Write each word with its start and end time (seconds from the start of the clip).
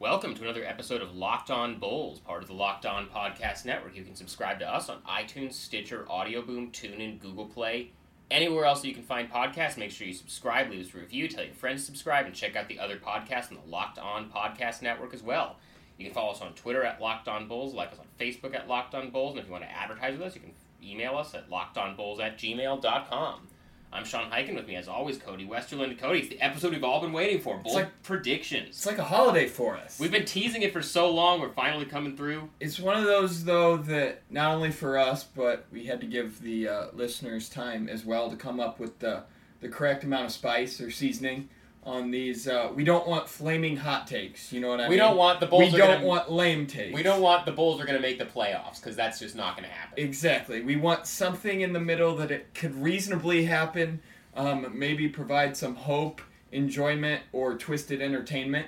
Welcome 0.00 0.34
to 0.36 0.42
another 0.44 0.64
episode 0.64 1.02
of 1.02 1.14
Locked 1.14 1.50
On 1.50 1.78
Bulls, 1.78 2.20
part 2.20 2.40
of 2.40 2.48
the 2.48 2.54
Locked 2.54 2.86
On 2.86 3.06
Podcast 3.08 3.66
Network. 3.66 3.94
You 3.94 4.02
can 4.02 4.14
subscribe 4.14 4.58
to 4.60 4.66
us 4.66 4.88
on 4.88 5.02
iTunes, 5.02 5.52
Stitcher, 5.52 6.10
Audio 6.10 6.40
Boom, 6.40 6.70
TuneIn, 6.70 7.20
Google 7.20 7.44
Play, 7.44 7.90
anywhere 8.30 8.64
else 8.64 8.82
you 8.82 8.94
can 8.94 9.02
find 9.02 9.30
podcasts. 9.30 9.76
Make 9.76 9.90
sure 9.90 10.06
you 10.06 10.14
subscribe, 10.14 10.70
leave 10.70 10.86
us 10.86 10.94
a 10.94 10.96
review, 10.96 11.28
tell 11.28 11.44
your 11.44 11.52
friends 11.52 11.82
to 11.82 11.86
subscribe, 11.88 12.24
and 12.24 12.34
check 12.34 12.56
out 12.56 12.66
the 12.66 12.78
other 12.78 12.96
podcasts 12.96 13.50
on 13.50 13.58
the 13.62 13.70
Locked 13.70 13.98
On 13.98 14.30
Podcast 14.30 14.80
Network 14.80 15.12
as 15.12 15.22
well. 15.22 15.56
You 15.98 16.06
can 16.06 16.14
follow 16.14 16.32
us 16.32 16.40
on 16.40 16.54
Twitter 16.54 16.82
at 16.82 17.02
Locked 17.02 17.28
On 17.28 17.46
Bulls, 17.46 17.74
like 17.74 17.92
us 17.92 17.98
on 17.98 18.06
Facebook 18.18 18.54
at 18.54 18.68
Locked 18.68 18.94
On 18.94 19.10
Bulls, 19.10 19.32
and 19.32 19.40
if 19.40 19.48
you 19.48 19.52
want 19.52 19.64
to 19.64 19.70
advertise 19.70 20.12
with 20.16 20.22
us, 20.22 20.34
you 20.34 20.40
can 20.40 20.54
email 20.82 21.18
us 21.18 21.34
at 21.34 21.50
lockedonbulls 21.50 22.20
at 22.20 22.38
gmail.com. 22.38 23.48
I'm 23.92 24.04
Sean 24.04 24.30
Highkin 24.30 24.54
with 24.54 24.68
me, 24.68 24.76
as 24.76 24.86
always, 24.86 25.18
Cody 25.18 25.44
Westerlund. 25.44 25.98
Cody, 25.98 26.20
it's 26.20 26.28
the 26.28 26.40
episode 26.40 26.72
we've 26.72 26.84
all 26.84 27.00
been 27.00 27.12
waiting 27.12 27.40
for. 27.40 27.58
Bull 27.58 27.74
like- 27.74 28.02
predictions. 28.04 28.68
It's 28.68 28.86
like 28.86 28.98
a 28.98 29.04
holiday 29.04 29.48
for 29.48 29.76
us. 29.76 29.98
We've 29.98 30.12
been 30.12 30.24
teasing 30.24 30.62
it 30.62 30.72
for 30.72 30.80
so 30.80 31.10
long, 31.10 31.40
we're 31.40 31.52
finally 31.52 31.86
coming 31.86 32.16
through. 32.16 32.48
It's 32.60 32.78
one 32.78 32.96
of 32.96 33.04
those 33.04 33.44
though 33.44 33.76
that 33.78 34.22
not 34.30 34.54
only 34.54 34.70
for 34.70 34.96
us, 34.96 35.24
but 35.24 35.66
we 35.72 35.86
had 35.86 36.00
to 36.02 36.06
give 36.06 36.40
the 36.40 36.68
uh, 36.68 36.86
listeners 36.92 37.48
time 37.48 37.88
as 37.88 38.04
well 38.04 38.30
to 38.30 38.36
come 38.36 38.60
up 38.60 38.78
with 38.78 39.00
the 39.00 39.24
the 39.60 39.68
correct 39.68 40.04
amount 40.04 40.24
of 40.26 40.32
spice 40.32 40.80
or 40.80 40.90
seasoning 40.90 41.48
on 41.84 42.10
these. 42.10 42.46
Uh, 42.46 42.70
we 42.74 42.84
don't 42.84 43.06
want 43.08 43.28
flaming 43.28 43.76
hot 43.76 44.06
takes. 44.06 44.52
You 44.52 44.60
know 44.60 44.68
what 44.68 44.80
I 44.80 44.84
We 44.84 44.90
mean? 44.90 44.98
don't 44.98 45.16
want 45.16 45.40
the 45.40 45.46
Bulls 45.46 45.72
We 45.72 45.80
are 45.80 45.86
don't 45.86 45.94
gonna- 45.96 46.06
want 46.06 46.30
lame 46.30 46.66
takes. 46.66 46.94
We 46.94 47.02
don't 47.02 47.20
want 47.22 47.46
the 47.46 47.52
Bulls 47.52 47.80
are 47.80 47.84
going 47.84 47.96
to 47.96 48.02
make 48.02 48.18
the 48.18 48.26
playoffs 48.26 48.76
because 48.76 48.96
that's 48.96 49.18
just 49.18 49.34
not 49.34 49.56
going 49.56 49.68
to 49.68 49.74
happen. 49.74 50.02
Exactly. 50.02 50.60
We 50.60 50.76
want 50.76 51.06
something 51.06 51.60
in 51.62 51.72
the 51.72 51.80
middle 51.80 52.16
that 52.16 52.30
it 52.30 52.52
could 52.54 52.74
reasonably 52.82 53.44
happen. 53.44 54.00
Um, 54.36 54.66
maybe 54.78 55.08
provide 55.08 55.56
some 55.56 55.74
hope, 55.74 56.20
enjoyment, 56.52 57.22
or 57.32 57.56
twisted 57.56 58.00
entertainment 58.00 58.66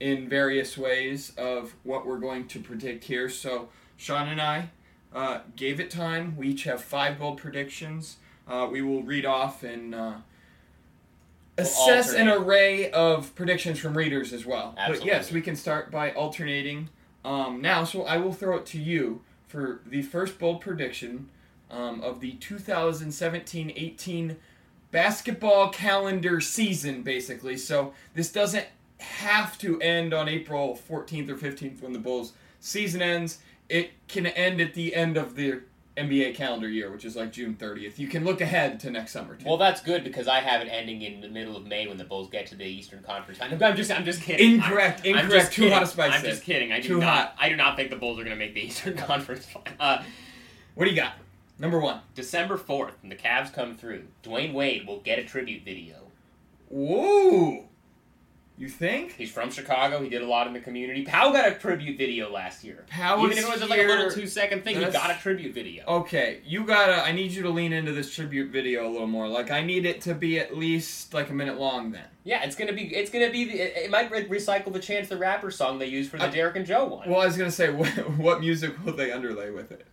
in 0.00 0.28
various 0.28 0.76
ways 0.76 1.32
of 1.36 1.74
what 1.84 2.06
we're 2.06 2.18
going 2.18 2.48
to 2.48 2.58
predict 2.60 3.04
here. 3.04 3.28
So 3.28 3.68
Sean 3.96 4.28
and 4.28 4.40
I 4.40 4.70
uh, 5.14 5.40
gave 5.54 5.78
it 5.78 5.90
time. 5.90 6.36
We 6.36 6.48
each 6.48 6.64
have 6.64 6.82
five 6.82 7.18
bold 7.18 7.38
predictions. 7.38 8.16
Uh, 8.48 8.68
we 8.70 8.82
will 8.82 9.02
read 9.04 9.24
off 9.24 9.62
and 9.62 9.94
assess 11.56 12.12
an 12.12 12.28
array 12.28 12.90
of 12.90 13.34
predictions 13.34 13.78
from 13.78 13.96
readers 13.96 14.32
as 14.32 14.44
well. 14.44 14.74
But 14.88 15.04
yes, 15.04 15.32
we 15.32 15.40
can 15.40 15.56
start 15.56 15.90
by 15.90 16.12
alternating 16.12 16.88
um, 17.24 17.60
now. 17.60 17.84
So 17.84 18.04
I 18.04 18.16
will 18.16 18.32
throw 18.32 18.56
it 18.56 18.66
to 18.66 18.80
you 18.80 19.22
for 19.46 19.80
the 19.86 20.02
first 20.02 20.38
bold 20.38 20.60
prediction 20.60 21.28
um, 21.70 22.00
of 22.00 22.20
the 22.20 22.32
2017-18 22.34 24.36
basketball 24.90 25.70
calendar 25.70 26.40
season, 26.40 27.02
basically. 27.02 27.56
So 27.56 27.94
this 28.14 28.30
doesn't 28.30 28.66
have 28.98 29.58
to 29.58 29.80
end 29.80 30.14
on 30.14 30.28
April 30.28 30.78
14th 30.88 31.28
or 31.28 31.36
15th 31.36 31.82
when 31.82 31.92
the 31.92 31.98
Bulls 31.98 32.32
season 32.60 33.02
ends. 33.02 33.38
It 33.68 33.92
can 34.08 34.26
end 34.26 34.60
at 34.60 34.74
the 34.74 34.94
end 34.94 35.16
of 35.16 35.36
the 35.36 35.60
NBA 35.96 36.34
calendar 36.34 36.68
year, 36.68 36.90
which 36.90 37.04
is 37.04 37.14
like 37.14 37.30
June 37.32 37.54
30th. 37.54 37.98
You 37.98 38.08
can 38.08 38.24
look 38.24 38.40
ahead 38.40 38.80
to 38.80 38.90
next 38.90 39.12
summer 39.12 39.36
too. 39.36 39.44
Well, 39.46 39.56
that's 39.58 39.80
good 39.80 40.02
because 40.02 40.26
I 40.26 40.40
have 40.40 40.60
it 40.60 40.68
ending 40.68 41.02
in 41.02 41.20
the 41.20 41.28
middle 41.28 41.56
of 41.56 41.64
May 41.66 41.86
when 41.86 41.98
the 41.98 42.04
Bulls 42.04 42.28
get 42.28 42.46
to 42.48 42.56
the 42.56 42.64
Eastern 42.64 43.02
Conference. 43.04 43.38
I'm 43.40 43.62
I'm 43.62 43.76
just, 43.76 43.90
I'm 43.92 44.04
just 44.04 44.20
kidding. 44.22 44.54
Incorrect, 44.54 45.02
I'm, 45.04 45.14
I'm 45.14 45.24
incorrect. 45.26 45.44
just 45.46 45.52
Too 45.52 45.70
hot 45.70 45.82
a 45.84 45.86
spice 45.86 46.12
I'm 46.14 46.22
there. 46.22 46.30
just 46.32 46.42
kidding. 46.42 46.72
I 46.72 46.80
do 46.80 46.88
Too 46.88 46.98
not. 47.00 47.08
hot. 47.16 47.34
I 47.38 47.48
do 47.48 47.56
not 47.56 47.76
think 47.76 47.90
the 47.90 47.96
Bulls 47.96 48.18
are 48.18 48.24
going 48.24 48.36
to 48.36 48.44
make 48.44 48.54
the 48.54 48.60
Eastern 48.66 48.96
Conference. 48.96 49.46
Uh, 49.78 50.02
what 50.74 50.86
do 50.86 50.90
you 50.90 50.96
got? 50.96 51.12
Number 51.60 51.78
one. 51.78 52.00
December 52.16 52.56
fourth, 52.56 52.94
when 53.00 53.10
the 53.10 53.16
Cavs 53.16 53.52
come 53.52 53.76
through, 53.76 54.02
Dwyane 54.24 54.52
Wade 54.52 54.88
will 54.88 54.98
get 55.00 55.20
a 55.20 55.24
tribute 55.24 55.64
video. 55.64 55.94
Whoa. 56.68 57.66
You 58.56 58.68
think? 58.68 59.14
He's 59.14 59.32
from 59.32 59.50
Chicago. 59.50 60.00
He 60.00 60.08
did 60.08 60.22
a 60.22 60.26
lot 60.26 60.46
in 60.46 60.52
the 60.52 60.60
community. 60.60 61.04
Pau 61.04 61.32
got 61.32 61.48
a 61.48 61.56
tribute 61.56 61.98
video 61.98 62.30
last 62.30 62.62
year. 62.62 62.84
Pau 62.88 63.24
Even 63.24 63.36
if 63.36 63.44
it 63.44 63.50
was 63.50 63.68
like 63.68 63.80
a 63.80 63.86
little 63.86 64.10
two 64.10 64.28
second 64.28 64.62
thing, 64.62 64.76
he 64.76 64.84
got 64.84 65.10
a 65.10 65.20
tribute 65.20 65.52
video. 65.52 65.84
Okay, 65.86 66.40
you 66.46 66.64
gotta. 66.64 67.04
I 67.04 67.10
need 67.10 67.32
you 67.32 67.42
to 67.42 67.50
lean 67.50 67.72
into 67.72 67.90
this 67.90 68.14
tribute 68.14 68.52
video 68.52 68.88
a 68.88 68.90
little 68.90 69.08
more. 69.08 69.26
Like, 69.26 69.50
I 69.50 69.60
need 69.60 69.86
it 69.86 70.02
to 70.02 70.14
be 70.14 70.38
at 70.38 70.56
least 70.56 71.12
like 71.12 71.30
a 71.30 71.32
minute 71.32 71.58
long. 71.58 71.90
Then. 71.90 72.04
Yeah, 72.22 72.44
it's 72.44 72.54
gonna 72.54 72.72
be. 72.72 72.94
It's 72.94 73.10
gonna 73.10 73.30
be. 73.30 73.42
It, 73.42 73.76
it 73.76 73.90
might 73.90 74.08
re- 74.12 74.28
recycle 74.28 74.72
the 74.72 74.78
Chance 74.78 75.08
the 75.08 75.16
Rapper 75.16 75.50
song 75.50 75.80
they 75.80 75.86
used 75.86 76.12
for 76.12 76.18
the 76.18 76.26
I- 76.26 76.30
Derrick 76.30 76.54
and 76.54 76.64
Jo 76.64 76.84
one. 76.84 77.10
Well, 77.10 77.22
I 77.22 77.26
was 77.26 77.36
gonna 77.36 77.50
say, 77.50 77.70
what, 77.72 77.88
what 78.16 78.40
music 78.40 78.84
will 78.84 78.94
they 78.94 79.10
underlay 79.10 79.50
with 79.50 79.72
it? 79.72 79.84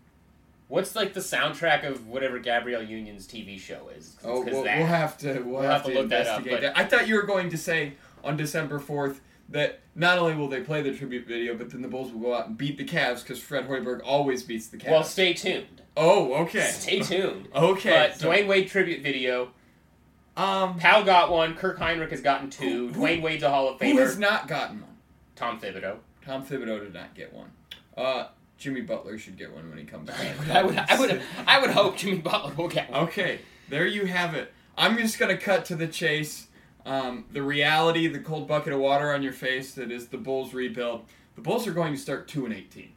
What's 0.67 0.95
like 0.95 1.13
the 1.13 1.19
soundtrack 1.19 1.85
of 1.85 2.07
whatever 2.07 2.39
Gabrielle 2.39 2.83
Union's 2.83 3.27
TV 3.27 3.59
show 3.59 3.89
is? 3.89 4.15
Oh, 4.23 4.41
we'll, 4.41 4.61
we'll 4.63 4.85
have 4.85 5.17
to. 5.17 5.41
We'll, 5.41 5.63
have, 5.63 5.83
to, 5.83 5.93
look 5.93 6.09
that 6.09 6.27
up, 6.27 6.45
that. 6.45 6.77
I 6.77 6.85
thought 6.85 7.09
you 7.09 7.15
were 7.15 7.23
going 7.23 7.49
to 7.49 7.57
say 7.57 7.95
on 8.23 8.37
December 8.37 8.79
fourth 8.79 9.21
that 9.49 9.79
not 9.95 10.17
only 10.17 10.33
will 10.35 10.47
they 10.47 10.61
play 10.61 10.81
the 10.81 10.93
tribute 10.95 11.27
video, 11.27 11.55
but 11.55 11.69
then 11.69 11.81
the 11.81 11.87
Bulls 11.87 12.11
will 12.13 12.21
go 12.21 12.33
out 12.33 12.47
and 12.47 12.57
beat 12.57 12.77
the 12.77 12.85
Cavs 12.85 13.21
because 13.21 13.39
Fred 13.39 13.67
Hoiberg 13.67 14.01
always 14.05 14.43
beats 14.43 14.67
the 14.67 14.77
Cavs. 14.77 14.91
Well, 14.91 15.03
stay 15.03 15.33
tuned. 15.33 15.81
oh, 15.97 16.33
okay. 16.43 16.61
Stay 16.71 16.99
tuned. 17.01 17.49
Okay. 17.53 17.89
But 17.89 18.17
so- 18.17 18.29
Dwyane 18.29 18.47
Wade 18.47 18.69
tribute 18.69 19.01
video. 19.01 19.51
um, 20.37 20.77
Pau 20.79 21.03
got 21.03 21.29
one. 21.31 21.55
Kirk 21.55 21.79
Hinrich 21.79 22.11
has 22.11 22.21
gotten 22.21 22.49
two. 22.49 22.87
Who- 22.87 22.93
who- 22.93 23.01
Dwyane 23.01 23.21
Wade's 23.21 23.43
a 23.43 23.49
Hall 23.49 23.67
of 23.69 23.79
Famer. 23.79 23.91
who 23.91 23.97
has 23.97 24.17
not 24.17 24.47
gotten 24.47 24.79
one? 24.81 24.89
Tom 25.35 25.59
Thibodeau. 25.59 25.97
Tom 26.25 26.45
Thibodeau 26.45 26.79
did 26.81 26.93
not 26.93 27.13
get 27.13 27.33
one. 27.33 27.51
Uh, 27.97 28.27
Jimmy 28.57 28.81
Butler 28.81 29.17
should 29.17 29.37
get 29.37 29.51
one 29.53 29.67
when 29.69 29.77
he 29.79 29.83
comes 29.83 30.07
back. 30.07 30.19
I 30.49 30.63
would, 30.63 30.77
I 30.77 30.99
would, 30.99 31.21
I 31.47 31.59
would 31.59 31.71
hope 31.71 31.97
Jimmy 31.97 32.19
Butler 32.19 32.53
will 32.53 32.67
get 32.69 32.89
one. 32.91 33.01
Okay, 33.05 33.39
there 33.69 33.85
you 33.87 34.05
have 34.05 34.33
it. 34.35 34.53
I'm 34.77 34.97
just 34.97 35.19
gonna 35.19 35.35
cut 35.37 35.65
to 35.65 35.75
the 35.75 35.87
chase. 35.87 36.47
Um, 36.85 37.25
the 37.31 37.43
reality, 37.43 38.07
the 38.07 38.19
cold 38.19 38.47
bucket 38.47 38.73
of 38.73 38.79
water 38.79 39.13
on 39.13 39.21
your 39.21 39.33
face 39.33 39.73
that 39.75 39.91
is 39.91 40.07
the 40.07 40.17
Bulls 40.17 40.53
rebuild. 40.53 41.05
The 41.35 41.41
Bulls 41.41 41.67
are 41.67 41.73
going 41.73 41.93
to 41.93 41.99
start 41.99 42.27
two 42.27 42.45
and 42.45 42.53
eighteen. 42.53 42.93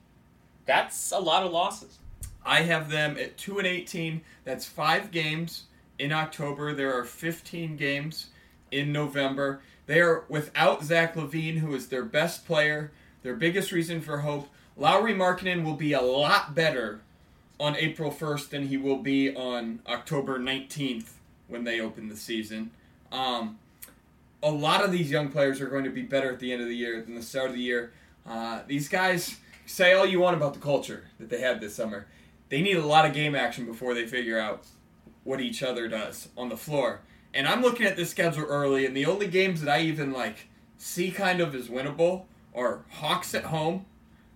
That's 0.66 1.12
a 1.12 1.18
lot 1.18 1.44
of 1.44 1.52
losses. 1.52 1.98
I 2.44 2.62
have 2.62 2.90
them 2.90 3.16
at 3.18 3.36
two 3.36 3.58
and 3.58 3.66
eighteen. 3.66 4.22
That's 4.44 4.66
five 4.66 5.10
games 5.10 5.64
in 5.98 6.12
October. 6.12 6.72
There 6.72 6.98
are 6.98 7.04
fifteen 7.04 7.76
games 7.76 8.28
in 8.70 8.92
November. 8.92 9.60
They 9.86 10.00
are 10.00 10.24
without 10.28 10.82
Zach 10.82 11.14
LaVine, 11.14 11.58
who 11.58 11.74
is 11.74 11.88
their 11.88 12.04
best 12.04 12.46
player, 12.46 12.90
their 13.22 13.34
biggest 13.34 13.70
reason 13.72 14.00
for 14.00 14.18
hope. 14.18 14.48
Lauri 14.76 15.14
Markkanen 15.14 15.62
will 15.62 15.76
be 15.76 15.92
a 15.92 16.00
lot 16.00 16.54
better 16.54 17.00
on 17.60 17.76
April 17.76 18.10
1st 18.10 18.48
than 18.48 18.66
he 18.66 18.76
will 18.76 18.98
be 18.98 19.34
on 19.34 19.80
October 19.86 20.38
19th 20.38 21.10
when 21.46 21.64
they 21.64 21.80
open 21.80 22.08
the 22.08 22.16
season. 22.16 22.70
Um, 23.12 23.58
a 24.44 24.50
lot 24.50 24.84
of 24.84 24.92
these 24.92 25.10
young 25.10 25.30
players 25.30 25.60
are 25.60 25.66
going 25.66 25.84
to 25.84 25.90
be 25.90 26.02
better 26.02 26.30
at 26.30 26.38
the 26.38 26.52
end 26.52 26.60
of 26.60 26.68
the 26.68 26.76
year 26.76 27.00
than 27.00 27.14
the 27.14 27.22
start 27.22 27.48
of 27.48 27.54
the 27.54 27.62
year. 27.62 27.92
Uh, 28.26 28.60
these 28.66 28.88
guys 28.88 29.38
say 29.66 29.94
all 29.94 30.04
you 30.06 30.20
want 30.20 30.36
about 30.36 30.52
the 30.52 30.60
culture 30.60 31.04
that 31.18 31.30
they 31.30 31.40
had 31.40 31.60
this 31.60 31.74
summer. 31.74 32.06
They 32.50 32.60
need 32.60 32.76
a 32.76 32.86
lot 32.86 33.06
of 33.06 33.14
game 33.14 33.34
action 33.34 33.64
before 33.64 33.94
they 33.94 34.06
figure 34.06 34.38
out 34.38 34.66
what 35.24 35.40
each 35.40 35.62
other 35.62 35.88
does 35.88 36.28
on 36.36 36.50
the 36.50 36.56
floor. 36.58 37.00
And 37.32 37.48
I'm 37.48 37.62
looking 37.62 37.86
at 37.86 37.96
this 37.96 38.10
schedule 38.10 38.44
early, 38.44 38.84
and 38.84 38.94
the 38.94 39.06
only 39.06 39.26
games 39.26 39.62
that 39.62 39.72
I 39.72 39.80
even 39.80 40.12
like 40.12 40.48
see 40.76 41.10
kind 41.10 41.40
of 41.40 41.54
as 41.54 41.68
winnable 41.68 42.24
are 42.54 42.84
Hawks 42.90 43.34
at 43.34 43.44
home. 43.44 43.86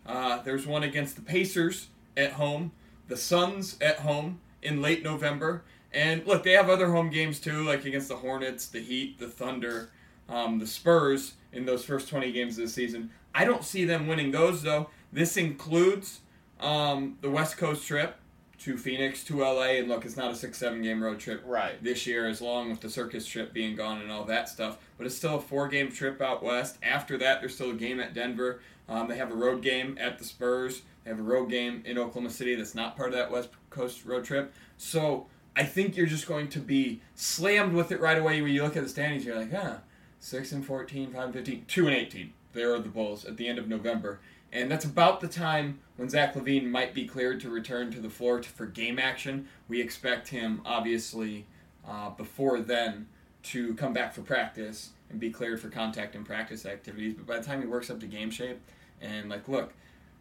Uh, 0.06 0.40
there's 0.42 0.66
one 0.66 0.82
against 0.82 1.16
the 1.16 1.22
Pacers 1.22 1.88
at 2.16 2.32
home, 2.32 2.72
the 3.08 3.16
Suns 3.16 3.76
at 3.80 3.98
home 3.98 4.40
in 4.62 4.80
late 4.80 5.04
November, 5.04 5.62
and 5.92 6.26
look, 6.26 6.42
they 6.42 6.52
have 6.52 6.68
other 6.68 6.90
home 6.90 7.10
games 7.10 7.40
too, 7.40 7.64
like 7.64 7.84
against 7.84 8.08
the 8.08 8.16
Hornets, 8.16 8.66
the 8.66 8.80
Heat, 8.80 9.18
the 9.18 9.28
Thunder, 9.28 9.90
um, 10.28 10.58
the 10.58 10.66
Spurs 10.66 11.34
in 11.52 11.64
those 11.66 11.84
first 11.84 12.08
20 12.08 12.30
games 12.32 12.58
of 12.58 12.64
the 12.64 12.70
season. 12.70 13.10
I 13.34 13.44
don't 13.44 13.64
see 13.64 13.84
them 13.84 14.06
winning 14.06 14.30
those 14.30 14.62
though. 14.62 14.90
This 15.12 15.36
includes 15.36 16.20
um, 16.60 17.18
the 17.20 17.30
West 17.30 17.56
Coast 17.56 17.86
trip 17.86 18.16
to 18.60 18.76
Phoenix, 18.76 19.22
to 19.24 19.38
LA, 19.40 19.76
and 19.78 19.88
look, 19.88 20.04
it's 20.04 20.16
not 20.16 20.32
a 20.32 20.34
six, 20.34 20.58
seven 20.58 20.82
game 20.82 21.02
road 21.02 21.20
trip 21.20 21.42
Right. 21.46 21.82
this 21.82 22.06
year, 22.06 22.26
as 22.28 22.40
long 22.40 22.70
with 22.70 22.80
the 22.80 22.90
circus 22.90 23.24
trip 23.24 23.52
being 23.52 23.76
gone 23.76 24.00
and 24.00 24.10
all 24.10 24.24
that 24.24 24.48
stuff. 24.48 24.78
But 24.96 25.06
it's 25.06 25.14
still 25.16 25.36
a 25.36 25.40
four 25.40 25.68
game 25.68 25.92
trip 25.92 26.20
out 26.20 26.42
west. 26.42 26.76
After 26.82 27.16
that, 27.18 27.40
there's 27.40 27.54
still 27.54 27.70
a 27.70 27.74
game 27.74 28.00
at 28.00 28.14
Denver. 28.14 28.60
Um, 28.88 29.06
they 29.06 29.16
have 29.16 29.30
a 29.30 29.34
road 29.36 29.62
game 29.62 29.96
at 30.00 30.18
the 30.18 30.24
Spurs. 30.24 30.82
They 31.04 31.10
have 31.10 31.20
a 31.20 31.22
road 31.22 31.50
game 31.50 31.82
in 31.86 31.98
Oklahoma 31.98 32.30
City 32.30 32.54
that's 32.56 32.74
not 32.74 32.96
part 32.96 33.10
of 33.10 33.14
that 33.14 33.30
West 33.30 33.50
Coast 33.70 34.04
road 34.04 34.24
trip. 34.24 34.52
So 34.76 35.26
I 35.54 35.62
think 35.62 35.96
you're 35.96 36.06
just 36.06 36.26
going 36.26 36.48
to 36.48 36.58
be 36.58 37.00
slammed 37.14 37.74
with 37.74 37.92
it 37.92 38.00
right 38.00 38.18
away 38.18 38.42
when 38.42 38.50
you 38.50 38.62
look 38.64 38.76
at 38.76 38.82
the 38.82 38.88
standings. 38.88 39.24
You're 39.24 39.36
like, 39.36 39.52
huh, 39.52 39.76
6 40.20 40.52
and 40.52 40.66
14, 40.66 41.12
5 41.12 41.24
and 41.24 41.34
15, 41.34 41.64
2 41.66 41.86
and 41.86 41.96
18. 41.96 42.32
there 42.52 42.74
are 42.74 42.80
the 42.80 42.88
Bulls 42.88 43.24
at 43.24 43.36
the 43.36 43.48
end 43.48 43.58
of 43.58 43.68
November, 43.68 44.20
and 44.52 44.70
that's 44.70 44.84
about 44.84 45.20
the 45.20 45.28
time 45.28 45.78
when 45.96 46.08
Zach 46.08 46.34
LaVine 46.34 46.70
might 46.70 46.94
be 46.94 47.06
cleared 47.06 47.40
to 47.40 47.50
return 47.50 47.90
to 47.92 48.00
the 48.00 48.08
floor 48.08 48.42
for 48.42 48.66
game 48.66 48.98
action. 48.98 49.48
We 49.68 49.80
expect 49.80 50.28
him, 50.28 50.62
obviously, 50.64 51.46
uh, 51.86 52.10
before 52.10 52.60
then 52.60 53.06
to 53.44 53.74
come 53.74 53.92
back 53.92 54.12
for 54.12 54.22
practice 54.22 54.90
and 55.10 55.20
be 55.20 55.30
cleared 55.30 55.60
for 55.60 55.68
contact 55.68 56.14
and 56.14 56.24
practice 56.26 56.66
activities. 56.66 57.14
But 57.14 57.26
by 57.26 57.38
the 57.38 57.44
time 57.44 57.60
he 57.60 57.66
works 57.66 57.90
up 57.90 58.00
to 58.00 58.06
game 58.06 58.30
shape, 58.30 58.60
and 59.00 59.28
like, 59.28 59.48
look, 59.48 59.72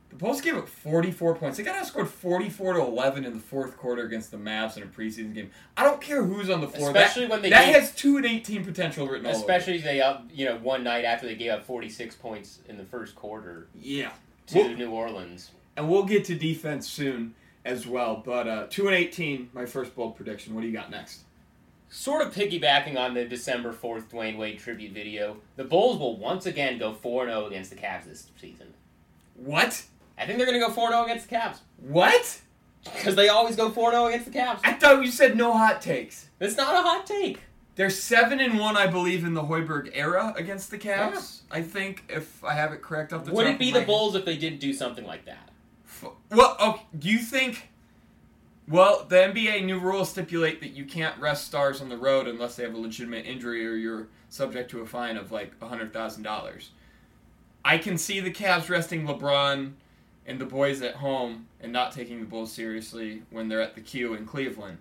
the 0.10 0.16
Bulls 0.16 0.40
gave 0.42 0.56
up 0.56 0.68
44 0.68 1.36
points. 1.36 1.58
They 1.58 1.64
got 1.64 1.76
outscored 1.84 2.08
44 2.08 2.74
to 2.74 2.80
11 2.82 3.26
in 3.26 3.34
the 3.34 3.40
fourth 3.40 3.78
quarter 3.78 4.04
against 4.06 4.32
the 4.32 4.38
Mavs 4.38 4.78
in 4.78 4.84
a 4.84 4.86
preseason 4.86 5.34
game. 5.34 5.52
I 5.76 5.84
don't 5.84 6.00
care 6.02 6.24
who's 6.24 6.50
on 6.50 6.62
the 6.62 6.68
floor. 6.68 6.90
Especially 6.90 7.24
that, 7.24 7.30
when 7.32 7.42
they 7.42 7.50
that 7.50 7.66
gave- 7.66 7.76
has 7.76 7.94
two 7.94 8.18
and 8.18 8.26
18 8.26 8.64
potential 8.64 9.08
written 9.08 9.26
all 9.26 9.32
over. 9.34 9.40
it. 9.40 9.42
Especially 9.42 9.78
they 9.80 10.00
up, 10.02 10.26
you 10.34 10.46
know, 10.46 10.58
one 10.58 10.84
night 10.84 11.04
after 11.06 11.28
they 11.28 11.36
gave 11.36 11.52
up 11.52 11.66
46 11.66 12.16
points 12.16 12.60
in 12.70 12.78
the 12.78 12.86
first 12.86 13.16
quarter 13.16 13.68
Yeah. 13.80 14.12
to 14.48 14.60
Well, 14.60 14.70
New 14.70 14.92
Orleans. 14.92 15.52
and 15.76 15.90
we'll 15.90 16.06
get 16.06 16.24
to 16.26 16.36
defense 16.36 16.88
soon 16.88 17.36
as 17.66 17.86
well. 17.86 18.22
But 18.26 18.48
uh, 18.48 18.68
two 18.70 18.88
and 18.88 18.96
18, 18.96 19.50
my 19.54 19.66
first 19.66 19.94
bold 19.94 20.16
prediction. 20.16 20.56
What 20.56 20.62
do 20.62 20.68
you 20.68 20.74
got 20.74 20.90
next? 20.90 21.22
Sort 21.90 22.26
of 22.26 22.34
piggybacking 22.34 22.98
on 22.98 23.14
the 23.14 23.24
December 23.26 23.72
4th 23.74 24.10
Dwyane 24.10 24.38
Wade 24.38 24.60
tribute 24.60 24.92
video, 24.94 25.38
the 25.58 25.64
Bulls 25.64 25.98
will 26.00 26.18
once 26.18 26.46
again 26.46 26.78
go 26.78 26.94
4 26.94 27.26
0 27.28 27.46
against 27.48 27.70
the 27.70 27.76
Cavs 27.78 28.06
this 28.06 28.28
season. 28.40 28.74
What? 29.36 29.84
I 30.18 30.26
think 30.26 30.38
they're 30.38 30.48
going 30.48 30.60
to 30.60 30.66
go 30.66 30.72
4 30.72 30.90
0 30.90 31.04
against 31.04 31.30
the 31.30 31.36
Cavs. 31.36 31.60
What? 31.78 32.42
Because 32.84 33.16
they 33.16 33.30
always 33.30 33.56
go 33.56 33.70
4 33.70 33.92
0 33.92 34.06
against 34.08 34.26
the 34.26 34.38
Cavs. 34.38 34.60
I 34.64 34.74
thought 34.74 35.04
you 35.04 35.12
said 35.12 35.38
no 35.38 35.54
hot 35.54 35.82
takes. 35.82 36.30
It's 36.40 36.58
not 36.58 36.74
a 36.74 36.82
hot 36.82 37.06
take. 37.06 37.42
They're 37.76 37.92
seven 37.92 38.40
and 38.40 38.58
one, 38.58 38.76
I 38.76 38.88
believe, 38.88 39.24
in 39.24 39.36
the 39.36 39.44
Hoiberg 39.44 39.92
era 39.94 40.34
against 40.36 40.72
the 40.72 40.80
Cavs. 40.80 41.42
I 41.52 41.62
think, 41.62 42.06
if 42.10 42.44
I 42.44 42.54
have 42.54 42.74
it 42.74 42.82
correct 42.82 43.14
off 43.14 43.24
the 43.24 43.32
Would 43.32 43.46
it 43.46 43.60
be 43.60 43.72
the 43.72 43.82
Bulls 43.82 44.16
if 44.16 44.26
they 44.26 44.36
didn't 44.36 44.60
do 44.60 44.74
something 44.74 45.06
like 45.06 45.26
that? 45.26 45.50
Well, 46.32 46.58
okay, 46.60 46.82
do 46.98 47.08
you 47.08 47.20
think? 47.20 47.70
Well, 48.68 49.06
the 49.08 49.18
NBA 49.18 49.64
new 49.64 49.80
rules 49.80 50.10
stipulate 50.10 50.60
that 50.62 50.70
you 50.70 50.86
can't 50.86 51.18
rest 51.20 51.46
stars 51.46 51.80
on 51.80 51.90
the 51.90 51.98
road 51.98 52.28
unless 52.28 52.56
they 52.56 52.64
have 52.64 52.74
a 52.74 52.78
legitimate 52.80 53.28
injury 53.28 53.66
or 53.66 53.76
you're 53.76 54.08
subject 54.30 54.72
to 54.72 54.82
a 54.82 54.86
fine 54.86 55.16
of 55.16 55.32
like 55.32 55.60
hundred 55.62 55.94
thousand 55.94 56.24
dollars. 56.24 56.72
I 57.64 57.78
can 57.78 57.98
see 57.98 58.20
the 58.20 58.32
Cavs 58.32 58.70
resting 58.70 59.06
LeBron 59.06 59.74
and 60.28 60.40
the 60.40 60.46
boys 60.46 60.82
at 60.82 60.96
home 60.96 61.48
and 61.62 61.72
not 61.72 61.94
taking 61.94 62.20
the 62.20 62.26
Bulls 62.26 62.52
seriously 62.52 63.24
when 63.32 63.48
they're 63.48 63.62
at 63.62 63.74
the 63.74 63.82
Q 63.82 64.14
in 64.14 64.26
Cleveland. 64.26 64.78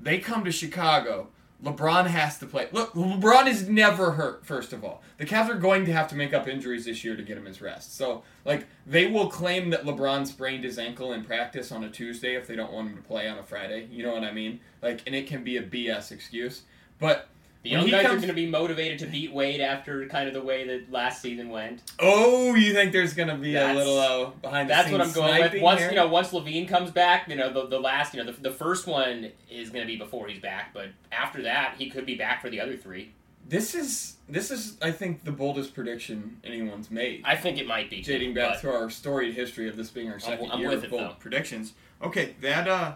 They 0.00 0.18
come 0.18 0.44
to 0.44 0.52
Chicago. 0.52 1.28
LeBron 1.64 2.06
has 2.06 2.38
to 2.38 2.46
play. 2.46 2.68
Look, 2.70 2.92
LeBron 2.92 3.48
is 3.48 3.68
never 3.68 4.12
hurt, 4.12 4.46
first 4.46 4.72
of 4.72 4.84
all. 4.84 5.02
The 5.16 5.26
Cavs 5.26 5.48
are 5.48 5.54
going 5.54 5.84
to 5.86 5.92
have 5.92 6.06
to 6.08 6.14
make 6.14 6.32
up 6.32 6.46
injuries 6.46 6.84
this 6.84 7.02
year 7.02 7.16
to 7.16 7.22
get 7.22 7.36
him 7.36 7.46
his 7.46 7.60
rest. 7.60 7.96
So, 7.96 8.22
like, 8.44 8.66
they 8.86 9.06
will 9.06 9.28
claim 9.28 9.70
that 9.70 9.84
LeBron 9.84 10.26
sprained 10.26 10.62
his 10.62 10.78
ankle 10.78 11.12
in 11.12 11.24
practice 11.24 11.72
on 11.72 11.82
a 11.82 11.90
Tuesday 11.90 12.36
if 12.36 12.46
they 12.46 12.54
don't 12.54 12.72
want 12.72 12.90
him 12.90 12.96
to 12.96 13.02
play 13.02 13.28
on 13.28 13.38
a 13.38 13.42
Friday. 13.42 13.88
You 13.90 14.04
know 14.04 14.12
what 14.12 14.22
I 14.22 14.32
mean? 14.32 14.60
Like, 14.82 15.02
and 15.06 15.16
it 15.16 15.26
can 15.26 15.42
be 15.42 15.56
a 15.56 15.62
BS 15.62 16.12
excuse. 16.12 16.62
But 17.00 17.28
The 17.62 17.70
young 17.70 17.88
guys 17.88 18.06
are 18.06 18.16
going 18.16 18.28
to 18.28 18.32
be 18.34 18.46
motivated 18.46 19.00
to 19.00 19.06
beat 19.06 19.32
Wade 19.32 19.60
after 19.60 20.06
kind 20.06 20.28
of 20.28 20.34
the 20.34 20.40
way 20.40 20.66
that 20.66 20.92
last 20.92 21.20
season 21.20 21.48
went. 21.48 21.82
oh, 21.98 22.54
you 22.54 22.72
think 22.72 22.92
there's 22.92 23.14
going 23.14 23.28
to 23.28 23.34
be 23.34 23.56
a 23.56 23.74
little 23.74 23.98
uh, 23.98 24.26
behind 24.42 24.68
the 24.68 24.74
That's 24.74 24.92
what 24.92 25.00
I'm 25.00 25.12
going 25.12 25.40
with. 25.40 25.60
Once 25.60 25.80
here? 25.80 25.90
you 25.90 25.96
know, 25.96 26.06
once 26.06 26.30
LaVine 26.30 26.68
comes 26.68 26.90
back, 26.90 27.28
you 27.28 27.34
know, 27.34 27.52
the, 27.52 27.66
the 27.66 27.80
last, 27.80 28.14
you 28.14 28.22
know, 28.22 28.30
the, 28.30 28.40
the 28.40 28.52
first 28.52 28.86
one 28.86 29.32
is 29.50 29.70
going 29.70 29.82
to 29.82 29.86
be 29.86 29.96
before 29.96 30.28
he's 30.28 30.40
back, 30.40 30.72
but 30.72 30.88
after 31.10 31.42
that, 31.42 31.74
he 31.78 31.90
could 31.90 32.06
be 32.06 32.14
back 32.14 32.40
for 32.40 32.48
the 32.48 32.60
other 32.60 32.76
three. 32.76 33.12
This 33.48 33.74
is 33.74 34.16
this 34.28 34.50
is 34.50 34.76
I 34.82 34.90
think 34.90 35.24
the 35.24 35.32
boldest 35.32 35.74
prediction 35.74 36.38
anyone's 36.44 36.90
made. 36.90 37.22
I 37.24 37.34
think 37.34 37.56
it 37.58 37.66
might 37.66 37.88
be 37.88 38.02
too, 38.02 38.12
dating 38.12 38.34
back 38.34 38.58
through 38.58 38.72
our 38.72 38.90
storied 38.90 39.34
history 39.34 39.68
of 39.68 39.76
this 39.76 39.90
being 39.90 40.10
our 40.10 40.18
2nd 40.18 40.50
I'm 40.52 40.60
year 40.60 40.68
with 40.68 40.84
of 40.84 40.90
bold 40.90 41.02
though. 41.02 41.16
predictions. 41.18 41.72
Okay, 42.02 42.36
that 42.42 42.68
uh, 42.68 42.94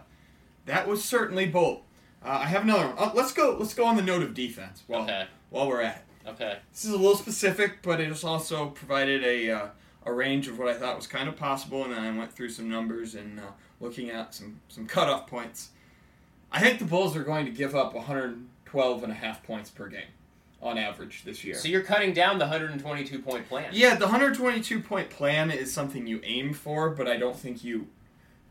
that 0.66 0.86
was 0.86 1.02
certainly 1.02 1.46
bold. 1.46 1.80
Uh, 2.24 2.28
I 2.42 2.46
have 2.46 2.62
another 2.62 2.86
one. 2.88 2.94
Uh, 2.98 3.12
let's 3.14 3.32
go. 3.32 3.56
Let's 3.58 3.74
go 3.74 3.84
on 3.84 3.96
the 3.96 4.02
note 4.02 4.22
of 4.22 4.34
defense. 4.34 4.82
While 4.86 5.02
Okay. 5.02 5.26
while 5.50 5.68
we're 5.68 5.82
at 5.82 6.04
it. 6.24 6.28
Okay. 6.30 6.58
This 6.72 6.84
is 6.84 6.92
a 6.92 6.96
little 6.96 7.16
specific, 7.16 7.82
but 7.82 8.00
it 8.00 8.08
has 8.08 8.22
also 8.24 8.66
provided 8.70 9.24
a 9.24 9.50
uh, 9.50 9.66
a 10.06 10.12
range 10.12 10.48
of 10.48 10.58
what 10.58 10.68
I 10.68 10.74
thought 10.74 10.96
was 10.96 11.06
kind 11.06 11.28
of 11.28 11.36
possible, 11.36 11.84
and 11.84 11.92
then 11.92 12.00
I 12.02 12.16
went 12.16 12.32
through 12.32 12.50
some 12.50 12.68
numbers 12.68 13.14
and 13.14 13.38
uh, 13.40 13.44
looking 13.80 14.10
at 14.10 14.34
some 14.34 14.60
some 14.68 14.86
cutoff 14.86 15.26
points. 15.26 15.70
I 16.52 16.60
think 16.60 16.78
the 16.78 16.84
Bulls 16.84 17.16
are 17.16 17.24
going 17.24 17.46
to 17.46 17.50
give 17.50 17.74
up 17.74 17.94
112 17.94 19.02
and 19.02 19.12
a 19.12 19.14
half 19.16 19.42
points 19.42 19.70
per 19.70 19.88
game 19.88 20.02
on 20.60 20.78
average 20.78 21.24
this 21.24 21.42
year. 21.42 21.54
So 21.56 21.66
you're 21.68 21.82
cutting 21.82 22.12
down 22.12 22.38
the 22.38 22.44
122 22.44 23.18
point 23.20 23.48
plan. 23.48 23.70
Yeah, 23.72 23.94
the 23.96 24.04
122 24.04 24.80
point 24.80 25.10
plan 25.10 25.50
is 25.50 25.72
something 25.72 26.06
you 26.06 26.20
aim 26.22 26.52
for, 26.54 26.90
but 26.90 27.08
I 27.08 27.16
don't 27.16 27.36
think 27.36 27.64
you 27.64 27.88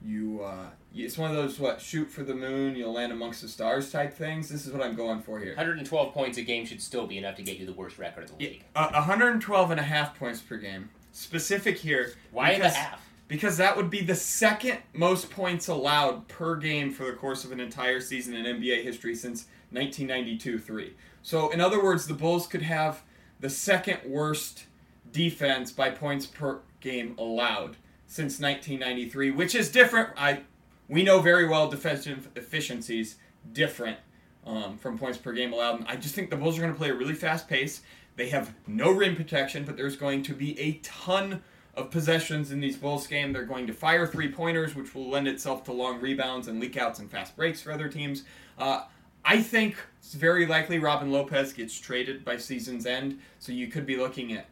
you 0.04 0.42
uh 0.44 0.68
it's 0.94 1.18
one 1.18 1.30
of 1.30 1.38
those 1.38 1.60
what 1.60 1.80
shoot 1.80 2.10
for 2.10 2.24
the 2.24 2.34
moon, 2.34 2.76
you'll 2.76 2.94
land 2.94 3.12
amongst 3.12 3.42
the 3.42 3.48
stars 3.48 3.92
type 3.92 4.14
things. 4.14 4.50
This 4.50 4.66
is 4.66 4.74
what 4.74 4.82
I'm 4.82 4.96
going 4.96 5.22
for 5.22 5.40
here. 5.40 5.56
112 5.56 6.14
points 6.14 6.38
a 6.38 6.42
game 6.42 6.66
should 6.66 6.82
still 6.82 7.08
be 7.08 7.18
enough 7.18 7.36
to 7.36 7.44
get 7.44 7.58
you 7.58 7.66
the 7.66 7.74
worst 7.74 7.98
record 7.98 8.30
in 8.30 8.38
the 8.38 8.44
league. 8.44 8.64
uh, 8.76 8.92
112 8.92 9.72
and 9.72 9.80
a 9.80 9.84
half 9.84 10.18
points 10.20 10.42
per 10.42 10.58
game. 10.58 10.90
Specific 11.14 11.78
here. 11.78 12.14
Why 12.32 12.56
because, 12.56 12.74
the 12.74 12.80
half? 12.80 13.10
Because 13.28 13.58
that 13.58 13.78
would 13.78 13.90
be 13.90 14.02
the 14.02 14.16
second 14.16 14.80
most 14.94 15.30
points 15.30 15.68
allowed 15.70 16.28
per 16.28 16.56
game 16.58 16.92
for 16.92 17.06
the 17.06 17.14
course 17.14 17.46
of 17.46 17.52
an 17.54 17.60
entire 17.62 18.02
season 18.02 18.36
in 18.36 18.60
NBA 18.60 18.84
history 18.84 19.16
since 19.16 19.46
1992-3. 19.74 20.92
So, 21.22 21.50
in 21.52 21.62
other 21.62 21.82
words, 21.82 22.08
the 22.08 22.14
Bulls 22.14 22.48
could 22.48 22.64
have 22.64 23.04
the 23.40 23.50
second 23.50 24.00
worst 24.06 24.66
defense 25.12 25.72
by 25.72 25.90
points 25.90 26.26
per 26.26 26.60
game 26.80 27.16
allowed 27.18 27.78
since 28.12 28.42
1993, 28.42 29.32
which 29.32 29.56
is 29.56 29.72
different. 29.72 30.10
I 30.18 30.42
we 30.90 31.02
know 31.02 31.22
very 31.22 31.48
well 31.48 31.70
defensive 31.70 32.28
efficiencies 32.36 33.16
different 33.54 33.98
um, 34.46 34.78
from 34.78 34.98
points 34.98 35.18
per 35.18 35.32
game 35.32 35.54
allowed. 35.54 35.86
I 35.88 35.96
just 35.96 36.14
think 36.14 36.30
the 36.30 36.36
Bulls 36.36 36.58
are 36.58 36.62
going 36.62 36.74
to 36.74 36.78
play 36.78 36.90
a 36.90 36.94
really 36.94 37.14
fast 37.14 37.48
pace. 37.48 37.82
They 38.18 38.28
have 38.28 38.54
no 38.68 38.92
rim 38.92 39.16
protection, 39.16 39.64
but 39.64 39.78
there's 39.78 39.96
going 39.96 40.24
to 40.24 40.34
be 40.34 40.60
a 40.60 40.74
ton 40.84 41.42
of 41.74 41.90
possessions 41.90 42.52
in 42.52 42.60
these 42.60 42.76
Bulls 42.76 43.08
game. 43.08 43.32
They're 43.32 43.46
going 43.46 43.66
to 43.68 43.74
fire 43.74 44.06
three 44.06 44.30
pointers, 44.30 44.76
which 44.76 44.94
will 44.94 45.10
lend 45.10 45.30
itself 45.30 45.64
to 45.64 45.72
long 45.72 46.02
rebounds 46.02 46.50
and 46.50 46.60
leak 46.60 46.76
outs 46.76 47.00
and 47.00 47.10
fast 47.10 47.38
breaks 47.38 47.62
for 47.62 47.72
other 47.72 47.88
teams. 47.88 48.26
Uh, 48.58 48.84
I 49.24 49.42
think 49.42 49.78
it's 50.00 50.16
very 50.16 50.46
likely 50.46 50.80
Robin 50.80 51.14
Lopez 51.14 51.54
gets 51.54 51.80
traded 51.80 52.26
by 52.26 52.36
season's 52.36 52.86
end, 52.86 53.20
so 53.40 53.54
you 53.54 53.68
could 53.68 53.86
be 53.86 53.96
looking 53.96 54.34
at 54.34 54.48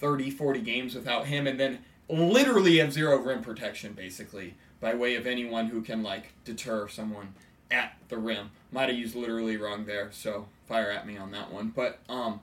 30, 0.00 0.30
40 0.30 0.60
games 0.62 0.96
without 0.96 1.26
him, 1.26 1.46
and 1.46 1.60
then 1.60 1.78
literally 2.08 2.78
have 2.78 2.92
zero 2.92 3.18
rim 3.18 3.42
protection, 3.42 3.92
basically, 3.92 4.54
by 4.80 4.94
way 4.94 5.14
of 5.16 5.26
anyone 5.26 5.66
who 5.66 5.82
can, 5.82 6.02
like, 6.02 6.32
deter 6.44 6.88
someone 6.88 7.34
at 7.70 7.96
the 8.08 8.18
rim. 8.18 8.50
Might 8.72 8.88
have 8.88 8.98
used 8.98 9.14
literally 9.14 9.56
wrong 9.56 9.84
there, 9.84 10.10
so 10.12 10.46
fire 10.66 10.90
at 10.90 11.06
me 11.06 11.16
on 11.16 11.30
that 11.32 11.52
one. 11.52 11.72
But, 11.74 11.98
um, 12.08 12.40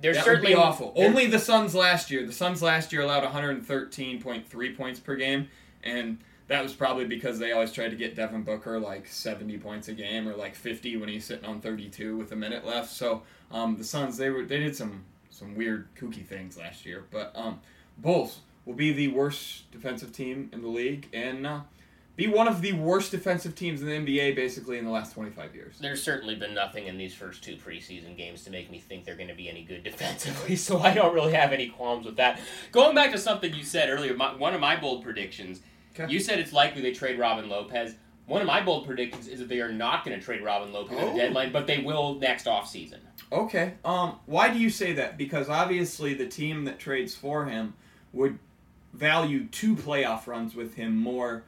There's 0.00 0.16
that 0.16 0.24
certainly 0.24 0.54
would 0.54 0.60
be 0.60 0.62
awful. 0.62 0.92
Only 0.96 1.26
the 1.26 1.38
Suns 1.38 1.74
last 1.74 2.10
year. 2.10 2.26
The 2.26 2.32
Suns 2.32 2.62
last 2.62 2.92
year 2.92 3.02
allowed 3.02 3.24
113.3 3.24 4.76
points 4.76 5.00
per 5.00 5.16
game, 5.16 5.48
and 5.82 6.18
that 6.48 6.62
was 6.62 6.72
probably 6.72 7.04
because 7.04 7.38
they 7.38 7.52
always 7.52 7.72
tried 7.72 7.90
to 7.90 7.96
get 7.96 8.14
Devin 8.14 8.42
Booker 8.42 8.78
like 8.78 9.06
70 9.06 9.58
points 9.58 9.88
a 9.88 9.92
game 9.92 10.28
or 10.28 10.34
like 10.34 10.54
50 10.54 10.96
when 10.96 11.08
he's 11.08 11.24
sitting 11.24 11.44
on 11.44 11.60
32 11.60 12.16
with 12.16 12.32
a 12.32 12.36
minute 12.36 12.64
left. 12.64 12.90
So 12.90 13.22
um, 13.50 13.76
the 13.76 13.84
Suns 13.84 14.16
they 14.16 14.30
were 14.30 14.44
they 14.44 14.58
did 14.58 14.76
some 14.76 15.04
some 15.30 15.54
weird 15.54 15.88
kooky 15.96 16.24
things 16.24 16.56
last 16.56 16.86
year, 16.86 17.04
but 17.10 17.32
um, 17.34 17.60
Bulls 17.98 18.40
will 18.66 18.74
be 18.74 18.92
the 18.92 19.08
worst 19.08 19.70
defensive 19.70 20.12
team 20.12 20.50
in 20.52 20.60
the 20.60 20.68
league 20.68 21.08
and 21.14 21.46
uh, 21.46 21.60
be 22.16 22.26
one 22.26 22.48
of 22.48 22.60
the 22.62 22.72
worst 22.72 23.10
defensive 23.12 23.54
teams 23.54 23.80
in 23.80 23.86
the 23.88 23.92
NBA 23.94 24.34
basically 24.34 24.76
in 24.78 24.84
the 24.84 24.90
last 24.90 25.14
25 25.14 25.54
years. 25.54 25.78
There's 25.80 26.02
certainly 26.02 26.34
been 26.34 26.52
nothing 26.54 26.86
in 26.88 26.98
these 26.98 27.14
first 27.14 27.44
two 27.44 27.56
preseason 27.56 28.16
games 28.16 28.42
to 28.44 28.50
make 28.50 28.70
me 28.70 28.78
think 28.78 29.04
they're 29.04 29.14
going 29.16 29.28
to 29.28 29.34
be 29.34 29.48
any 29.48 29.62
good 29.62 29.84
defensively, 29.84 30.56
so 30.56 30.80
I 30.80 30.92
don't 30.92 31.14
really 31.14 31.32
have 31.32 31.52
any 31.52 31.68
qualms 31.68 32.04
with 32.04 32.16
that. 32.16 32.40
Going 32.72 32.94
back 32.94 33.12
to 33.12 33.18
something 33.18 33.54
you 33.54 33.62
said 33.64 33.88
earlier, 33.88 34.14
my, 34.14 34.34
one 34.34 34.52
of 34.54 34.60
my 34.60 34.76
bold 34.76 35.02
predictions, 35.04 35.60
Okay. 35.98 36.12
you 36.12 36.20
said 36.20 36.38
it's 36.38 36.52
likely 36.52 36.82
they 36.82 36.92
trade 36.92 37.18
Robin 37.18 37.48
Lopez. 37.48 37.94
One 38.26 38.40
of 38.42 38.46
my 38.46 38.60
bold 38.60 38.84
predictions 38.86 39.28
is 39.28 39.38
that 39.38 39.48
they 39.48 39.60
are 39.60 39.72
not 39.72 40.04
going 40.04 40.18
to 40.18 40.22
trade 40.22 40.42
Robin 40.42 40.72
Lopez 40.72 40.98
at 40.98 41.04
Oh. 41.04 41.12
the 41.12 41.18
deadline, 41.18 41.52
but 41.52 41.66
they 41.66 41.78
will 41.78 42.16
next 42.16 42.44
offseason. 42.46 42.98
Okay. 43.32 43.74
Um, 43.84 44.16
why 44.26 44.52
do 44.52 44.58
you 44.58 44.68
say 44.68 44.92
that? 44.94 45.16
Because 45.16 45.48
obviously 45.48 46.12
the 46.12 46.26
team 46.26 46.64
that 46.64 46.78
trades 46.78 47.14
for 47.14 47.46
him 47.46 47.74
would 48.12 48.38
value 48.96 49.46
two 49.46 49.76
playoff 49.76 50.26
runs 50.26 50.54
with 50.54 50.74
him 50.74 50.96
more 50.96 51.44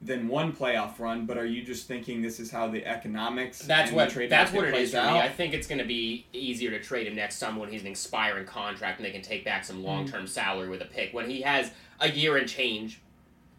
than 0.00 0.28
one 0.28 0.52
playoff 0.52 0.98
run. 0.98 1.26
But 1.26 1.38
are 1.38 1.46
you 1.46 1.62
just 1.62 1.88
thinking 1.88 2.22
this 2.22 2.38
is 2.38 2.50
how 2.50 2.68
the 2.68 2.86
economics? 2.86 3.60
That's 3.60 3.90
what 3.90 4.10
trade 4.10 4.30
that's 4.30 4.52
what 4.52 4.64
it 4.64 4.74
is 4.74 4.92
for 4.92 5.02
me. 5.02 5.18
I 5.18 5.28
think 5.28 5.54
it's 5.54 5.66
going 5.66 5.78
to 5.78 5.84
be 5.84 6.26
easier 6.32 6.70
to 6.70 6.80
trade 6.80 7.06
him 7.06 7.16
next 7.16 7.36
summer 7.36 7.60
when 7.60 7.70
he's 7.70 7.82
an 7.82 7.88
expiring 7.88 8.46
contract 8.46 8.98
and 8.98 9.06
they 9.06 9.12
can 9.12 9.22
take 9.22 9.44
back 9.44 9.64
some 9.64 9.76
hmm. 9.76 9.84
long 9.84 10.08
term 10.08 10.26
salary 10.26 10.68
with 10.68 10.82
a 10.82 10.86
pick. 10.86 11.12
When 11.12 11.28
he 11.28 11.42
has 11.42 11.70
a 12.00 12.10
year 12.10 12.36
and 12.36 12.48
change 12.48 13.00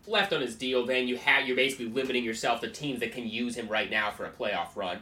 left 0.07 0.33
on 0.33 0.41
his 0.41 0.55
deal, 0.55 0.85
then 0.85 1.07
you 1.07 1.17
have 1.17 1.47
you're 1.47 1.55
basically 1.55 1.87
limiting 1.87 2.23
yourself 2.23 2.61
to 2.61 2.69
teams 2.69 2.99
that 2.99 3.11
can 3.11 3.27
use 3.27 3.55
him 3.55 3.67
right 3.67 3.89
now 3.89 4.11
for 4.11 4.25
a 4.25 4.31
playoff 4.31 4.75
run. 4.75 4.99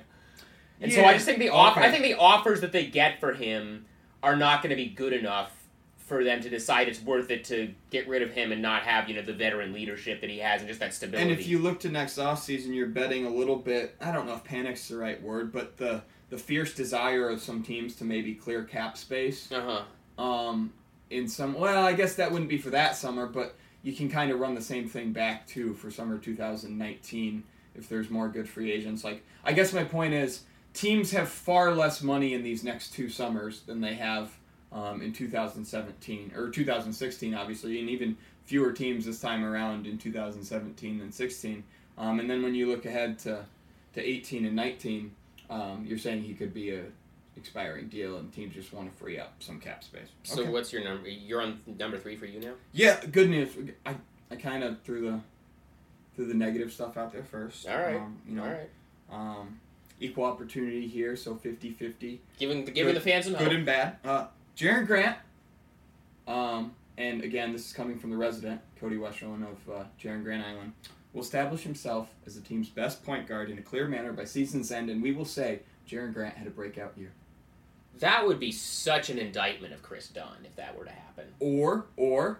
And 0.81 0.91
so 0.91 1.05
I 1.05 1.13
just 1.13 1.25
think 1.25 1.39
the 1.39 1.49
offer 1.49 1.79
I 1.79 1.91
think 1.91 2.03
the 2.03 2.15
offers 2.15 2.61
that 2.61 2.71
they 2.71 2.85
get 2.85 3.19
for 3.19 3.33
him 3.33 3.85
are 4.21 4.35
not 4.35 4.61
going 4.61 4.69
to 4.69 4.75
be 4.75 4.87
good 4.87 5.13
enough 5.13 5.62
for 6.05 6.23
them 6.23 6.41
to 6.41 6.49
decide 6.49 6.87
it's 6.87 7.01
worth 7.01 7.31
it 7.31 7.43
to 7.45 7.73
get 7.89 8.07
rid 8.07 8.21
of 8.21 8.31
him 8.31 8.51
and 8.51 8.61
not 8.61 8.83
have 8.83 9.07
you 9.07 9.15
know 9.15 9.21
the 9.21 9.33
veteran 9.33 9.71
leadership 9.71 10.21
that 10.21 10.29
he 10.29 10.39
has 10.39 10.61
and 10.61 10.67
just 10.67 10.79
that 10.79 10.93
stability. 10.93 11.31
And 11.31 11.39
if 11.39 11.47
you 11.47 11.59
look 11.59 11.79
to 11.81 11.89
next 11.89 12.17
offseason, 12.17 12.73
you're 12.73 12.87
betting 12.87 13.25
a 13.25 13.29
little 13.29 13.55
bit. 13.55 13.95
I 14.01 14.11
don't 14.11 14.25
know 14.25 14.35
if 14.35 14.43
panic's 14.43 14.87
the 14.87 14.97
right 14.97 15.21
word, 15.21 15.51
but 15.51 15.77
the 15.77 16.03
the 16.29 16.37
fierce 16.37 16.73
desire 16.73 17.29
of 17.29 17.41
some 17.41 17.63
teams 17.63 17.95
to 17.97 18.03
maybe 18.03 18.33
clear 18.33 18.63
cap 18.63 18.97
space. 18.97 19.51
uh 19.51 19.83
huh. 20.17 20.23
Um, 20.23 20.73
in 21.09 21.27
some, 21.27 21.53
well, 21.53 21.85
I 21.85 21.93
guess 21.93 22.15
that 22.15 22.31
wouldn't 22.31 22.49
be 22.49 22.57
for 22.57 22.71
that 22.71 22.95
summer, 22.95 23.27
but 23.27 23.55
you 23.83 23.93
can 23.93 24.09
kind 24.09 24.31
of 24.31 24.39
run 24.39 24.55
the 24.55 24.61
same 24.61 24.87
thing 24.87 25.11
back 25.11 25.45
too 25.47 25.73
for 25.73 25.91
summer 25.91 26.17
2019 26.17 27.43
if 27.75 27.89
there's 27.89 28.09
more 28.09 28.29
good 28.29 28.47
free 28.47 28.71
agents. 28.71 29.03
Like, 29.03 29.23
I 29.43 29.53
guess 29.53 29.73
my 29.73 29.83
point 29.83 30.13
is, 30.13 30.41
teams 30.73 31.11
have 31.11 31.29
far 31.29 31.73
less 31.73 32.01
money 32.01 32.33
in 32.33 32.43
these 32.43 32.63
next 32.63 32.93
two 32.93 33.09
summers 33.09 33.61
than 33.61 33.81
they 33.81 33.95
have 33.95 34.31
um, 34.73 35.01
in 35.01 35.13
2017 35.13 36.31
or 36.35 36.49
2016, 36.49 37.33
obviously, 37.33 37.79
and 37.79 37.89
even 37.89 38.17
fewer 38.45 38.71
teams 38.71 39.05
this 39.05 39.19
time 39.19 39.43
around 39.45 39.85
in 39.87 39.97
2017 39.97 40.99
than 40.99 41.11
16. 41.11 41.63
Um, 41.97 42.19
and 42.19 42.29
then 42.29 42.41
when 42.43 42.55
you 42.55 42.67
look 42.67 42.85
ahead 42.85 43.19
to 43.19 43.45
to 43.93 44.01
18 44.01 44.45
and 44.45 44.55
19, 44.55 45.11
um, 45.51 45.85
you're 45.87 45.99
saying 45.99 46.23
he 46.23 46.33
could 46.33 46.53
be 46.53 46.71
a 46.71 46.81
expiring 47.37 47.87
deal, 47.87 48.17
and 48.17 48.31
teams 48.33 48.53
just 48.55 48.73
want 48.73 48.91
to 48.91 48.97
free 48.97 49.19
up 49.19 49.33
some 49.39 49.59
cap 49.59 49.83
space. 49.83 50.07
So 50.23 50.41
Okay. 50.41 50.49
what's 50.51 50.73
your 50.73 50.83
number? 50.83 51.07
You're 51.09 51.41
on 51.41 51.59
number 51.79 51.97
three 51.99 52.15
for 52.15 52.25
you 52.25 52.39
now. 52.39 52.53
Yeah, 52.71 52.99
good 53.11 53.29
news. 53.29 53.49
I, 53.85 53.95
I 54.31 54.35
kind 54.35 54.63
of 54.63 54.81
threw 54.81 55.01
the 55.01 55.19
threw 56.15 56.25
the 56.27 56.33
negative 56.33 56.71
stuff 56.71 56.95
out 56.97 57.11
there 57.11 57.23
first. 57.23 57.67
All 57.67 57.77
right. 57.77 57.95
Um, 57.95 58.17
you 58.27 58.35
know, 58.35 58.43
All 58.43 58.49
right. 58.49 58.69
um, 59.11 59.59
equal 59.99 60.25
opportunity 60.25 60.87
here, 60.87 61.15
so 61.15 61.33
50-50. 61.35 62.19
Giving 62.37 62.65
giving 62.65 62.93
the 62.93 62.99
fans 62.99 63.25
some 63.25 63.33
hope. 63.33 63.43
Good 63.47 63.57
and 63.57 63.65
bad. 63.65 63.97
Uh, 64.05 64.27
Jerian 64.55 64.85
Grant. 64.85 65.17
Um, 66.27 66.73
and 66.97 67.21
again, 67.23 67.51
this 67.51 67.67
is 67.67 67.73
coming 67.73 67.97
from 67.97 68.11
the 68.11 68.17
resident, 68.17 68.61
Cody 68.79 68.97
Westerlund 68.97 69.43
of 69.43 69.73
uh, 69.73 69.83
Jerian 70.01 70.23
Grant 70.23 70.45
Island. 70.45 70.73
Will 71.13 71.21
establish 71.21 71.61
himself 71.61 72.09
as 72.25 72.35
the 72.35 72.41
team's 72.41 72.69
best 72.69 73.03
point 73.03 73.27
guard 73.27 73.51
in 73.51 73.59
a 73.59 73.61
clear 73.61 73.87
manner 73.87 74.13
by 74.13 74.25
season's 74.25 74.71
end, 74.71 74.89
and 74.89 75.01
we 75.01 75.11
will 75.11 75.25
say 75.25 75.59
Jerian 75.87 76.13
Grant 76.13 76.35
had 76.35 76.47
a 76.47 76.51
breakout 76.51 76.93
year. 76.97 77.11
That 77.99 78.25
would 78.25 78.39
be 78.39 78.51
such 78.51 79.09
an 79.11 79.19
indictment 79.19 79.73
of 79.73 79.83
Kris 79.83 80.07
Dunn 80.07 80.37
if 80.43 80.55
that 80.55 80.77
were 80.77 80.85
to 80.85 80.91
happen. 80.91 81.25
Or, 81.39 81.85
or 81.97 82.39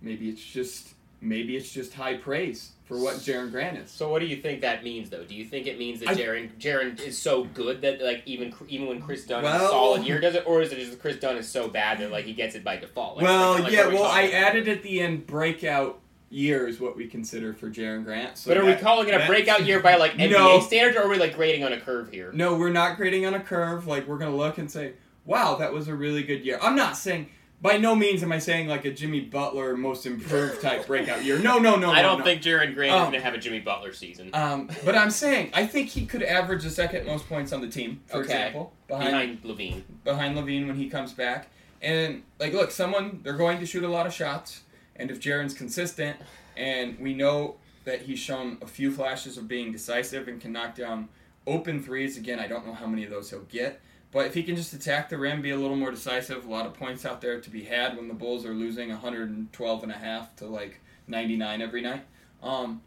maybe 0.00 0.28
it's 0.28 0.44
just 0.44 0.94
maybe 1.22 1.56
it's 1.56 1.72
just 1.72 1.94
high 1.94 2.14
praise 2.14 2.72
for 2.84 2.98
what 2.98 3.14
Jerian 3.16 3.50
Grant 3.50 3.78
is. 3.78 3.90
So 3.90 4.08
what 4.10 4.18
do 4.18 4.26
you 4.26 4.36
think 4.36 4.60
that 4.60 4.84
means, 4.84 5.08
though? 5.08 5.24
Do 5.24 5.34
you 5.34 5.44
think 5.46 5.66
it 5.66 5.78
means 5.78 6.00
that 6.00 6.10
I- 6.10 6.14
Jerian 6.14 6.50
Jerian 6.58 7.00
is 7.00 7.16
so 7.16 7.44
good 7.44 7.80
that 7.82 8.02
like 8.02 8.22
even 8.26 8.52
even 8.68 8.86
when 8.88 9.00
Kris 9.00 9.24
Dunn 9.24 9.44
is 9.44 9.50
Well- 9.50 9.66
a 9.66 9.68
solid 9.70 10.02
year 10.04 10.20
does 10.20 10.34
it, 10.34 10.42
or 10.46 10.60
is 10.60 10.72
it 10.72 10.76
just 10.78 11.00
Kris 11.00 11.16
Dunn 11.18 11.36
is 11.36 11.48
so 11.48 11.68
bad 11.68 11.98
that 12.00 12.10
like 12.10 12.24
he 12.26 12.32
gets 12.34 12.54
it 12.54 12.64
by 12.64 12.76
default? 12.76 13.16
Like, 13.16 13.24
well, 13.24 13.62
like, 13.62 13.72
yeah. 13.72 13.88
we 13.88 13.94
Well, 13.94 14.04
I 14.04 14.22
about? 14.22 14.34
added 14.34 14.68
at 14.68 14.82
the 14.82 15.00
end 15.00 15.26
breakout 15.26 16.00
year 16.28 16.66
is 16.66 16.80
what 16.80 16.96
we 16.96 17.06
consider 17.06 17.52
for 17.52 17.68
Jerian 17.70 18.04
Grant. 18.04 18.38
So 18.38 18.50
But 18.50 18.56
are 18.58 18.64
we 18.64 18.74
calling 18.74 19.06
it 19.08 19.14
a 19.14 19.26
breakout 19.26 19.64
year 19.66 19.80
by 19.80 19.96
like 19.96 20.12
NBA 20.18 20.30
No. 20.38 20.60
standards, 20.60 20.96
or 20.96 21.02
are 21.02 21.08
we 21.08 21.18
like 21.18 21.34
grading 21.36 21.62
on 21.64 21.72
a 21.72 21.80
curve 21.80 22.10
here? 22.10 22.30
No, 22.34 22.54
we're 22.56 22.70
not 22.70 22.96
grading 22.96 23.26
on 23.26 23.34
a 23.34 23.40
curve. 23.40 23.86
Like 23.86 24.06
we're 24.08 24.18
gonna 24.18 24.36
look 24.36 24.58
and 24.58 24.70
say, 24.70 24.94
"Wow, 25.24 25.54
that 25.56 25.72
was 25.72 25.88
a 25.88 25.94
really 25.94 26.22
good 26.22 26.44
year." 26.44 26.58
I'm 26.60 26.74
not 26.76 26.96
saying. 26.96 27.28
By 27.62 27.76
no 27.76 27.94
means 27.94 28.24
am 28.24 28.32
I 28.32 28.40
saying 28.40 28.66
like 28.66 28.84
a 28.84 28.90
Jimmy 28.90 29.20
Butler 29.20 29.76
most 29.76 30.04
improved 30.04 30.60
type 30.60 30.84
breakout 30.88 31.24
year. 31.24 31.38
No, 31.38 31.58
no, 31.58 31.76
no. 31.76 31.92
I 31.92 32.02
no, 32.02 32.08
don't 32.08 32.18
no. 32.18 32.24
think 32.24 32.42
Jerian 32.42 32.74
Grant 32.74 32.92
is 32.92 33.00
Um, 33.00 33.02
going 33.10 33.12
to 33.12 33.20
have 33.20 33.34
a 33.34 33.38
Jimmy 33.38 33.60
Butler 33.60 33.92
season. 33.92 34.30
Um, 34.32 34.68
but 34.84 34.96
I'm 34.96 35.10
saying 35.12 35.50
I 35.54 35.64
think 35.66 35.88
he 35.90 36.04
could 36.04 36.24
average 36.24 36.64
the 36.64 36.70
second 36.70 37.06
most 37.06 37.28
points 37.28 37.52
on 37.52 37.60
the 37.60 37.68
team, 37.68 38.00
for 38.06 38.16
Okay. 38.18 38.24
example, 38.24 38.72
behind 38.88 39.10
behind 39.10 39.42
LaVine. 39.44 39.82
behind 40.02 40.36
LaVine 40.36 40.66
when 40.66 40.76
he 40.76 40.90
comes 40.90 41.12
back. 41.12 41.48
And 41.80 42.22
like, 42.40 42.52
look, 42.52 42.70
someone 42.72 43.20
they're 43.22 43.32
going 43.36 43.58
to 43.60 43.66
shoot 43.66 43.84
a 43.84 43.88
lot 43.88 44.06
of 44.06 44.12
shots, 44.12 44.62
and 44.96 45.10
if 45.10 45.20
Jerian's 45.20 45.54
consistent, 45.54 46.16
and 46.56 46.98
we 46.98 47.14
know 47.14 47.56
that 47.84 48.02
he's 48.02 48.18
shown 48.18 48.58
a 48.60 48.66
few 48.66 48.90
flashes 48.92 49.36
of 49.36 49.46
being 49.48 49.70
decisive 49.72 50.26
and 50.28 50.40
can 50.40 50.52
knock 50.52 50.74
down 50.76 51.08
open 51.46 51.82
threes. 51.82 52.16
Again, 52.16 52.38
I 52.38 52.46
don't 52.48 52.66
know 52.66 52.74
how 52.74 52.86
many 52.86 53.02
of 53.04 53.10
those 53.10 53.30
he'll 53.30 53.40
get, 53.42 53.80
but 54.12 54.26
if 54.26 54.34
he 54.34 54.42
can 54.42 54.54
just 54.54 54.74
attack 54.74 55.08
the 55.08 55.16
rim, 55.16 55.40
be 55.40 55.50
a 55.50 55.56
little 55.56 55.76
more 55.76 55.90
decisive, 55.90 56.44
a 56.44 56.50
lot 56.50 56.66
of 56.66 56.74
points 56.74 57.06
out 57.06 57.22
there 57.22 57.40
to 57.40 57.50
be 57.50 57.64
had 57.64 57.96
when 57.96 58.08
the 58.08 58.14
Bulls 58.14 58.44
are 58.44 58.52
losing 58.52 58.90
112 58.90 59.82
and 59.82 59.90
a 59.90 59.94
half 59.96 60.36
to 60.36 60.46
like 60.46 60.80
99 61.08 61.62
every 61.62 61.80
night. 61.80 62.04
Um, 62.42 62.82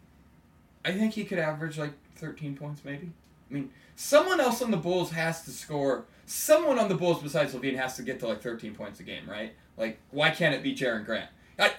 I 0.85 0.91
think 0.91 1.13
he 1.13 1.25
could 1.25 1.39
average 1.39 1.79
like 1.79 1.93
13 2.17 2.55
points, 2.55 2.81
maybe. 2.85 3.09
I 3.49 3.53
mean, 3.53 3.71
someone 3.95 4.39
else 4.39 4.61
on 4.61 4.69
the 4.69 4.77
Bulls 4.77 5.11
has 5.11 5.43
to 5.45 5.51
score. 5.51 6.05
Someone 6.27 6.77
on 6.77 6.89
the 6.89 6.95
Bulls 6.95 7.23
besides 7.23 7.53
LaVine 7.53 7.75
has 7.75 7.95
to 7.97 8.03
get 8.03 8.19
to 8.19 8.27
like 8.27 8.41
13 8.41 8.75
points 8.75 8.99
a 8.99 9.03
game, 9.03 9.27
right? 9.27 9.53
Like, 9.77 9.99
why 10.11 10.29
can't 10.29 10.53
it 10.53 10.61
be 10.61 10.75
Jerian 10.75 11.05
Grant? 11.05 11.29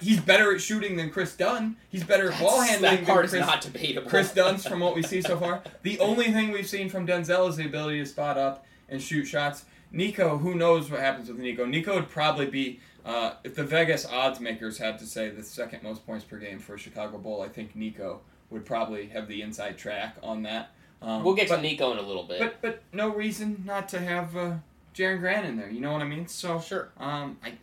He's 0.01 0.19
better 0.19 0.53
at 0.53 0.59
shooting 0.59 0.97
than 0.97 1.09
Kris 1.11 1.35
Dunn. 1.35 1.77
He's 1.89 2.03
better 2.03 2.31
at 2.31 2.39
ball 2.39 2.61
handling 2.61 2.97
that 2.97 3.05
part 3.05 3.29
than 3.29 3.41
is 3.41 3.45
Kris, 3.45 3.47
not 3.47 3.61
debatable. 3.61 4.09
Kris 4.09 4.33
Dunn's 4.33 4.67
from 4.67 4.79
what 4.79 4.95
we 4.95 5.03
see 5.03 5.21
so 5.21 5.37
far. 5.39 5.61
The 5.83 5.99
only 5.99 6.31
thing 6.31 6.51
we've 6.51 6.67
seen 6.67 6.89
from 6.89 7.05
Denzel 7.05 7.47
is 7.47 7.57
the 7.57 7.65
ability 7.65 7.99
to 7.99 8.05
spot 8.05 8.37
up 8.37 8.65
and 8.89 9.01
shoot 9.01 9.25
shots. 9.25 9.65
Nico, 9.91 10.37
who 10.37 10.55
knows 10.55 10.91
what 10.91 10.99
happens 10.99 11.29
with 11.29 11.39
Nico? 11.39 11.65
Nico 11.65 11.95
would 11.95 12.09
probably 12.09 12.47
be, 12.47 12.79
uh, 13.05 13.33
if 13.43 13.55
the 13.55 13.63
Vegas 13.63 14.05
odds 14.05 14.39
makers 14.39 14.77
had 14.77 14.99
to 14.99 15.05
say 15.05 15.29
the 15.29 15.43
second 15.43 15.81
most 15.83 16.05
points 16.05 16.25
per 16.25 16.37
game 16.37 16.59
for 16.59 16.75
a 16.75 16.77
Chicago 16.79 17.17
Bull, 17.17 17.41
I 17.41 17.47
think 17.47 17.75
Nico 17.75 18.21
would 18.49 18.65
probably 18.65 19.07
have 19.07 19.27
the 19.27 19.41
inside 19.41 19.77
track 19.77 20.17
on 20.21 20.43
that. 20.43 20.71
Um, 21.01 21.23
We'll 21.23 21.35
get 21.35 21.47
but, 21.49 21.57
to 21.57 21.61
Nico 21.61 21.91
in 21.91 21.99
a 21.99 22.01
little 22.01 22.23
bit. 22.23 22.39
but 22.39 22.61
but 22.61 22.81
no 22.91 23.09
reason 23.09 23.63
not 23.65 23.87
to 23.89 23.99
have 23.99 24.35
uh, 24.35 24.55
Jerian 24.95 25.19
Grant 25.19 25.45
in 25.45 25.55
there. 25.55 25.69
You 25.69 25.79
know 25.79 25.93
what 25.93 26.01
I 26.01 26.05
mean? 26.05 26.27
So 26.27 26.59
sure. 26.59 26.89
um, 26.97 27.37
I 27.43 27.53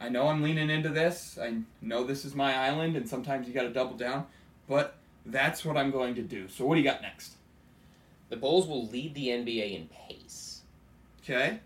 I 0.00 0.08
know 0.08 0.28
I'm 0.28 0.42
leaning 0.42 0.70
into 0.70 0.88
this. 0.90 1.38
I 1.42 1.54
know 1.82 2.04
this 2.04 2.24
is 2.24 2.34
my 2.34 2.56
island, 2.56 2.96
and 2.96 3.08
sometimes 3.08 3.48
you 3.48 3.52
got 3.54 3.62
to 3.62 3.70
double 3.70 3.96
down. 3.96 4.26
But 4.68 4.94
that's 5.26 5.64
what 5.64 5.76
I'm 5.76 5.90
going 5.90 6.14
to 6.14 6.22
do. 6.22 6.48
So 6.48 6.64
what 6.64 6.76
do 6.76 6.80
you 6.80 6.86
got 6.88 7.02
next? 7.02 7.32
The 8.28 8.36
Bulls 8.36 8.66
will 8.68 8.86
lead 8.86 9.14
the 9.14 9.28
NBA 9.28 9.74
in 9.74 9.88
pace, 9.88 10.47
Okay. 11.28 11.60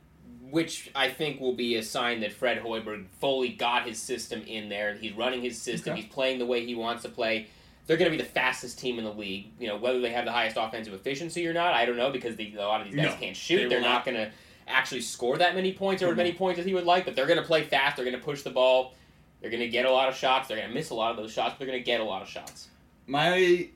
which 0.50 0.90
I 0.94 1.08
think 1.08 1.40
will 1.40 1.54
be 1.54 1.76
a 1.76 1.82
sign 1.82 2.20
that 2.20 2.32
Fred 2.32 2.58
Hoiberg 2.62 3.06
fully 3.20 3.50
got 3.50 3.86
his 3.86 3.98
system 4.00 4.42
in 4.42 4.68
there. 4.68 4.94
He's 4.94 5.12
running 5.12 5.40
his 5.42 5.60
system. 5.60 5.92
Okay. 5.92 6.02
He's 6.02 6.10
playing 6.12 6.38
the 6.38 6.46
way 6.46 6.66
he 6.66 6.74
wants 6.74 7.02
to 7.04 7.08
play. 7.08 7.46
They're 7.86 7.96
going 7.96 8.10
to 8.10 8.16
be 8.16 8.22
the 8.22 8.28
fastest 8.28 8.78
team 8.78 8.98
in 8.98 9.04
the 9.04 9.12
league. 9.12 9.46
You 9.58 9.68
know 9.68 9.76
whether 9.76 10.00
they 10.00 10.10
have 10.12 10.24
the 10.24 10.32
highest 10.32 10.56
offensive 10.58 10.94
efficiency 10.94 11.46
or 11.46 11.52
not, 11.52 11.74
I 11.74 11.84
don't 11.84 11.96
know 11.96 12.10
because 12.10 12.36
the, 12.36 12.54
a 12.56 12.60
lot 12.60 12.80
of 12.80 12.86
these 12.88 12.96
guys 12.96 13.06
No, 13.12 13.16
can't 13.16 13.36
shoot. 13.36 13.62
will 13.62 13.68
They're 13.70 13.80
not 13.80 14.04
not. 14.04 14.04
going 14.04 14.16
to 14.16 14.30
actually 14.68 15.00
score 15.00 15.36
that 15.38 15.54
many 15.54 15.72
points 15.72 16.02
or 16.02 16.06
They 16.06 16.10
as 16.12 16.16
many 16.16 16.32
points 16.32 16.60
as 16.60 16.66
he 16.66 16.74
would 16.74 16.84
like. 16.84 17.04
But 17.04 17.16
they're 17.16 17.26
going 17.26 17.40
to 17.40 17.44
play 17.46 17.62
fast. 17.64 17.96
They're 17.96 18.04
going 18.04 18.18
to 18.18 18.24
push 18.24 18.42
the 18.42 18.50
ball. 18.50 18.94
They're 19.40 19.50
going 19.50 19.60
to 19.62 19.68
get 19.68 19.86
a 19.86 19.90
lot 19.90 20.08
of 20.08 20.14
shots. 20.14 20.46
They're 20.48 20.56
going 20.56 20.68
to 20.68 20.74
miss 20.74 20.90
a 20.90 20.94
lot 20.94 21.10
of 21.10 21.16
those 21.16 21.32
shots. 21.32 21.54
But 21.54 21.60
they're 21.60 21.68
going 21.68 21.80
to 21.80 21.84
get 21.84 22.00
a 22.00 22.04
lot 22.04 22.22
of 22.22 22.28
shots. 22.28 22.68
My 23.06 23.68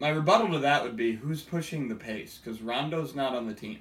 my 0.00 0.10
rebuttal 0.10 0.50
to 0.52 0.58
that 0.58 0.82
would 0.82 0.96
be 0.96 1.12
who's 1.12 1.40
pushing 1.42 1.88
the 1.88 1.94
pace 1.94 2.38
because 2.42 2.60
Rondo's 2.60 3.14
not 3.14 3.34
on 3.34 3.46
the 3.46 3.54
team. 3.54 3.78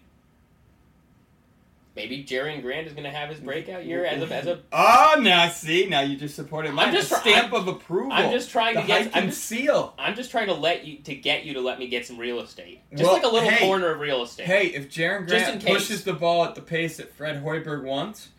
Maybe 1.95 2.23
Jerry 2.23 2.59
Grant 2.59 2.87
is 2.87 2.93
going 2.93 3.03
to 3.03 3.11
have 3.11 3.29
his 3.29 3.39
breakout 3.39 3.85
year 3.85 4.03
as 4.03 4.19
a 4.23 4.33
as 4.33 4.47
a 4.47 4.59
Oh, 4.71 5.15
now 5.21 5.47
see, 5.49 5.85
now 5.85 5.99
you 6.01 6.17
just 6.17 6.35
supported 6.35 6.73
my 6.73 6.85
I'm 6.85 6.93
just 6.93 7.11
stamp 7.13 7.53
of 7.53 7.67
approval. 7.67 8.11
I'm 8.11 8.31
just 8.31 8.49
trying 8.49 8.75
the 8.75 8.81
to 8.81 8.87
get. 8.87 9.15
I'm 9.15 9.27
just, 9.27 9.43
seal. 9.45 9.93
I'm 9.99 10.15
just 10.15 10.31
trying 10.31 10.47
to 10.47 10.55
let 10.55 10.85
you 10.85 10.97
to 11.03 11.13
get 11.13 11.45
you 11.45 11.53
to 11.53 11.61
let 11.61 11.77
me 11.77 11.87
get 11.87 12.07
some 12.07 12.17
real 12.17 12.39
estate, 12.39 12.81
just 12.91 13.03
Well, 13.03 13.13
like 13.13 13.23
a 13.23 13.27
little 13.27 13.49
hey. 13.49 13.65
corner 13.67 13.91
of 13.91 13.99
real 13.99 14.23
estate. 14.23 14.47
Hey, 14.47 14.67
if 14.67 14.89
Jerian 14.89 15.27
Grant 15.27 15.63
pushes 15.63 16.03
the 16.03 16.13
ball 16.13 16.43
at 16.45 16.55
the 16.55 16.61
pace 16.61 16.97
that 16.97 17.13
Fred 17.13 17.43
Hoiberg 17.43 17.83
wants, 17.83 18.29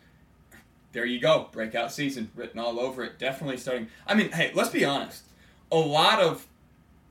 there 0.91 1.05
you 1.05 1.21
go. 1.21 1.47
Breakout 1.53 1.93
season 1.93 2.31
written 2.35 2.59
all 2.59 2.77
over 2.77 3.05
it. 3.05 3.17
Definitely 3.19 3.57
starting. 3.57 3.87
I 4.05 4.15
mean, 4.15 4.31
hey, 4.31 4.51
let's 4.53 4.69
be 4.69 4.83
honest. 4.83 5.23
A 5.71 5.77
lot 5.77 6.19
of 6.21 6.45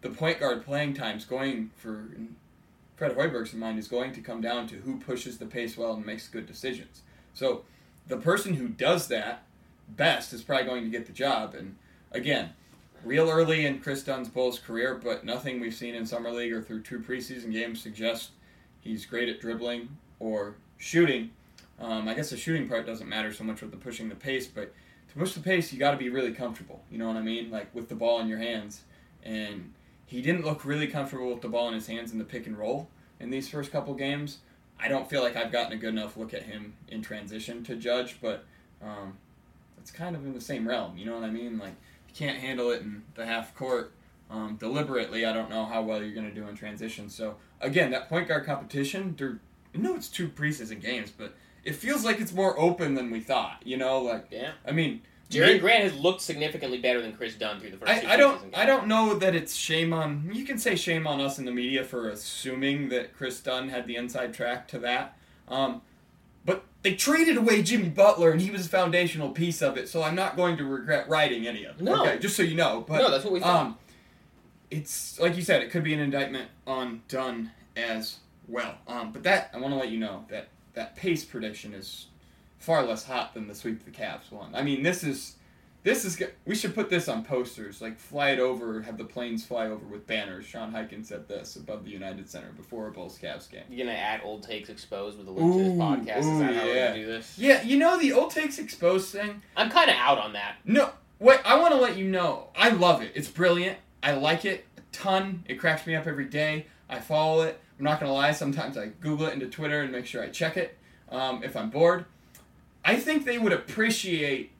the 0.02 0.10
point 0.10 0.40
guard 0.40 0.62
playing 0.64 0.92
times 0.92 1.24
going 1.24 1.70
for 1.76 2.10
Fred 2.96 3.16
Hoiberg's 3.16 3.54
mind 3.54 3.78
is 3.78 3.88
going 3.88 4.12
to 4.12 4.20
come 4.20 4.40
down 4.40 4.66
to 4.68 4.76
who 4.76 4.98
pushes 4.98 5.38
the 5.38 5.46
pace 5.46 5.76
well 5.76 5.94
and 5.94 6.06
makes 6.06 6.28
good 6.28 6.46
decisions. 6.46 7.02
So 7.32 7.64
the 8.06 8.16
person 8.16 8.54
who 8.54 8.68
does 8.68 9.08
that 9.08 9.42
best 9.88 10.32
is 10.32 10.42
probably 10.42 10.66
going 10.66 10.84
to 10.84 10.90
get 10.90 11.06
the 11.06 11.12
job. 11.12 11.54
And 11.54 11.76
again, 12.12 12.50
real 13.04 13.28
early 13.28 13.66
in 13.66 13.80
Kris 13.80 14.02
Dunn's 14.02 14.28
Bulls 14.28 14.58
career, 14.58 15.00
but 15.02 15.24
nothing 15.24 15.60
we've 15.60 15.74
seen 15.74 15.94
in 15.94 16.06
summer 16.06 16.30
league 16.30 16.52
or 16.52 16.62
through 16.62 16.82
two 16.82 17.00
preseason 17.00 17.52
games 17.52 17.82
suggests 17.82 18.30
he's 18.80 19.06
great 19.06 19.28
at 19.28 19.40
dribbling 19.40 19.88
or 20.20 20.54
shooting. 20.78 21.30
Um, 21.80 22.08
I 22.08 22.14
guess 22.14 22.30
the 22.30 22.36
shooting 22.36 22.68
part 22.68 22.86
doesn't 22.86 23.08
matter 23.08 23.32
so 23.32 23.42
much 23.44 23.60
with 23.60 23.72
the 23.72 23.76
pushing 23.76 24.08
the 24.08 24.14
pace, 24.14 24.46
but 24.46 24.72
to 25.08 25.14
push 25.18 25.32
the 25.32 25.40
pace, 25.40 25.72
you 25.72 25.78
got 25.78 25.90
to 25.90 25.96
be 25.96 26.08
really 26.08 26.32
comfortable. 26.32 26.82
You 26.90 26.98
know 26.98 27.08
what 27.08 27.16
I 27.16 27.22
mean? 27.22 27.50
Like 27.50 27.74
with 27.74 27.88
the 27.88 27.94
ball 27.94 28.20
in 28.20 28.28
your 28.28 28.38
hands. 28.38 28.82
And 29.24 29.72
he 30.06 30.20
didn't 30.22 30.44
look 30.44 30.64
really 30.64 30.86
comfortable 30.86 31.30
with 31.30 31.42
the 31.42 31.48
ball 31.48 31.68
in 31.68 31.74
his 31.74 31.86
hands 31.86 32.12
in 32.12 32.18
the 32.18 32.24
pick 32.24 32.46
and 32.46 32.58
roll 32.58 32.88
in 33.20 33.30
these 33.30 33.48
first 33.48 33.72
couple 33.72 33.94
games. 33.94 34.38
I 34.78 34.88
don't 34.88 35.08
feel 35.08 35.22
like 35.22 35.36
I've 35.36 35.52
gotten 35.52 35.72
a 35.72 35.76
good 35.76 35.94
enough 35.94 36.16
look 36.16 36.34
at 36.34 36.42
him 36.42 36.74
in 36.88 37.02
transition 37.02 37.62
to 37.64 37.76
judge, 37.76 38.18
but 38.20 38.44
um, 38.82 39.16
it's 39.78 39.90
kind 39.90 40.16
of 40.16 40.24
in 40.24 40.34
the 40.34 40.40
same 40.40 40.66
realm. 40.66 40.96
You 40.96 41.06
know 41.06 41.14
what 41.14 41.24
I 41.24 41.30
mean? 41.30 41.58
Like 41.58 41.74
you 42.08 42.14
can't 42.14 42.38
handle 42.38 42.70
it 42.70 42.82
in 42.82 43.02
the 43.14 43.24
half 43.24 43.54
court 43.54 43.92
um, 44.30 44.56
deliberately. 44.56 45.24
I 45.24 45.32
don't 45.32 45.50
know 45.50 45.64
how 45.64 45.82
well 45.82 46.02
you're 46.02 46.14
going 46.14 46.28
to 46.28 46.34
do 46.34 46.46
in 46.48 46.56
transition. 46.56 47.08
So 47.08 47.36
again, 47.60 47.90
that 47.92 48.08
point 48.08 48.28
guard 48.28 48.44
competition. 48.44 49.14
There, 49.16 49.38
I 49.74 49.78
know 49.78 49.94
it's 49.94 50.08
two 50.08 50.28
preseason 50.28 50.80
games, 50.80 51.10
but 51.16 51.34
it 51.64 51.74
feels 51.74 52.04
like 52.04 52.20
it's 52.20 52.32
more 52.32 52.58
open 52.58 52.94
than 52.94 53.10
we 53.10 53.20
thought. 53.20 53.62
You 53.64 53.76
know, 53.76 54.00
like 54.00 54.26
Yeah. 54.30 54.52
I 54.66 54.72
mean, 54.72 55.02
Jared 55.34 55.60
Grant 55.60 55.84
has 55.84 55.94
looked 55.94 56.20
significantly 56.20 56.78
better 56.78 57.02
than 57.02 57.12
Kris 57.12 57.34
Dunn 57.34 57.60
through 57.60 57.70
the 57.70 57.76
first. 57.76 58.04
I, 58.04 58.14
I 58.14 58.16
don't 58.16 58.40
I 58.56 58.64
don't 58.66 58.86
know 58.86 59.14
that 59.18 59.34
it's 59.34 59.54
shame 59.54 59.92
on 59.92 60.30
you 60.32 60.44
can 60.44 60.58
say 60.58 60.74
shame 60.76 61.06
on 61.06 61.20
us 61.20 61.38
in 61.38 61.44
the 61.44 61.52
media 61.52 61.84
for 61.84 62.08
assuming 62.08 62.88
that 62.90 63.16
Kris 63.16 63.40
Dunn 63.40 63.68
had 63.68 63.86
the 63.86 63.96
inside 63.96 64.32
track 64.34 64.68
to 64.68 64.78
that. 64.80 65.16
Um, 65.48 65.82
but 66.44 66.64
they 66.82 66.94
traded 66.94 67.36
away 67.36 67.62
Jimmy 67.62 67.88
Butler 67.88 68.30
and 68.30 68.40
he 68.40 68.50
was 68.50 68.66
a 68.66 68.68
foundational 68.68 69.30
piece 69.30 69.62
of 69.62 69.76
it, 69.76 69.88
so 69.88 70.02
I'm 70.02 70.14
not 70.14 70.36
going 70.36 70.56
to 70.58 70.64
regret 70.64 71.08
writing 71.08 71.46
any 71.46 71.64
of 71.64 71.80
it. 71.80 71.82
No. 71.82 72.02
Okay, 72.02 72.18
just 72.18 72.36
so 72.36 72.42
you 72.42 72.54
know. 72.56 72.84
But 72.86 72.98
No, 72.98 73.10
that's 73.10 73.24
what 73.24 73.32
we 73.32 73.40
thought. 73.40 73.66
um 73.66 73.78
it's 74.70 75.18
like 75.20 75.36
you 75.36 75.42
said, 75.42 75.62
it 75.62 75.70
could 75.70 75.84
be 75.84 75.94
an 75.94 76.00
indictment 76.00 76.48
on 76.66 77.02
Dunn 77.08 77.50
as 77.76 78.16
well. 78.48 78.74
Um, 78.88 79.12
but 79.12 79.22
that 79.22 79.50
I 79.54 79.58
want 79.58 79.72
to 79.72 79.78
let 79.78 79.88
you 79.90 79.98
know 79.98 80.24
that 80.28 80.48
that 80.74 80.96
pace 80.96 81.24
prediction 81.24 81.72
is 81.74 82.06
far 82.64 82.82
less 82.84 83.04
hot 83.04 83.34
than 83.34 83.46
the 83.46 83.54
sweep 83.54 83.84
the 83.84 83.90
Cavs 83.90 84.32
one. 84.32 84.54
I 84.54 84.62
mean, 84.62 84.82
this 84.82 85.04
is 85.04 85.36
this 85.82 86.06
is 86.06 86.20
we 86.46 86.54
should 86.54 86.74
put 86.74 86.88
this 86.88 87.08
on 87.08 87.24
posters, 87.24 87.82
like 87.82 87.98
fly 87.98 88.30
it 88.30 88.38
over, 88.38 88.80
have 88.80 88.96
the 88.96 89.04
planes 89.04 89.44
fly 89.44 89.66
over 89.66 89.84
with 89.84 90.06
banners. 90.06 90.46
Sean 90.46 90.72
Highkin 90.72 91.04
said 91.04 91.28
this 91.28 91.56
above 91.56 91.84
the 91.84 91.90
United 91.90 92.28
Center 92.28 92.50
before 92.56 92.88
a 92.88 92.90
Bulls 92.90 93.18
Cavs 93.22 93.50
game. 93.50 93.64
You're 93.68 93.86
gonna 93.86 93.98
add 93.98 94.22
old 94.24 94.42
takes 94.42 94.70
exposed 94.70 95.18
with 95.18 95.28
a 95.28 95.30
link 95.30 95.52
to 95.52 95.58
this 95.58 95.68
Ooh, 95.68 95.78
podcast. 95.78 96.18
Is 96.18 96.38
that 96.38 96.54
how 96.54 96.64
we're 96.64 96.74
yeah. 96.74 96.88
gonna 96.88 97.00
do 97.00 97.06
this? 97.06 97.38
Yeah, 97.38 97.62
you 97.62 97.78
know 97.78 97.98
the 97.98 98.12
old 98.14 98.30
takes 98.30 98.58
exposed 98.58 99.10
thing. 99.10 99.42
I'm 99.56 99.70
kind 99.70 99.90
of 99.90 99.96
out 99.96 100.18
on 100.18 100.32
that. 100.32 100.56
No, 100.64 100.90
wait. 101.18 101.40
I 101.44 101.60
want 101.60 101.74
to 101.74 101.78
let 101.78 101.98
you 101.98 102.08
know. 102.08 102.48
I 102.56 102.70
love 102.70 103.02
it. 103.02 103.12
It's 103.14 103.28
brilliant. 103.28 103.76
I 104.02 104.12
like 104.12 104.46
it 104.46 104.64
a 104.78 104.80
ton. 104.90 105.44
It 105.46 105.56
cracks 105.56 105.86
me 105.86 105.94
up 105.94 106.06
every 106.06 106.26
day. 106.26 106.66
I 106.88 106.98
follow 106.98 107.42
it. 107.42 107.60
I'm 107.78 107.84
not 107.84 108.00
gonna 108.00 108.12
lie. 108.12 108.32
Sometimes 108.32 108.78
I 108.78 108.86
Google 108.86 109.26
it 109.26 109.34
into 109.34 109.48
Twitter 109.48 109.82
and 109.82 109.92
make 109.92 110.06
sure 110.06 110.22
I 110.22 110.30
check 110.30 110.56
it 110.56 110.78
um, 111.10 111.42
if 111.44 111.56
I'm 111.56 111.68
bored. 111.68 112.06
I 112.84 112.96
think 112.96 113.24
they 113.24 113.38
would 113.38 113.52
appreciate 113.52 114.52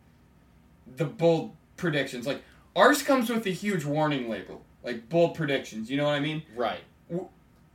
the 0.97 1.05
bold 1.05 1.55
predictions. 1.77 2.27
Like 2.27 2.43
ours 2.75 3.03
comes 3.03 3.29
with 3.31 3.47
a 3.47 3.51
huge 3.51 3.85
warning 3.85 4.29
label, 4.29 4.63
like 4.83 5.09
bold 5.09 5.35
predictions. 5.35 5.91
You 5.91 5.97
know 5.97 6.05
what 6.05 6.15
I 6.15 6.21
mean? 6.21 6.43
Right. 6.57 6.81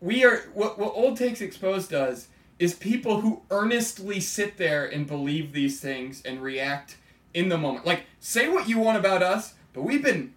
we 0.02 0.24
are 0.26 0.38
what 0.54 0.80
what 0.80 0.94
old 0.96 1.18
takes 1.18 1.42
exposed 1.42 1.92
does 1.92 2.28
is 2.58 2.74
people 2.74 3.22
who 3.22 3.42
earnestly 3.52 4.20
sit 4.20 4.58
there 4.58 4.86
and 4.86 5.08
believe 5.08 5.54
these 5.54 5.80
things 5.80 6.22
and 6.24 6.42
react 6.42 6.98
in 7.34 7.50
the 7.50 7.58
moment 7.58 7.86
like 7.86 8.04
say 8.20 8.50
what 8.50 8.68
you 8.68 8.80
want 8.80 8.98
about 8.98 9.22
us 9.22 9.54
but 9.74 9.84
we've 9.84 10.04
been 10.04 10.34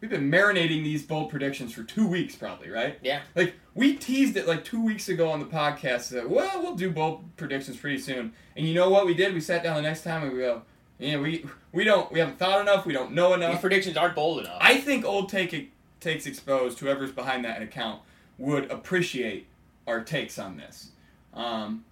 we've 0.00 0.10
been 0.10 0.30
marinating 0.30 0.82
these 0.82 1.02
bold 1.02 1.30
predictions 1.30 1.72
for 1.72 1.82
two 1.82 2.06
weeks 2.06 2.34
probably 2.34 2.70
right 2.70 2.98
Yeah. 3.02 3.20
like 3.34 3.54
we 3.74 3.94
teased 3.94 4.36
it 4.36 4.46
like 4.48 4.64
two 4.64 4.82
weeks 4.84 5.08
ago 5.08 5.30
on 5.30 5.40
the 5.40 5.46
podcast 5.46 6.08
that 6.10 6.28
well 6.28 6.62
we'll 6.62 6.74
do 6.76 6.90
bold 6.90 7.24
predictions 7.36 7.76
pretty 7.76 7.98
soon 7.98 8.32
and 8.56 8.66
you 8.66 8.74
know 8.74 8.88
what 8.90 9.06
we 9.06 9.14
did 9.14 9.34
we 9.34 9.40
sat 9.40 9.62
down 9.62 9.76
the 9.76 9.82
next 9.82 10.02
time 10.02 10.22
and 10.22 10.32
we 10.32 10.38
go 10.38 10.62
yeah 10.98 11.18
we 11.18 11.44
we 11.72 11.84
don't 11.84 12.10
we 12.12 12.18
haven't 12.18 12.38
thought 12.38 12.60
enough 12.60 12.84
we 12.86 12.92
don't 12.92 13.12
know 13.12 13.34
enough 13.34 13.52
These 13.52 13.60
predictions 13.60 13.96
aren't 13.96 14.14
bold 14.14 14.40
enough. 14.40 14.58
I 14.60 14.78
think 14.78 15.04
Old 15.04 15.28
Take 15.28 15.72
Takes 16.00 16.26
Exposed, 16.26 16.78
whoever's 16.78 17.12
behind 17.12 17.44
that 17.44 17.60
account, 17.62 18.00
would 18.38 18.70
appreciate 18.70 19.46
our 19.86 20.02
takes 20.02 20.38
on 20.38 20.56
this. 20.56 20.90
Um, 21.34 21.84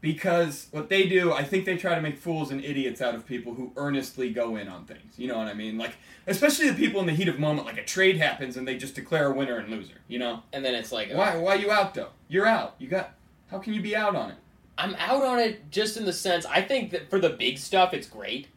because 0.00 0.68
what 0.70 0.88
they 0.88 1.06
do, 1.06 1.32
I 1.32 1.44
think 1.44 1.64
they 1.64 1.76
try 1.76 1.94
to 1.94 2.00
make 2.00 2.18
fools 2.18 2.50
and 2.50 2.64
idiots 2.64 3.02
out 3.02 3.14
of 3.14 3.26
people 3.26 3.54
who 3.54 3.72
earnestly 3.76 4.30
go 4.30 4.56
in 4.56 4.68
on 4.68 4.84
things. 4.84 5.18
You 5.18 5.28
know 5.28 5.36
what 5.36 5.48
I 5.48 5.54
mean? 5.54 5.76
Like, 5.76 5.92
especially 6.26 6.70
the 6.70 6.76
people 6.76 7.00
in 7.00 7.06
the 7.06 7.12
heat 7.12 7.28
of 7.28 7.38
moment, 7.38 7.66
like 7.66 7.78
a 7.78 7.84
trade 7.84 8.16
happens 8.16 8.56
and 8.56 8.66
they 8.66 8.76
just 8.76 8.94
declare 8.94 9.30
a 9.30 9.34
winner 9.34 9.58
and 9.58 9.68
loser. 9.68 9.94
You 10.08 10.18
know? 10.18 10.42
and 10.52 10.64
then 10.64 10.74
it's 10.74 10.92
like, 10.92 11.12
Why? 11.12 11.36
Uh, 11.36 11.40
why 11.40 11.54
you 11.54 11.70
out 11.70 11.94
though? 11.94 12.08
You're 12.28 12.46
out. 12.46 12.76
You 12.78 12.88
got. 12.88 13.14
How 13.50 13.58
can 13.58 13.74
you 13.74 13.82
be 13.82 13.94
out 13.94 14.16
on 14.16 14.30
it? 14.30 14.36
I'm 14.78 14.94
out 14.94 15.22
on 15.22 15.38
it 15.38 15.70
just 15.70 15.98
in 15.98 16.06
the 16.06 16.12
sense 16.12 16.46
I 16.46 16.62
think 16.62 16.92
that 16.92 17.10
for 17.10 17.18
the 17.18 17.28
big 17.28 17.58
stuff 17.58 17.92
it's 17.92 18.08
great, 18.08 18.48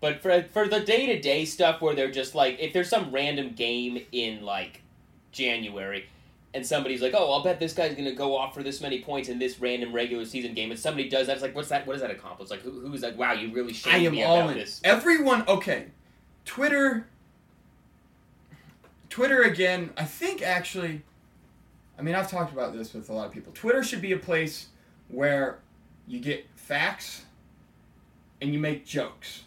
but 0.00 0.20
for 0.20 0.42
for 0.52 0.68
the 0.68 0.80
day 0.80 1.06
to 1.06 1.18
day 1.18 1.46
stuff 1.46 1.80
where 1.80 1.94
they're 1.94 2.10
just 2.10 2.34
like 2.34 2.58
if 2.60 2.74
there's 2.74 2.90
some 2.90 3.10
random 3.10 3.54
game 3.54 4.04
in 4.12 4.42
like 4.42 4.82
January 5.32 6.06
and 6.52 6.66
somebody's 6.66 7.00
like, 7.00 7.14
oh, 7.14 7.32
I'll 7.32 7.42
bet 7.42 7.60
this 7.60 7.72
guy's 7.72 7.94
gonna 7.94 8.12
go 8.12 8.36
off 8.36 8.54
for 8.54 8.62
this 8.62 8.80
many 8.80 9.00
points 9.02 9.28
in 9.28 9.38
this 9.38 9.60
random 9.60 9.92
regular 9.92 10.24
season 10.24 10.54
game, 10.54 10.70
and 10.70 10.78
somebody 10.78 11.08
does 11.08 11.26
that, 11.26 11.34
it's 11.34 11.42
like, 11.42 11.54
what's 11.54 11.68
that? 11.68 11.86
What 11.86 11.94
does 11.94 12.02
that 12.02 12.10
accomplish? 12.10 12.50
Like, 12.50 12.60
who, 12.60 12.80
who's 12.80 13.02
like, 13.02 13.16
wow, 13.16 13.32
you 13.32 13.52
really 13.52 13.76
I 13.86 13.98
am 13.98 14.12
me 14.12 14.22
all 14.22 14.38
about 14.40 14.50
in. 14.52 14.58
this. 14.58 14.80
Everyone, 14.84 15.46
okay. 15.46 15.86
Twitter. 16.44 17.06
Twitter 19.08 19.42
again. 19.42 19.90
I 19.96 20.04
think 20.04 20.42
actually. 20.42 21.02
I 21.98 22.02
mean, 22.02 22.14
I've 22.14 22.30
talked 22.30 22.52
about 22.52 22.72
this 22.72 22.94
with 22.94 23.10
a 23.10 23.12
lot 23.12 23.26
of 23.26 23.32
people. 23.32 23.52
Twitter 23.52 23.82
should 23.82 24.00
be 24.00 24.12
a 24.12 24.18
place 24.18 24.68
where 25.08 25.58
you 26.06 26.18
get 26.18 26.46
facts 26.56 27.24
and 28.40 28.54
you 28.54 28.58
make 28.58 28.86
jokes. 28.86 29.44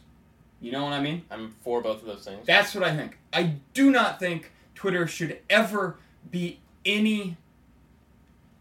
You 0.62 0.72
know 0.72 0.84
what 0.84 0.94
I 0.94 1.02
mean? 1.02 1.24
I'm 1.32 1.56
for 1.62 1.82
both 1.82 2.02
of 2.02 2.06
those 2.06 2.24
things. 2.24 2.46
That's 2.46 2.74
what 2.76 2.84
I 2.84 2.96
think. 2.96 3.18
I 3.34 3.56
do 3.74 3.92
not 3.92 4.20
think 4.20 4.52
Twitter 4.76 5.08
should 5.08 5.40
ever 5.50 5.98
be 6.32 6.60
any 6.86 7.38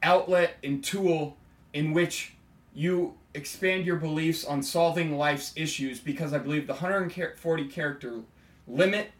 outlet 0.02 0.56
and 0.62 0.82
tool 0.82 1.36
in 1.72 1.92
which 1.92 2.34
you 2.74 3.14
expand 3.34 3.86
your 3.86 3.96
beliefs 3.96 4.44
on 4.44 4.62
solving 4.62 5.16
life's 5.16 5.52
issues 5.56 6.00
because 6.00 6.32
I 6.32 6.38
believe 6.38 6.66
the 6.66 6.74
140 6.74 7.64
character 7.68 8.20
limit. 8.66 9.10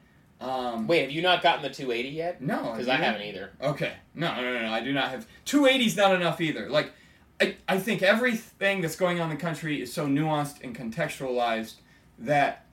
Um, 0.41 0.87
Wait, 0.89 1.03
have 1.03 1.11
you 1.13 1.23
not 1.23 1.43
gotten 1.43 1.63
the 1.63 1.71
280 1.71 2.09
yet? 2.09 2.43
no, 2.43 2.73
Because 2.73 2.87
you 2.89 2.93
I 2.93 2.97
haven't 2.97 3.23
either. 3.23 3.51
Okay. 3.61 3.93
No, 4.15 4.35
no, 4.35 4.43
no, 4.43 4.63
no. 4.67 4.73
I 4.73 4.81
do 4.81 4.93
not 4.93 5.11
have 5.11 5.27
280's 5.47 5.97
not 5.97 6.15
enough 6.15 6.41
either. 6.41 6.69
Like 6.69 6.93
I, 7.41 7.57
I 7.69 7.79
think 7.79 8.03
everything 8.03 8.81
that's 8.81 8.97
going 8.97 9.21
on 9.21 9.31
in 9.31 9.37
the 9.37 9.41
country 9.41 9.81
is 9.81 9.93
so 9.93 10.07
nuanced 10.07 10.63
and 10.63 10.77
contextualized 10.77 11.75
that 12.19 12.67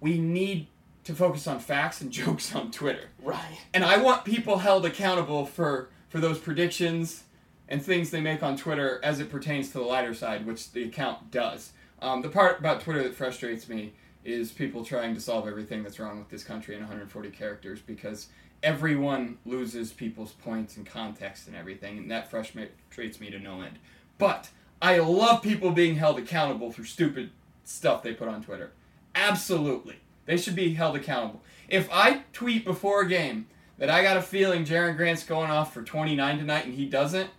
we 0.00 0.18
need 0.18 0.68
to 1.06 1.14
focus 1.14 1.46
on 1.46 1.58
facts 1.58 2.00
and 2.00 2.10
jokes 2.12 2.54
on 2.54 2.70
Twitter. 2.70 3.08
Right. 3.22 3.58
And 3.72 3.84
I 3.84 3.96
want 3.96 4.24
people 4.24 4.58
held 4.58 4.84
accountable 4.84 5.46
for 5.46 5.88
for 6.08 6.20
those 6.20 6.38
predictions 6.38 7.24
and 7.68 7.82
things 7.82 8.10
they 8.10 8.20
make 8.20 8.42
on 8.42 8.56
Twitter 8.56 9.00
as 9.02 9.18
it 9.18 9.30
pertains 9.30 9.68
to 9.68 9.78
the 9.78 9.84
lighter 9.84 10.14
side, 10.14 10.46
which 10.46 10.70
the 10.70 10.84
account 10.84 11.30
does. 11.30 11.72
Um, 12.00 12.22
the 12.22 12.28
part 12.28 12.60
about 12.60 12.80
Twitter 12.80 13.02
that 13.02 13.14
frustrates 13.14 13.68
me 13.68 13.92
is 14.24 14.52
people 14.52 14.84
trying 14.84 15.14
to 15.14 15.20
solve 15.20 15.48
everything 15.48 15.82
that's 15.82 15.98
wrong 15.98 16.18
with 16.18 16.28
this 16.28 16.44
country 16.44 16.74
in 16.74 16.80
140 16.80 17.30
characters 17.30 17.80
because 17.80 18.28
everyone 18.62 19.38
loses 19.44 19.92
people's 19.92 20.32
points 20.32 20.76
and 20.76 20.86
context 20.86 21.48
and 21.48 21.56
everything, 21.56 21.98
and 21.98 22.10
that 22.10 22.30
frustrates 22.30 23.20
me 23.20 23.30
to 23.30 23.38
no 23.38 23.60
end. 23.62 23.78
But 24.18 24.48
I 24.80 24.98
love 24.98 25.42
people 25.42 25.70
being 25.70 25.96
held 25.96 26.18
accountable 26.18 26.70
for 26.70 26.84
stupid 26.84 27.30
stuff 27.64 28.02
they 28.02 28.14
put 28.14 28.28
on 28.28 28.42
Twitter. 28.42 28.72
Absolutely. 29.14 29.96
They 30.26 30.36
should 30.36 30.54
be 30.54 30.74
held 30.74 30.96
accountable. 30.96 31.42
If 31.68 31.88
I 31.92 32.22
tweet 32.32 32.64
before 32.64 33.02
a 33.02 33.08
game 33.08 33.46
that 33.78 33.90
I 33.90 34.02
got 34.02 34.16
a 34.16 34.22
feeling 34.22 34.64
Jerian 34.64 34.96
Grant's 34.96 35.24
going 35.24 35.50
off 35.50 35.72
for 35.72 35.82
29 35.82 36.38
tonight 36.38 36.64
and 36.66 36.74
he 36.74 36.86
doesn't, 36.86 37.30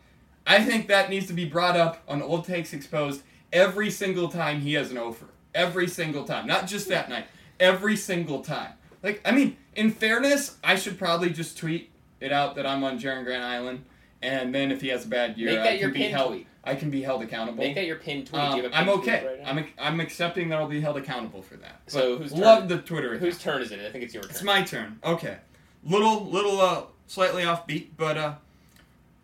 I 0.45 0.63
think 0.63 0.88
that 0.88 1.10
needs 1.10 1.28
to 1.28 1.34
be 1.34 1.45
brought 1.45 1.76
up 1.76 2.02
on 2.08 2.21
Old 2.21 2.45
Takes 2.45 2.73
Exposed 2.73 3.21
every 3.52 3.89
single 3.89 4.30
time 4.30 4.62
he 4.62 4.73
has 4.73 4.91
an 4.91 4.97
offer. 4.97 5.28
Every 5.54 5.88
single 5.88 6.23
time. 6.23 6.47
Not 6.47 6.67
just 6.67 6.88
that 6.89 7.10
night. 7.10 7.26
Every 7.60 7.95
single 7.95 8.41
time. 8.41 8.73
Like, 9.04 9.21
I 9.26 9.32
mean, 9.32 9.58
in 9.76 9.91
fairness, 9.91 10.58
I 10.63 10.76
should 10.76 10.97
probably 10.97 11.30
just 11.32 11.58
tweet 11.58 11.91
it 12.19 12.32
out 12.32 12.56
that 12.56 12.65
I'm 12.65 12.84
on 12.84 13.00
Jerian 13.00 13.23
Grant 13.23 13.43
Island, 13.43 13.86
and 14.21 14.54
then 14.54 14.71
if 14.71 14.82
he 14.82 14.88
has 14.89 15.06
a 15.06 15.08
bad 15.08 15.38
year, 15.38 15.52
Make 15.52 15.60
I 15.60 15.63
that 15.63 15.69
can 15.71 15.80
your 15.80 15.89
be 15.91 16.00
pin 16.00 16.12
held. 16.12 16.30
tweet. 16.34 16.47
I 16.67 16.75
can 16.75 16.89
be 16.89 17.01
held 17.01 17.21
accountable. 17.23 17.63
Make 17.63 17.75
that 17.75 17.86
your 17.86 17.95
pinned 17.97 18.27
tweet. 18.27 18.41
Um, 18.41 18.58
you 18.62 18.69
I'm 18.73 18.89
okay. 18.89 19.25
right? 19.25 19.47
I'm 19.58 19.65
I'm 19.80 19.99
accepting 19.99 20.49
that 20.49 20.60
I'll 20.60 20.67
be 20.67 20.82
held 20.82 20.97
accountable 20.97 21.41
for 21.41 21.56
that. 21.58 21.82
So 21.88 22.17
But 22.17 22.23
whose 22.23 22.34
love 22.34 22.67
the 22.69 22.77
Twitter. 22.80 23.10
account. 23.10 23.21
Whose 23.23 23.39
turn 23.39 23.62
is 23.62 23.71
it? 23.71 23.80
I 23.80 23.91
think 23.91 24.03
it's 24.03 24.13
your 24.13 24.23
turn. 24.23 24.32
It's 24.32 24.43
my 24.43 24.63
turn. 24.63 24.99
Okay. 25.03 25.38
Little 25.84 26.25
little 26.25 26.60
uh 26.62 26.84
slightly 27.08 27.43
offbeat, 27.43 27.88
but 27.97 28.17
uh 28.17 28.34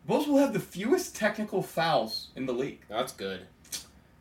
Bulls 0.06 0.28
will 0.28 0.38
have 0.38 0.54
the 0.54 0.60
fewest 0.60 1.16
technical 1.16 1.62
fouls 1.64 2.28
in 2.36 2.46
the 2.46 2.54
league. 2.54 2.82
That's 2.90 3.14
good. 3.14 3.42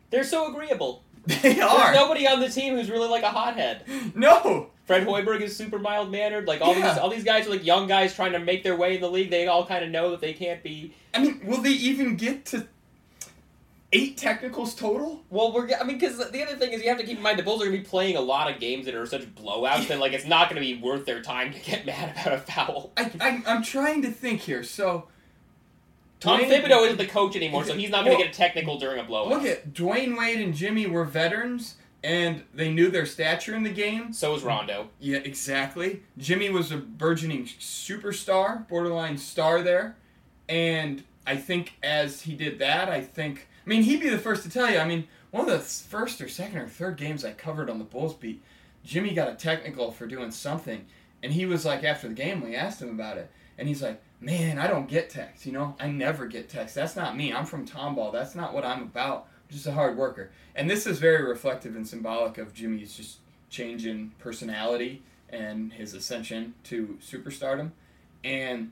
They're 0.09 0.23
so 0.23 0.49
agreeable. 0.51 1.03
They 1.25 1.61
are. 1.61 1.83
There's 1.85 1.95
nobody 1.95 2.27
on 2.27 2.41
the 2.41 2.49
team 2.49 2.75
who's 2.75 2.89
really 2.91 3.07
like 3.07 3.23
a 3.23 3.29
hothead. 3.29 3.83
No. 4.13 4.67
Fred 4.85 5.07
Hoiberg 5.07 5.39
is 5.39 5.55
super 5.55 5.79
mild 5.79 6.11
mannered. 6.11 6.47
Like 6.47 6.59
all 6.59 6.75
Yeah. 6.75 6.89
these 6.89 6.97
all 6.97 7.09
these 7.09 7.23
guys 7.23 7.47
are 7.47 7.51
like 7.51 7.65
young 7.65 7.87
guys 7.87 8.13
trying 8.13 8.33
to 8.33 8.39
make 8.39 8.61
their 8.63 8.75
way 8.75 8.95
in 8.95 9.01
the 9.01 9.09
league. 9.09 9.29
They 9.29 9.47
all 9.47 9.65
kind 9.65 9.85
of 9.85 9.89
know 9.91 10.11
that 10.11 10.19
they 10.19 10.33
can't 10.33 10.61
be. 10.61 10.93
I 11.13 11.19
mean, 11.19 11.39
will 11.45 11.61
they 11.61 11.69
even 11.71 12.17
get 12.17 12.45
to 12.47 12.67
eight 13.93 14.17
technicals 14.17 14.75
total? 14.75 15.23
Well, 15.29 15.53
we're 15.53 15.69
I 15.79 15.83
mean 15.83 15.97
because 15.97 16.17
the 16.17 16.43
other 16.43 16.57
thing 16.57 16.73
is 16.73 16.81
you 16.83 16.89
have 16.89 16.97
to 16.97 17.05
keep 17.05 17.17
in 17.17 17.23
mind 17.23 17.39
the 17.39 17.43
Bulls 17.43 17.61
are 17.61 17.65
gonna 17.65 17.77
be 17.77 17.83
playing 17.83 18.17
a 18.17 18.21
lot 18.21 18.51
of 18.51 18.59
games 18.59 18.85
that 18.85 18.95
are 18.95 19.05
such 19.05 19.23
blowouts 19.35 19.87
that 19.87 19.99
like 19.99 20.11
it's 20.13 20.25
not 20.25 20.49
gonna 20.49 20.61
be 20.61 20.75
worth 20.75 21.05
their 21.05 21.21
time 21.21 21.53
to 21.53 21.59
get 21.59 21.85
mad 21.85 22.11
about 22.17 22.33
a 22.33 22.37
foul. 22.39 22.91
I, 22.97 23.11
I 23.21 23.43
I'm 23.47 23.63
trying 23.63 24.01
to 24.01 24.11
think 24.11 24.41
here. 24.41 24.63
So 24.63 25.07
Tom 26.19 26.39
Dwyane- 26.41 26.63
Thibodeau 26.63 26.85
isn't 26.85 26.97
the 26.97 27.05
coach 27.07 27.35
anymore, 27.35 27.63
so 27.65 27.73
he's 27.75 27.89
not 27.89 27.99
gonna 28.03 28.11
Well, 28.15 28.23
get 28.25 28.33
a 28.33 28.37
technical 28.37 28.77
during 28.77 28.99
a 28.99 29.03
blowout. 29.03 29.29
Look 29.29 29.45
at 29.45 29.73
Dwyane 29.73 30.17
Wade 30.17 30.39
and 30.41 30.53
Jimmy 30.53 30.87
were 30.87 31.05
veterans 31.05 31.75
and 32.03 32.43
they 32.53 32.69
knew 32.69 32.89
their 32.91 33.05
stature 33.05 33.55
in 33.55 33.63
the 33.63 33.69
game. 33.69 34.11
So 34.11 34.33
was 34.33 34.43
Rondo. 34.43 34.89
Yeah, 34.99 35.19
exactly. 35.19 36.03
Jimmy 36.17 36.49
was 36.49 36.69
a 36.71 36.77
burgeoning 36.77 37.45
superstar, 37.45 38.67
borderline 38.67 39.17
star 39.17 39.61
there. 39.61 39.95
And 40.49 41.03
I 41.25 41.37
think 41.37 41.73
as 41.81 42.21
he 42.23 42.33
did 42.35 42.59
that, 42.59 42.89
I 42.89 42.99
think 42.99 43.47
I 43.65 43.69
mean, 43.69 43.83
he'd 43.83 44.01
be 44.01 44.09
the 44.09 44.17
first 44.17 44.43
to 44.43 44.49
tell 44.49 44.69
you. 44.69 44.77
I 44.77 44.85
mean, 44.85 45.07
one 45.31 45.49
of 45.49 45.51
the 45.51 45.59
first 45.59 46.21
or 46.21 46.27
second 46.27 46.57
or 46.57 46.67
third 46.67 46.97
games 46.97 47.23
I 47.23 47.31
covered 47.31 47.69
on 47.69 47.79
the 47.79 47.85
Bulls 47.85 48.13
beat, 48.13 48.41
Jimmy 48.83 49.13
got 49.13 49.29
a 49.29 49.35
technical 49.35 49.91
for 49.91 50.05
doing 50.05 50.31
something, 50.31 50.85
and 51.21 51.31
he 51.31 51.45
was 51.45 51.65
like, 51.65 51.83
after 51.83 52.09
the 52.09 52.13
game, 52.13 52.41
we 52.41 52.55
asked 52.55 52.81
him 52.81 52.89
about 52.89 53.17
it, 53.17 53.31
and 53.57 53.67
he's 53.67 53.81
like, 53.81 54.01
"Man, 54.19 54.59
I 54.59 54.67
don't 54.67 54.89
get 54.89 55.09
text. 55.09 55.45
You 55.45 55.53
know, 55.53 55.75
I 55.79 55.87
never 55.87 56.25
get 56.25 56.49
text. 56.49 56.75
That's 56.75 56.95
not 56.95 57.15
me. 57.15 57.31
I'm 57.31 57.45
from 57.45 57.65
Tomball. 57.65 58.11
That's 58.11 58.35
not 58.35 58.53
what 58.53 58.65
I'm 58.65 58.83
about. 58.83 59.27
I'm 59.49 59.53
just 59.55 59.67
a 59.67 59.71
hard 59.71 59.97
worker." 59.97 60.31
And 60.55 60.69
this 60.69 60.85
is 60.85 60.99
very 60.99 61.23
reflective 61.23 61.75
and 61.75 61.87
symbolic 61.87 62.37
of 62.37 62.53
Jimmy's 62.53 62.95
just 62.95 63.19
change 63.49 63.85
in 63.85 64.11
personality 64.19 65.03
and 65.29 65.71
his 65.73 65.93
ascension 65.93 66.53
to 66.65 66.99
superstardom, 67.01 67.71
and 68.23 68.71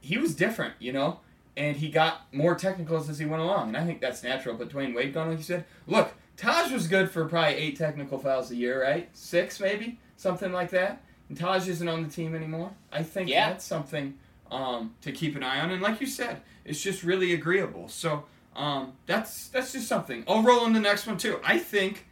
he 0.00 0.16
was 0.16 0.34
different, 0.34 0.74
you 0.78 0.92
know 0.92 1.20
and 1.56 1.76
he 1.76 1.88
got 1.88 2.32
more 2.32 2.54
technicals 2.54 3.08
as 3.08 3.18
he 3.18 3.26
went 3.26 3.42
along, 3.42 3.68
and 3.68 3.76
I 3.76 3.84
think 3.84 4.00
that's 4.00 4.22
natural. 4.22 4.56
But 4.56 4.70
Dwyane 4.70 4.94
Wade 4.94 5.14
gone, 5.14 5.28
like 5.28 5.38
you 5.38 5.44
said, 5.44 5.64
look, 5.86 6.12
Taj 6.36 6.72
was 6.72 6.88
good 6.88 7.10
for 7.10 7.24
probably 7.26 7.54
eight 7.54 7.76
technical 7.78 8.18
fouls 8.18 8.50
a 8.50 8.56
year, 8.56 8.82
right? 8.82 9.08
Six, 9.12 9.60
maybe 9.60 9.98
something 10.16 10.52
like 10.52 10.70
that. 10.70 11.02
And 11.28 11.38
Taj 11.38 11.68
isn't 11.68 11.88
on 11.88 12.02
the 12.02 12.08
team 12.08 12.34
anymore. 12.34 12.72
I 12.92 13.02
think 13.02 13.28
Yeah. 13.28 13.50
that's 13.50 13.64
something 13.64 14.14
um, 14.50 14.94
to 15.02 15.12
keep 15.12 15.36
an 15.36 15.42
eye 15.42 15.60
on. 15.60 15.70
And 15.70 15.80
like 15.80 16.00
you 16.00 16.06
said, 16.06 16.42
it's 16.64 16.80
just 16.82 17.02
really 17.02 17.32
agreeable. 17.34 17.88
So 17.88 18.24
um, 18.56 18.92
that's 19.06 19.48
that's 19.48 19.72
just 19.72 19.88
something. 19.88 20.24
I'll 20.28 20.42
roll 20.42 20.66
in 20.66 20.72
the 20.72 20.80
next 20.80 21.06
one 21.06 21.16
too. 21.18 21.40
I 21.44 21.58
think 21.58 22.06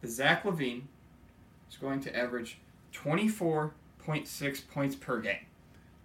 that 0.00 0.08
Zach 0.10 0.42
LaVine 0.44 0.82
is 1.70 1.76
going 1.76 2.00
to 2.00 2.16
average 2.16 2.58
twenty 2.92 3.28
four 3.28 3.74
point 3.98 4.26
six 4.26 4.60
points 4.60 4.96
per 4.96 5.20
game 5.20 5.46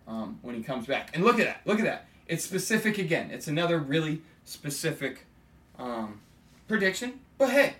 um, 0.08 0.40
when 0.44 0.56
he 0.56 0.62
comes 0.62 0.86
back. 0.86 1.10
And 1.14 1.24
look 1.24 1.40
at 1.40 1.46
that! 1.46 1.62
Look 1.66 1.80
at 1.80 1.86
that! 1.86 2.08
It's 2.28 2.44
specific 2.44 2.98
again. 2.98 3.30
It's 3.32 3.48
another 3.48 3.80
really 3.80 4.22
specific 4.44 5.26
um, 5.78 6.22
prediction. 6.68 7.20
But 7.38 7.52
hey, 7.52 7.76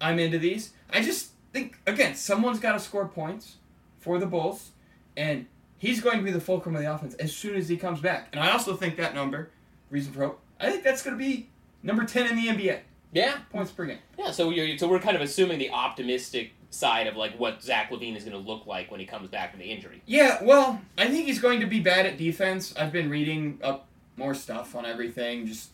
I'm 0.00 0.18
into 0.18 0.38
these. 0.38 0.72
I 0.92 1.02
just 1.02 1.30
think 1.52 1.78
again, 1.86 2.14
someone's 2.14 2.60
got 2.60 2.72
to 2.72 2.80
score 2.80 3.06
points 3.08 3.56
for 3.98 4.18
the 4.18 4.26
Bulls, 4.26 4.70
and 5.16 5.46
he's 5.78 6.00
going 6.00 6.18
to 6.18 6.24
be 6.24 6.30
the 6.30 6.40
fulcrum 6.40 6.74
of 6.76 6.82
the 6.82 6.92
offense 6.92 7.14
as 7.14 7.34
soon 7.34 7.56
as 7.56 7.68
he 7.68 7.76
comes 7.76 8.00
back. 8.00 8.28
And 8.32 8.40
I 8.42 8.50
also 8.52 8.76
think 8.76 8.96
that 8.96 9.14
number, 9.14 9.50
reason 9.90 10.12
for 10.12 10.24
hope, 10.24 10.40
I 10.60 10.70
think 10.70 10.84
that's 10.84 11.02
going 11.02 11.18
to 11.18 11.22
be 11.22 11.48
number 11.82 12.04
ten 12.04 12.26
in 12.26 12.36
the 12.36 12.46
NBA 12.48 12.80
Yeah, 13.12 13.38
points 13.50 13.70
per 13.72 13.84
game. 13.86 13.98
yeah. 14.18 14.30
So 14.30 14.50
you're, 14.50 14.78
so 14.78 14.88
we're 14.88 15.00
kind 15.00 15.16
of 15.16 15.22
assuming 15.22 15.58
the 15.58 15.70
optimistic 15.70 16.52
side 16.70 17.08
of 17.08 17.16
like 17.16 17.38
what 17.38 17.60
Zach 17.62 17.90
LaVine 17.90 18.16
is 18.16 18.22
going 18.24 18.40
to 18.40 18.48
look 18.48 18.64
like 18.64 18.90
when 18.92 19.00
he 19.00 19.06
comes 19.06 19.28
back 19.28 19.50
from 19.50 19.58
the 19.60 19.66
injury. 19.66 20.00
Yeah, 20.06 20.42
well, 20.44 20.80
I 20.96 21.08
think 21.08 21.26
he's 21.26 21.40
going 21.40 21.58
to 21.60 21.66
be 21.66 21.80
bad 21.80 22.06
at 22.06 22.16
defense. 22.16 22.72
I've 22.76 22.92
been 22.92 23.10
reading 23.10 23.58
up 23.62 23.88
more 24.16 24.34
stuff 24.34 24.74
on 24.74 24.84
everything, 24.86 25.46
just 25.46 25.70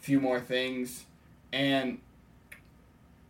a 0.00 0.02
few 0.02 0.20
more 0.20 0.40
things, 0.40 1.04
and 1.52 1.98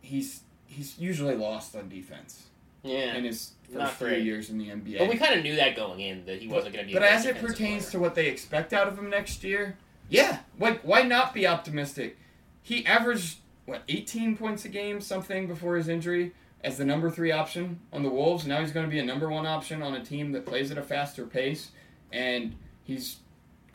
he's 0.01 0.41
he's 0.65 0.97
usually 0.99 1.35
lost 1.35 1.75
on 1.75 1.89
defense 1.89 2.47
Yeah, 2.83 3.15
in 3.15 3.23
his 3.23 3.51
first 3.73 3.93
few 3.95 4.07
great. 4.07 4.23
years 4.23 4.49
in 4.49 4.57
the 4.57 4.69
NBA. 4.69 4.99
but 4.99 5.09
we 5.09 5.17
kind 5.17 5.35
of 5.35 5.43
knew 5.43 5.55
that 5.55 5.75
going 5.75 5.99
in 5.99 6.25
that 6.25 6.41
he 6.41 6.47
wasn't 6.47 6.73
going 6.73 6.85
to 6.85 6.87
be. 6.87 6.93
But 6.93 7.03
as 7.03 7.25
it 7.25 7.37
pertains 7.39 7.83
player. 7.85 7.91
to 7.91 7.99
what 7.99 8.15
they 8.15 8.27
expect 8.27 8.73
out 8.73 8.87
of 8.87 8.97
him 8.97 9.09
next 9.09 9.43
year, 9.43 9.77
yeah, 10.09 10.39
like 10.59 10.81
why 10.81 11.01
not 11.03 11.33
be 11.33 11.47
optimistic? 11.47 12.17
He 12.61 12.85
averaged 12.85 13.37
what 13.65 13.81
18 13.87 14.37
points 14.37 14.65
a 14.65 14.69
game, 14.69 15.01
something 15.01 15.47
before 15.47 15.75
his 15.77 15.87
injury, 15.87 16.33
as 16.63 16.77
the 16.77 16.85
number 16.85 17.09
three 17.09 17.31
option 17.31 17.79
on 17.93 18.03
the 18.03 18.09
Wolves. 18.09 18.45
Now 18.45 18.59
he's 18.61 18.71
going 18.71 18.85
to 18.85 18.89
be 18.91 18.99
a 18.99 19.05
number 19.05 19.29
one 19.29 19.45
option 19.45 19.81
on 19.81 19.93
a 19.93 20.03
team 20.03 20.31
that 20.33 20.45
plays 20.45 20.71
at 20.71 20.77
a 20.77 20.81
faster 20.81 21.25
pace, 21.25 21.71
and 22.11 22.55
he's 22.83 23.17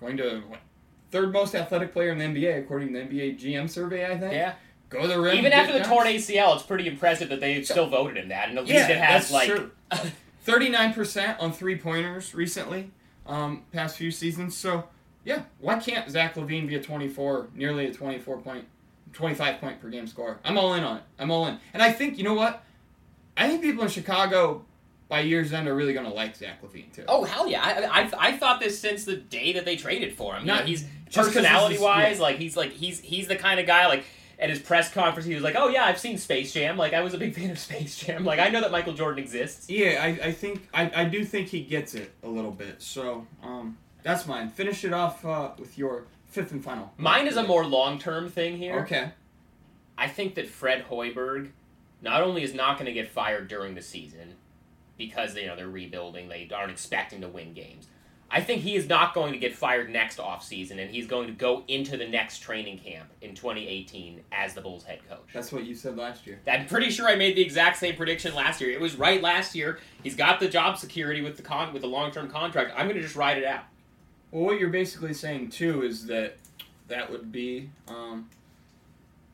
going 0.02 0.16
to 0.18 0.42
what, 0.48 0.60
third 1.10 1.32
most 1.32 1.54
athletic 1.54 1.92
player 1.92 2.10
in 2.10 2.18
the 2.18 2.24
NBA 2.24 2.58
according 2.58 2.92
to 2.92 2.98
the 2.98 3.04
NBA 3.06 3.40
GM 3.40 3.70
survey. 3.70 4.04
I 4.04 4.18
think. 4.18 4.32
yeah, 4.34 4.54
Go 4.90 5.02
to 5.02 5.08
the 5.08 5.18
rim. 5.20 5.36
even 5.38 5.52
after 5.52 5.72
the 5.78 5.84
torn 5.84 6.06
ACL, 6.06 6.54
it's 6.54 6.62
pretty 6.64 6.86
impressive 6.86 7.28
that 7.30 7.40
they 7.40 7.62
still 7.62 7.88
voted 7.88 8.16
him 8.18 8.28
that, 8.28 8.50
and 8.50 8.58
at 8.58 8.64
least 8.64 8.74
Yeah, 8.74 8.88
it 8.90 8.98
has 8.98 9.30
like. 9.30 9.50
Thirty-nine 10.44 10.92
percent 10.92 11.38
on 11.38 11.52
three 11.52 11.76
pointers 11.78 12.34
recently, 12.34 12.90
um, 13.28 13.62
past 13.72 13.96
few 13.96 14.10
seasons. 14.10 14.56
So 14.56 14.88
yeah, 15.24 15.42
why 15.60 15.78
can't 15.78 16.10
Zach 16.10 16.34
LaVine 16.34 16.66
be 16.66 16.74
a 16.74 16.82
twenty-four, 16.82 17.46
nearly 17.54 17.86
a 17.86 17.94
twenty-four 17.94 18.38
point, 18.40 18.64
twenty-five 19.12 19.60
point 19.60 19.80
per 19.80 19.88
game 19.88 20.08
scorer? 20.08 20.40
I'm 20.44 20.58
all 20.58 20.74
in 20.74 20.82
on 20.82 20.96
it. 20.96 21.02
I'm 21.20 21.30
all 21.30 21.46
in, 21.46 21.58
and 21.72 21.80
I 21.80 21.92
think 21.92 22.18
you 22.18 22.24
know 22.24 22.34
what? 22.34 22.64
I 23.36 23.46
think 23.48 23.62
people 23.62 23.84
in 23.84 23.88
Chicago 23.88 24.64
by 25.12 25.20
year's 25.20 25.52
end 25.52 25.68
are 25.68 25.74
really 25.74 25.92
going 25.92 26.06
to 26.06 26.12
like 26.12 26.34
Zach 26.34 26.62
LaVine 26.62 26.90
too. 26.92 27.04
Oh 27.06 27.22
hell 27.24 27.46
yeah! 27.46 27.62
I, 27.62 28.02
I 28.02 28.28
I 28.28 28.32
thought 28.38 28.60
this 28.60 28.78
since 28.80 29.04
the 29.04 29.16
day 29.16 29.52
that 29.52 29.66
they 29.66 29.76
traded 29.76 30.16
for 30.16 30.34
him. 30.34 30.42
You 30.46 30.52
know, 30.54 30.56
he's 30.58 30.80
just 30.82 31.14
'cause 31.14 31.26
this 31.26 31.34
personality 31.36 31.74
is- 31.74 31.80
wise, 31.82 32.16
yeah. 32.16 32.22
like 32.22 32.36
he's 32.38 32.56
like 32.56 32.72
he's 32.72 32.98
he's 33.00 33.28
the 33.28 33.36
kind 33.36 33.60
of 33.60 33.66
guy 33.66 33.86
like 33.86 34.04
at 34.38 34.48
his 34.50 34.58
press 34.58 34.90
conference 34.90 35.26
he 35.26 35.34
was 35.34 35.44
like, 35.44 35.54
oh 35.56 35.68
yeah, 35.68 35.84
I've 35.84 36.00
seen 36.00 36.16
Space 36.18 36.52
Jam. 36.54 36.78
Like 36.78 36.94
I 36.94 37.02
was 37.02 37.12
a 37.14 37.18
big 37.18 37.34
fan 37.36 37.50
of 37.50 37.58
Space 37.58 37.98
Jam. 37.98 38.24
Like 38.24 38.40
I 38.40 38.48
know 38.48 38.62
that 38.62 38.72
Michael 38.72 38.94
Jordan 38.94 39.22
exists. 39.22 39.68
Yeah, 39.68 40.00
I, 40.02 40.28
I 40.28 40.32
think 40.32 40.66
I, 40.72 40.90
I 41.02 41.04
do 41.04 41.24
think 41.24 41.48
he 41.48 41.60
gets 41.60 41.94
it 41.94 42.10
a 42.22 42.28
little 42.28 42.50
bit. 42.50 42.80
So 42.80 43.26
um, 43.42 43.76
that's 44.02 44.26
mine. 44.26 44.48
Finish 44.48 44.84
it 44.84 44.92
off 44.94 45.24
uh, 45.26 45.50
with 45.58 45.76
your 45.76 46.04
fifth 46.28 46.52
and 46.52 46.64
final. 46.64 46.90
Mine 46.96 47.26
is 47.26 47.36
a 47.36 47.42
more 47.42 47.66
long 47.66 47.98
term 47.98 48.30
thing 48.30 48.56
here. 48.56 48.80
okay. 48.80 49.10
I 49.98 50.08
think 50.08 50.34
that 50.36 50.48
Fred 50.48 50.86
Hoiberg 50.90 51.50
not 52.00 52.22
only 52.22 52.42
is 52.42 52.54
not 52.54 52.76
going 52.78 52.86
to 52.86 52.92
get 52.92 53.08
fired 53.10 53.46
during 53.46 53.74
the 53.74 53.82
season 53.82 54.34
because 54.96 55.34
you 55.36 55.46
know 55.46 55.56
they're 55.56 55.68
rebuilding, 55.68 56.28
they 56.28 56.48
aren't 56.54 56.70
expecting 56.70 57.20
to 57.20 57.28
win 57.28 57.52
games. 57.54 57.88
I 58.34 58.40
think 58.40 58.62
he 58.62 58.76
is 58.76 58.88
not 58.88 59.12
going 59.12 59.34
to 59.34 59.38
get 59.38 59.54
fired 59.54 59.90
next 59.90 60.16
offseason, 60.16 60.80
and 60.80 60.90
he's 60.90 61.06
going 61.06 61.26
to 61.26 61.34
go 61.34 61.64
into 61.68 61.98
the 61.98 62.08
next 62.08 62.38
training 62.38 62.78
camp 62.78 63.10
in 63.20 63.34
2018 63.34 64.22
as 64.32 64.54
the 64.54 64.62
Bulls 64.62 64.84
head 64.84 65.00
coach. 65.06 65.28
That's 65.34 65.52
what 65.52 65.64
you 65.64 65.74
said 65.74 65.98
last 65.98 66.26
year. 66.26 66.40
I'm 66.50 66.66
pretty 66.66 66.88
sure 66.88 67.06
I 67.06 67.14
made 67.14 67.36
the 67.36 67.42
exact 67.42 67.76
same 67.76 67.94
prediction 67.94 68.34
last 68.34 68.58
year. 68.62 68.70
It 68.70 68.80
was 68.80 68.96
right 68.96 69.20
last 69.20 69.54
year. 69.54 69.80
He's 70.02 70.16
got 70.16 70.40
the 70.40 70.48
job 70.48 70.78
security 70.78 71.20
with 71.20 71.36
the 71.36 71.42
con 71.42 71.74
with 71.74 71.82
the 71.82 71.88
long 71.88 72.10
term 72.10 72.30
contract. 72.30 72.72
I'm 72.74 72.86
going 72.86 72.96
to 72.96 73.02
just 73.02 73.16
ride 73.16 73.36
it 73.36 73.44
out. 73.44 73.64
Well, 74.30 74.44
what 74.44 74.58
you're 74.58 74.70
basically 74.70 75.12
saying 75.12 75.50
too 75.50 75.82
is 75.82 76.06
that 76.06 76.38
that 76.88 77.10
would 77.10 77.30
be 77.30 77.68
um, 77.86 78.30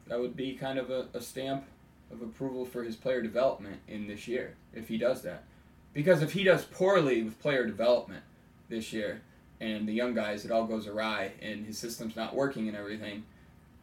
that 0.09 0.19
would 0.19 0.37
be 0.37 0.55
kind 0.55 0.77
of 0.77 0.91
a, 0.91 1.07
a 1.15 1.21
stamp 1.21 1.65
of 2.11 2.23
approval 2.23 2.65
for 2.65 2.85
his 2.85 2.97
player 2.97 3.23
development 3.23 3.81
in 3.89 4.07
this 4.07 4.27
year 4.27 4.55
if 4.73 4.89
he 4.89 4.99
does 4.99 5.23
that. 5.23 5.45
Because 5.93 6.23
if 6.23 6.33
he 6.33 6.45
does 6.45 6.65
poorly 6.65 7.23
with 7.23 7.41
player 7.41 7.67
development 7.67 8.23
this 8.69 8.93
year 8.93 9.23
and 9.61 9.89
the 9.89 9.93
young 9.93 10.15
guys 10.15 10.45
it 10.45 10.51
all 10.51 10.65
goes 10.65 10.87
awry 10.87 11.33
and 11.43 11.67
his 11.67 11.79
system's 11.79 12.17
not 12.17 12.35
working 12.35 12.69
and 12.69 12.77
everything, 12.77 13.25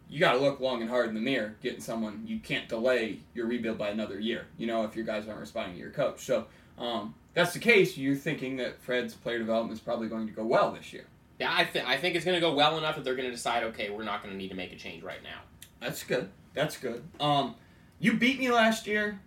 you 0.09 0.19
got 0.19 0.33
to 0.33 0.37
look 0.37 0.59
long 0.59 0.81
and 0.81 0.89
hard 0.89 1.09
in 1.09 1.15
the 1.15 1.21
mirror 1.21 1.55
getting 1.61 1.81
someone 1.81 2.23
you 2.25 2.39
can't 2.39 2.69
delay 2.69 3.19
your 3.33 3.47
rebuild 3.47 3.77
by 3.77 3.89
another 3.89 4.19
year. 4.19 4.45
You 4.57 4.67
know 4.67 4.83
if 4.83 4.95
your 4.95 5.05
guys 5.05 5.27
aren't 5.27 5.39
responding 5.39 5.75
to 5.75 5.79
your 5.79 5.91
coach. 5.91 6.23
So 6.25 6.45
um, 6.77 7.15
that's 7.33 7.53
the 7.53 7.59
case. 7.59 7.97
You're 7.97 8.15
thinking 8.15 8.57
that 8.57 8.81
Fred's 8.81 9.13
player 9.13 9.39
development 9.39 9.77
is 9.77 9.83
probably 9.83 10.07
going 10.07 10.27
to 10.27 10.33
go 10.33 10.45
well 10.45 10.71
this 10.71 10.93
year. 10.93 11.05
Yeah, 11.39 11.53
I, 11.53 11.65
th- 11.65 11.85
I 11.85 11.97
think 11.97 12.15
it's 12.15 12.23
going 12.23 12.35
to 12.35 12.41
go 12.41 12.53
well 12.53 12.77
enough 12.77 12.95
that 12.95 13.03
they're 13.03 13.15
going 13.15 13.27
to 13.29 13.35
decide, 13.35 13.63
okay, 13.63 13.89
we're 13.89 14.03
not 14.03 14.23
going 14.23 14.33
to 14.33 14.37
need 14.37 14.49
to 14.49 14.55
make 14.55 14.71
a 14.71 14.77
change 14.77 15.03
right 15.03 15.21
now. 15.21 15.41
That's 15.81 16.03
good. 16.03 16.29
That's 16.53 16.77
good. 16.77 17.03
Um, 17.19 17.55
you 17.99 18.13
beat 18.13 18.39
me 18.39 18.51
last 18.51 18.87
year 18.87 19.19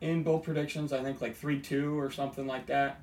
in 0.00 0.22
bold 0.22 0.44
predictions. 0.44 0.92
I 0.92 1.02
think 1.02 1.20
like 1.20 1.36
three 1.36 1.60
two 1.60 1.98
or 1.98 2.10
something 2.10 2.46
like 2.46 2.66
that. 2.66 3.00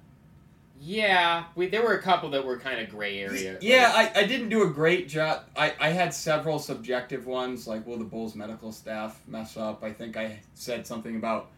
Yeah, 0.81 1.43
we, 1.55 1.67
there 1.67 1.83
were 1.83 1.95
a 1.95 2.01
couple 2.01 2.29
that 2.29 2.45
were 2.45 2.57
kind 2.57 2.79
of 2.79 2.89
gray 2.89 3.19
area. 3.19 3.57
Yeah, 3.59 3.91
I, 3.93 4.21
I 4.21 4.23
didn't 4.25 4.47
do 4.47 4.63
a 4.63 4.69
great 4.69 5.09
job. 5.09 5.43
I, 5.57 5.73
I 5.77 5.89
had 5.89 6.13
several 6.13 6.57
subjective 6.57 7.25
ones, 7.27 7.67
like 7.67 7.85
will 7.85 7.97
the 7.97 8.05
Bulls 8.05 8.33
medical 8.33 8.71
staff 8.71 9.19
mess 9.27 9.57
up? 9.57 9.83
I 9.83 9.91
think 9.91 10.15
I 10.15 10.39
said 10.53 10.87
something 10.87 11.17
about 11.17 11.51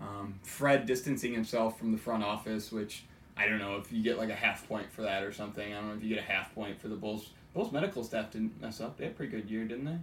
um, 0.00 0.40
Fred 0.42 0.86
distancing 0.86 1.34
himself 1.34 1.78
from 1.78 1.92
the 1.92 1.98
front 1.98 2.24
office, 2.24 2.72
which 2.72 3.04
I 3.36 3.46
don't 3.46 3.58
know 3.58 3.76
if 3.76 3.92
you 3.92 4.02
get 4.02 4.16
like 4.16 4.30
a 4.30 4.34
half 4.34 4.66
point 4.66 4.90
for 4.90 5.02
that 5.02 5.22
or 5.22 5.32
something. 5.32 5.72
I 5.72 5.76
don't 5.76 5.88
know 5.88 5.94
if 5.94 6.02
you 6.02 6.08
get 6.08 6.18
a 6.18 6.26
half 6.26 6.54
point 6.54 6.80
for 6.80 6.88
the 6.88 6.96
Bulls. 6.96 7.28
Bulls 7.52 7.72
medical 7.72 8.02
staff 8.02 8.30
didn't 8.30 8.58
mess 8.60 8.80
up. 8.80 8.96
They 8.96 9.04
had 9.04 9.12
a 9.12 9.16
pretty 9.16 9.32
good 9.32 9.50
year, 9.50 9.64
didn't 9.64 9.84
they? 9.84 9.98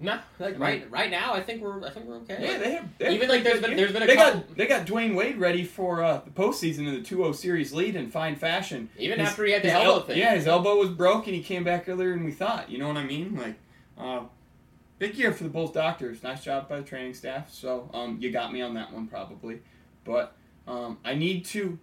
No, 0.00 0.18
like 0.40 0.56
I 0.56 0.58
right 0.58 0.90
right 0.90 1.10
now, 1.10 1.34
I 1.34 1.40
think 1.40 1.62
we're 1.62 1.84
I 1.84 1.90
think 1.90 2.06
we're 2.06 2.16
okay. 2.18 2.36
Yeah, 2.40 2.58
they 2.58 2.72
have. 2.72 2.98
They 2.98 3.04
have 3.06 3.14
Even, 3.14 3.28
like, 3.28 3.44
there's 3.44 3.60
pretty 3.60 3.68
been- 3.68 3.76
there's 3.76 3.92
been 3.92 4.02
a 4.02 4.06
they 4.06 4.16
couple- 4.16 4.40
got 4.40 4.56
they 4.56 4.66
got 4.66 4.86
Dwyane 4.86 5.14
Wade 5.14 5.36
ready 5.38 5.62
for 5.64 6.02
uh, 6.02 6.20
the 6.24 6.30
postseason 6.30 6.80
in 6.88 6.94
the 6.94 7.00
2-0 7.00 7.34
series 7.34 7.72
lead 7.72 7.94
in 7.94 8.10
fine 8.10 8.34
fashion. 8.36 8.88
Even 8.98 9.20
His- 9.20 9.28
after 9.28 9.44
he 9.44 9.52
had 9.52 9.62
the 9.62 9.70
elbow 9.70 9.90
el- 9.92 10.00
thing. 10.00 10.18
Yeah, 10.18 10.34
his 10.34 10.46
elbow 10.48 10.76
was 10.76 10.90
broken. 10.90 11.32
he 11.32 11.42
came 11.42 11.62
back 11.64 11.88
earlier 11.88 12.10
than 12.10 12.24
we 12.24 12.32
thought. 12.32 12.68
You 12.70 12.78
know 12.78 12.88
what 12.88 12.96
I 12.96 13.04
mean? 13.04 13.36
Like, 13.36 13.54
uh, 13.96 14.22
big 14.98 15.14
year 15.14 15.32
for 15.32 15.44
the 15.44 15.50
Bulls 15.50 15.70
doctors. 15.72 16.22
Nice 16.24 16.42
job 16.42 16.68
by 16.68 16.78
the 16.80 16.84
training 16.84 17.14
staff. 17.14 17.52
So 17.52 17.88
um, 17.94 18.18
you 18.20 18.30
got 18.32 18.52
me 18.52 18.60
on 18.62 18.74
that 18.74 18.92
one 18.92 19.06
probably, 19.06 19.60
but 20.04 20.34
um, 20.66 20.98
I 21.04 21.14
need 21.14 21.44
to. 21.46 21.78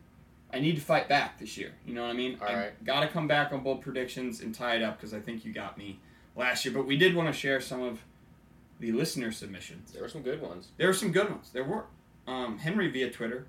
I 0.54 0.60
need 0.60 0.76
to 0.76 0.82
fight 0.82 1.10
back 1.10 1.38
this 1.40 1.58
year. 1.58 1.72
You 1.86 1.94
know 1.96 2.04
what 2.04 2.12
I 2.12 2.14
mean? 2.14 2.38
All 2.42 2.48
I 2.48 2.54
right. 2.56 2.84
got 2.86 3.02
to 3.02 3.08
come 3.08 3.28
back 3.28 3.52
on 3.52 3.62
bold 3.62 3.82
predictions 3.82 4.40
and 4.42 4.54
tie 4.56 4.76
it 4.76 4.84
up 4.84 4.98
because 4.98 5.14
I 5.14 5.20
think 5.20 5.44
you 5.44 5.52
got 5.52 5.78
me 5.78 6.00
last 6.36 6.66
year. 6.66 6.74
But 6.74 6.86
we 6.86 6.98
did 6.98 7.16
want 7.16 7.28
to 7.28 7.34
share 7.34 7.62
some 7.62 7.82
of 7.82 8.00
the 8.80 8.92
listener 8.92 9.32
submissions. 9.32 9.92
There 9.92 10.02
were 10.02 10.10
some 10.10 10.22
good 10.22 10.42
ones. 10.42 10.70
There 10.78 10.88
were 10.88 10.94
some 10.94 11.12
good 11.12 11.30
ones. 11.30 11.50
There 11.54 11.64
were. 11.64 11.86
Um, 12.28 12.58
Henry 12.58 12.90
via 12.90 13.12
Twitter. 13.12 13.46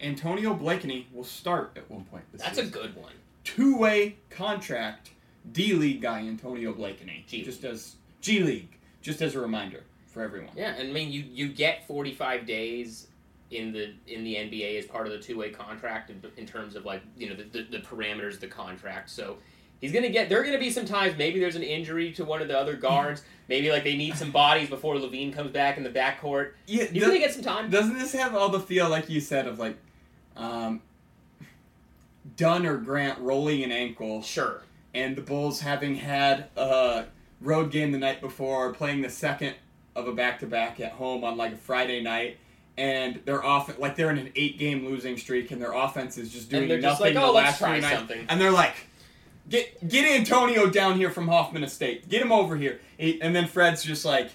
Antonio 0.00 0.54
Blakeney 0.54 1.08
will 1.12 1.24
start 1.24 1.72
at 1.76 1.90
one 1.90 2.04
point 2.04 2.24
this 2.32 2.40
That's 2.40 2.58
a 2.58 2.64
good 2.66 2.96
one. 2.96 3.12
two-way 3.44 4.16
contract 4.30 5.10
D 5.52 5.74
League 5.74 6.00
guy 6.00 6.20
Antonio 6.20 6.72
Blakeney. 6.72 7.24
G 7.28 7.42
Just 7.42 7.64
as 7.64 7.96
G 8.20 8.40
League. 8.40 8.78
just 9.02 9.20
as 9.20 9.34
a 9.34 9.40
reminder 9.40 9.82
for 10.06 10.22
everyone. 10.22 10.50
Yeah, 10.56 10.74
and 10.74 10.88
I 10.88 10.92
mean 10.92 11.10
you 11.12 11.24
you 11.30 11.48
get 11.48 11.86
45 11.86 12.46
days 12.46 13.08
in 13.50 13.72
the 13.72 13.92
in 14.06 14.22
the 14.24 14.36
NBA 14.36 14.78
as 14.78 14.86
part 14.86 15.06
of 15.06 15.12
the 15.12 15.18
two 15.18 15.36
way 15.36 15.50
contract 15.50 16.08
in, 16.10 16.22
in 16.38 16.46
terms 16.46 16.76
of 16.76 16.84
like 16.86 17.02
you 17.18 17.28
know 17.28 17.34
the, 17.34 17.44
the, 17.44 17.62
the 17.70 17.78
parameters 17.78 18.34
of 18.34 18.40
the 18.40 18.46
contract. 18.46 19.10
So 19.10 19.36
he's 19.80 19.92
gonna 19.92 20.08
get. 20.08 20.28
There 20.28 20.40
are 20.40 20.44
gonna 20.44 20.58
be 20.58 20.70
some 20.70 20.84
times 20.86 21.16
maybe 21.16 21.40
there's 21.40 21.56
an 21.56 21.62
injury 21.62 22.12
to 22.12 22.24
one 22.24 22.40
of 22.42 22.48
the 22.48 22.58
other 22.58 22.74
guards. 22.76 23.22
maybe 23.48 23.70
like 23.70 23.82
they 23.84 23.96
need 23.96 24.14
some 24.16 24.30
bodies 24.30 24.68
before 24.68 24.94
LaVine 24.96 25.32
comes 25.32 25.50
back 25.50 25.76
in 25.76 25.82
the 25.82 25.90
backcourt. 25.90 26.52
Yeah, 26.66 26.84
He's 26.84 27.02
gonna 27.02 27.18
get 27.18 27.32
some 27.34 27.42
time. 27.42 27.68
Doesn't 27.70 27.98
this 27.98 28.12
have 28.12 28.34
all 28.36 28.48
the 28.48 28.60
feel 28.60 28.88
like 28.88 29.08
you 29.10 29.20
said 29.20 29.46
of 29.48 29.58
like 29.58 29.76
um, 30.36 30.80
Dunn 32.36 32.66
or 32.66 32.76
Grant 32.76 33.18
rolling 33.18 33.62
an 33.64 33.72
ankle, 33.72 34.22
Sure. 34.22 34.62
and 34.94 35.16
the 35.16 35.22
Bulls 35.22 35.60
having 35.60 35.96
had 35.96 36.48
a 36.56 37.06
road 37.40 37.70
game 37.70 37.92
the 37.92 37.98
night 37.98 38.20
before, 38.20 38.72
playing 38.72 39.02
the 39.02 39.10
second 39.10 39.54
of 39.96 40.06
a 40.06 40.12
back 40.12 40.38
to 40.40 40.46
back 40.46 40.78
at 40.80 40.92
home 40.92 41.24
on 41.24 41.36
like 41.36 41.52
a 41.54 41.56
Friday 41.56 42.00
night, 42.02 42.36
and 42.78 43.20
they're 43.24 43.44
off 43.44 43.78
like 43.78 43.96
they're 43.96 44.10
in 44.10 44.18
an 44.18 44.30
eight 44.36 44.58
game 44.58 44.86
losing 44.86 45.16
streak, 45.18 45.50
and 45.50 45.60
their 45.60 45.72
offense 45.72 46.16
is 46.18 46.32
just 46.32 46.50
doing 46.50 46.62
And 46.62 46.70
they're 46.70 46.80
just 46.80 47.00
nothing 47.00 47.14
like, 47.16 47.22
the 47.24 47.28
"Oh, 47.28 47.32
let's 47.32 47.46
last 47.46 47.58
try 47.58 47.72
three 47.72 47.80
nights." 47.80 47.96
something. 47.98 48.26
and 48.28 48.40
they're 48.40 48.50
like. 48.52 48.74
Get 49.50 49.88
get 49.88 50.04
Antonio 50.18 50.68
down 50.70 50.96
here 50.96 51.10
from 51.10 51.28
Hoffman 51.28 51.62
Estate. 51.64 52.08
Get 52.08 52.22
him 52.22 52.32
over 52.32 52.56
here. 52.56 52.80
He- 52.98 53.20
And 53.20 53.34
then 53.36 53.46
Fred's 53.46 53.82
just 53.82 54.04
like, 54.04 54.30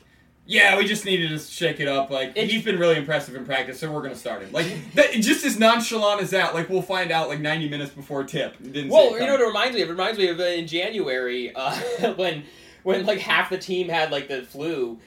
yeah, 0.45 0.77
we 0.77 0.85
just 0.85 1.05
needed 1.05 1.29
to 1.29 1.39
shake 1.39 1.79
it 1.79 1.87
up. 1.87 2.09
Like 2.11 2.29
It's- 2.31 2.51
he's 2.51 2.63
been 2.63 2.77
really 2.77 2.97
impressive 2.97 3.33
in 3.35 3.45
practice, 3.45 3.79
so 3.79 3.91
we're 3.91 4.01
gonna 4.01 4.15
start 4.15 4.43
him. 4.43 4.51
Like 4.51 4.67
that, 4.93 5.13
just 5.13 5.45
as 5.45 5.57
nonchalant 5.57 6.21
as 6.21 6.29
that. 6.31 6.53
Like 6.53 6.69
we'll 6.69 6.81
find 6.81 7.11
out 7.11 7.29
like 7.29 7.39
90 7.39 7.69
minutes 7.69 7.91
before 7.91 8.23
tip. 8.25 8.55
Didn't 8.61 8.89
Well, 8.89 9.13
you 9.13 9.19
know 9.25 9.31
what 9.33 9.41
it 9.41 9.45
reminds 9.47 9.75
me 9.75 9.81
of? 9.81 9.87
It 9.89 9.91
reminds 9.91 10.19
me 10.19 10.27
of 10.27 10.39
in 10.39 10.67
January 10.67 11.51
uh, 11.55 11.75
when 12.17 12.43
when 12.83 13.05
like 13.05 13.19
half 13.19 13.49
the 13.49 13.57
team 13.57 13.87
had 13.89 14.11
like 14.11 14.27
the 14.27 14.43
flu. 14.43 14.99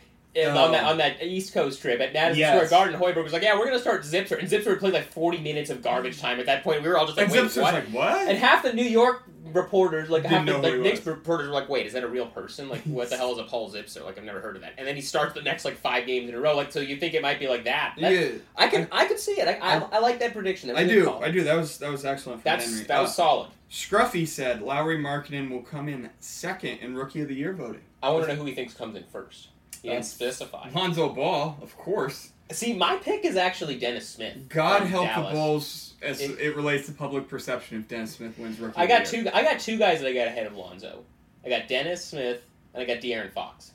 Oh. 0.47 0.65
On 0.65 0.73
that 0.73 0.85
on 0.85 0.99
that 0.99 1.23
East 1.23 1.53
Coast 1.53 1.81
trip 1.81 2.01
at 2.01 2.13
Madison 2.13 2.39
Yes. 2.41 2.55
Square 2.67 2.71
Garden, 2.71 3.01
Hoiberg 3.01 3.25
was 3.25 3.33
like, 3.33 3.43
"Yeah, 3.43 3.59
we're 3.59 3.67
gonna 3.67 3.79
start 3.79 4.03
Zipser," 4.03 4.39
and 4.39 4.49
Zipser 4.49 4.79
played 4.79 4.93
like 4.95 5.11
forty 5.11 5.39
minutes 5.39 5.71
of 5.71 5.83
garbage 5.83 6.21
time. 6.21 6.39
At 6.41 6.47
that 6.47 6.63
point, 6.63 6.83
we 6.83 6.89
were 6.89 6.97
all 6.99 7.07
just 7.07 7.17
like, 7.17 7.27
and 7.27 7.33
"Wait, 7.33 7.43
Zipser's 7.45 7.57
what?" 7.59 7.75
like, 7.75 7.89
what? 7.89 8.29
And 8.29 8.39
half 8.39 8.63
the 8.63 8.73
New 8.73 8.85
York 8.85 9.25
reporters, 9.53 10.11
like 10.11 10.23
Didn't 10.25 10.47
half 10.47 10.63
the 10.63 10.71
like, 10.73 10.81
Knicks 10.81 11.07
reporters, 11.07 11.49
were 11.49 11.55
like, 11.55 11.69
"Wait, 11.71 11.87
is 11.87 11.95
that 11.95 12.05
a 12.05 12.09
real 12.09 12.27
person? 12.27 12.69
Like, 12.69 12.83
what 12.83 13.09
the 13.09 13.17
hell 13.17 13.33
is 13.33 13.39
a 13.39 13.45
Paul 13.45 13.71
Zipser? 13.73 14.05
Like, 14.05 14.19
I've 14.19 14.25
never 14.25 14.41
heard 14.41 14.57
of 14.57 14.63
that." 14.63 14.75
And 14.79 14.87
then 14.87 14.95
he 14.95 15.01
starts 15.01 15.35
the 15.35 15.43
next 15.43 15.65
like 15.65 15.77
five 15.79 16.07
games 16.07 16.29
in 16.29 16.35
a 16.35 16.41
row. 16.41 16.55
Like, 16.55 16.71
so 16.71 16.81
you 16.81 16.97
think 16.99 17.15
it 17.15 17.23
might 17.23 17.39
be 17.39 17.49
like 17.49 17.65
that? 17.65 17.95
That- 18.01 18.13
yeah, 18.13 18.29
I 18.57 18.69
can 18.69 18.87
I 18.93 19.07
could 19.07 19.19
see 19.19 19.33
it. 19.41 19.49
I 19.49 19.59
I, 19.77 19.79
I 19.93 19.99
like 20.01 20.19
that 20.21 20.35
prediction. 20.35 20.69
That 20.69 20.77
I 20.77 20.85
do. 20.85 21.11
I 21.15 21.31
do. 21.31 21.43
That 21.45 21.57
was 21.57 21.79
that 21.79 21.91
was 21.91 22.05
excellent. 22.05 22.45
That's 22.45 22.65
Henry. 22.67 22.85
that 22.85 23.01
was 23.01 23.11
Uh, 23.11 23.15
solid. 23.15 23.49
Scruffy 23.71 24.27
said 24.27 24.63
Lauri 24.63 24.97
Markkanen 24.99 25.51
will 25.51 25.63
come 25.63 25.89
in 25.89 26.09
second 26.21 26.79
in 26.79 26.95
Rookie 26.95 27.21
of 27.23 27.29
the 27.29 27.35
Year 27.35 27.53
voting. 27.53 27.83
I 28.03 28.11
want 28.11 28.27
to 28.27 28.33
know 28.35 28.39
who 28.41 28.47
he 28.47 28.55
thinks 28.55 28.73
comes 28.75 28.97
in 28.97 29.05
first. 29.13 29.49
He 29.83 29.89
didn't 29.89 30.01
Uh, 30.01 30.05
specify. 30.05 30.71
Lonzo 30.75 31.09
Ball, 31.11 31.59
of 31.63 31.77
course. 31.77 32.33
See, 32.51 32.73
my 32.73 32.97
pick 32.97 33.25
is 33.25 33.37
actually 33.37 33.79
Dennis 33.79 34.09
Smith. 34.09 34.49
God 34.49 34.83
help 34.83 35.07
Dallas. 35.07 35.29
the 35.29 35.35
Bulls 35.35 35.95
as 36.01 36.21
It- 36.21 36.39
it, 36.41 36.57
relates 36.57 36.87
to 36.87 36.93
public 36.93 37.29
perception 37.29 37.79
if 37.81 37.89
Dennis 37.89 38.15
Smith 38.15 38.39
wins 38.39 38.59
Rookie. 38.59 38.77
I 38.79 38.87
got 38.87 39.13
Year. 39.13 39.25
two. 39.25 39.31
I 39.35 39.43
got 39.43 39.61
two 39.61 39.77
guys 39.77 40.01
that 40.01 40.09
I 40.09 40.15
got 40.15 40.29
ahead 40.29 40.47
of 40.47 40.55
Lonzo. 40.57 41.05
I 41.45 41.49
got 41.51 41.69
Dennis 41.69 42.05
Smith 42.05 42.41
and 42.73 42.83
I 42.83 42.87
got 42.87 43.03
De'Aaron 43.03 43.31
Fox. 43.33 43.73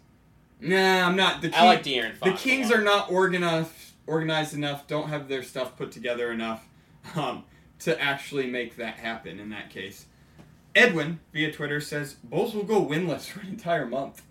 Nah, 0.60 1.06
I'm 1.08 1.16
not. 1.16 1.42
The 1.42 1.50
King, 1.50 1.60
I 1.60 1.66
like 1.66 1.84
De'Aaron 1.84 2.16
Fox. 2.16 2.32
the 2.32 2.38
Kings 2.50 2.72
are 2.72 2.82
not 2.82 3.12
organized 3.12 3.70
organized 4.08 4.54
enough. 4.54 4.88
Don't 4.88 5.10
have 5.10 5.28
their 5.28 5.44
stuff 5.44 5.78
put 5.78 5.92
together 5.92 6.32
enough 6.32 6.68
um, 7.16 7.44
to 7.80 8.00
actually 8.02 8.48
make 8.48 8.76
that 8.78 8.96
happen. 8.96 9.40
In 9.40 9.50
that 9.50 9.70
case, 9.70 10.06
Edwin 10.76 11.20
via 11.32 11.52
Twitter 11.52 11.80
says 11.80 12.14
Bulls 12.24 12.56
will 12.56 12.64
go 12.64 12.84
winless 12.86 13.26
for 13.30 13.42
an 13.42 13.48
entire 13.50 13.86
month. 13.86 14.24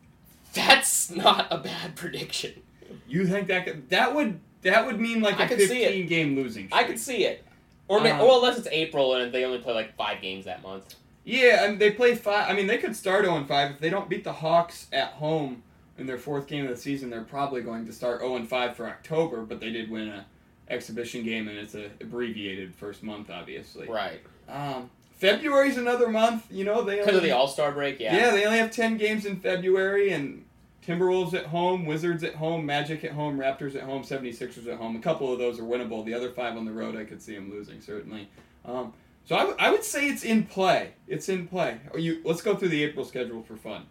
That's 0.54 1.10
not 1.10 1.48
a 1.50 1.58
bad 1.58 1.96
prediction. 1.96 2.62
You 3.08 3.26
think 3.26 3.48
that 3.48 3.64
could, 3.66 3.88
that 3.90 4.14
would 4.14 4.40
that 4.62 4.86
would 4.86 5.00
mean 5.00 5.20
like 5.20 5.40
I 5.40 5.44
a 5.44 5.48
could 5.48 5.60
see 5.60 5.82
it. 5.82 5.88
15 5.88 6.06
game 6.06 6.36
losing? 6.36 6.68
I 6.72 6.82
streak. 6.82 6.86
could 6.88 6.98
see 7.00 7.24
it. 7.24 7.44
Or, 7.88 8.00
ma- 8.00 8.10
Um, 8.10 8.20
or 8.20 8.34
unless 8.36 8.58
it's 8.58 8.68
April 8.70 9.14
and 9.14 9.32
they 9.32 9.44
only 9.44 9.58
play 9.58 9.74
like 9.74 9.96
five 9.96 10.22
games 10.22 10.44
that 10.44 10.62
month. 10.62 10.94
Yeah, 11.24 11.64
and 11.64 11.78
they 11.80 11.90
play 11.90 12.14
five. 12.14 12.48
I 12.50 12.54
mean, 12.54 12.66
they 12.66 12.78
could 12.78 12.96
start 12.96 13.24
0 13.24 13.44
5 13.44 13.70
if 13.72 13.78
they 13.80 13.90
don't 13.90 14.08
beat 14.08 14.24
the 14.24 14.32
Hawks 14.32 14.86
at 14.92 15.08
home 15.14 15.62
in 15.98 16.06
their 16.06 16.18
fourth 16.18 16.46
game 16.46 16.64
of 16.64 16.70
the 16.70 16.76
season. 16.76 17.10
They're 17.10 17.22
probably 17.22 17.60
going 17.62 17.86
to 17.86 17.92
start 17.92 18.20
0 18.20 18.44
5 18.44 18.76
for 18.76 18.86
October, 18.88 19.42
but 19.42 19.60
they 19.60 19.70
did 19.70 19.90
win 19.90 20.08
a 20.08 20.26
exhibition 20.68 21.22
game, 21.24 21.48
and 21.48 21.58
it's 21.58 21.74
a 21.74 21.90
abbreviated 22.00 22.74
first 22.74 23.02
month, 23.02 23.30
obviously. 23.30 23.88
Right. 23.88 24.20
Um, 24.48 24.90
February's 25.22 25.76
another 25.76 26.08
month. 26.08 26.46
You 26.50 26.64
know 26.64 26.82
they 26.82 26.98
Because 26.98 27.16
of 27.16 27.22
the 27.22 27.30
All 27.30 27.46
Star 27.46 27.70
break, 27.70 28.00
yeah. 28.00 28.16
yeah 28.16 28.30
they 28.32 28.44
only 28.44 28.58
have 28.58 28.72
ten 28.72 28.96
games 28.96 29.24
in 29.24 29.36
February, 29.36 30.12
and 30.12 30.44
Timberwolves 30.84 31.32
at 31.32 31.46
home, 31.46 31.86
Wizards 31.86 32.24
at 32.24 32.34
home, 32.34 32.66
Magic 32.66 33.04
at 33.04 33.12
home, 33.12 33.38
Raptors 33.38 33.76
at 33.76 33.82
home, 33.82 34.02
76ers 34.02 34.66
at 34.66 34.78
home. 34.78 34.96
A 34.96 34.98
couple 34.98 35.32
of 35.32 35.38
those 35.38 35.60
are 35.60 35.62
winnable. 35.62 36.04
The 36.04 36.12
other 36.12 36.30
five 36.30 36.56
on 36.56 36.64
the 36.64 36.72
road, 36.72 36.96
I 36.96 37.04
could 37.04 37.22
see 37.22 37.36
them 37.36 37.52
losing 37.52 37.80
certainly. 37.80 38.28
Um, 38.64 38.92
so 39.24 39.36
I, 39.36 39.40
w- 39.40 39.56
I 39.60 39.70
would 39.70 39.84
say 39.84 40.08
it's 40.08 40.24
in 40.24 40.42
play. 40.44 40.94
It's 41.06 41.28
in 41.28 41.46
play. 41.46 41.78
Or 41.92 42.00
you 42.00 42.20
let's 42.24 42.42
go 42.42 42.56
through 42.56 42.70
the 42.70 42.82
April 42.82 43.04
schedule 43.04 43.44
for 43.44 43.56
fun. 43.56 43.86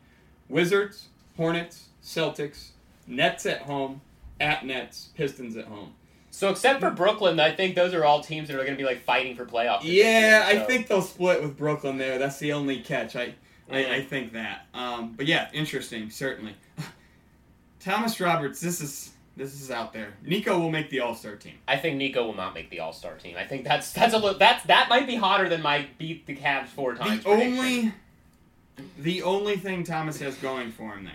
Wizards, 0.50 1.08
Hornets, 1.38 1.88
Celtics, 2.04 2.72
Nets 3.08 3.46
at 3.46 3.62
home, 3.62 4.02
at 4.42 4.66
Nets, 4.66 5.12
Pistons 5.16 5.56
at 5.56 5.66
home. 5.66 5.94
So 6.32 6.50
except 6.50 6.80
for 6.80 6.90
Brooklyn, 6.90 7.40
I 7.40 7.52
think 7.52 7.76
those 7.76 7.94
are 7.94 8.04
all 8.04 8.22
teams 8.22 8.48
that 8.48 8.56
are 8.56 8.64
going 8.64 8.72
to 8.72 8.78
be 8.78 8.86
like 8.86 9.04
fighting 9.04 9.36
for 9.36 9.46
playoff. 9.46 9.82
Yeah, 9.84 10.46
I 10.48 10.56
so- 10.56 10.66
think 10.66 10.88
they'll 10.88 11.02
split 11.02 11.42
with 11.42 11.58
Brooklyn 11.58 11.98
there. 11.98 12.18
That's 12.18 12.40
the 12.40 12.54
only 12.54 12.80
catch. 12.80 13.16
I. 13.16 13.36
I, 13.70 13.96
I 13.96 14.02
think 14.02 14.34
that. 14.34 14.66
Um, 14.74 15.14
but 15.16 15.28
yeah, 15.28 15.50
interesting, 15.54 16.10
certainly. 16.10 16.56
Thomas 17.80 18.20
Roberts, 18.20 18.60
this 18.60 18.82
is 18.82 19.12
this 19.38 19.60
is 19.62 19.72
out 19.72 19.94
there. 19.94 20.14
Nico 20.24 20.60
will 20.60 20.72
make 20.72 20.90
the 20.90 21.00
All 21.00 21.16
Star 21.16 21.36
team. 21.36 21.54
I 21.68 21.78
think 21.78 21.98
Nico 21.98 22.26
will 22.26 22.36
not 22.36 22.54
make 22.54 22.70
the 22.70 22.80
All 22.82 22.94
Star 22.94 23.16
team. 23.16 23.38
I 23.38 23.46
think 23.46 23.64
that's 23.64 23.94
that's 23.94 24.14
a 24.14 24.18
little 24.18 24.38
that's 24.38 24.64
that 24.66 24.90
might 24.90 25.08
be 25.08 25.16
hotter 25.16 25.48
than 25.48 25.62
my 25.62 25.88
beat 25.98 26.26
the 26.26 26.36
Cavs 26.36 26.68
four 26.68 26.96
times. 26.96 27.24
The 27.24 27.30
prediction. 27.30 27.60
only 27.60 27.94
the 29.00 29.24
only 29.24 29.58
thing 29.58 29.84
Thomas 29.84 30.20
has 30.20 30.36
going 30.36 30.72
for 30.72 30.94
him 30.96 31.06
there 31.06 31.14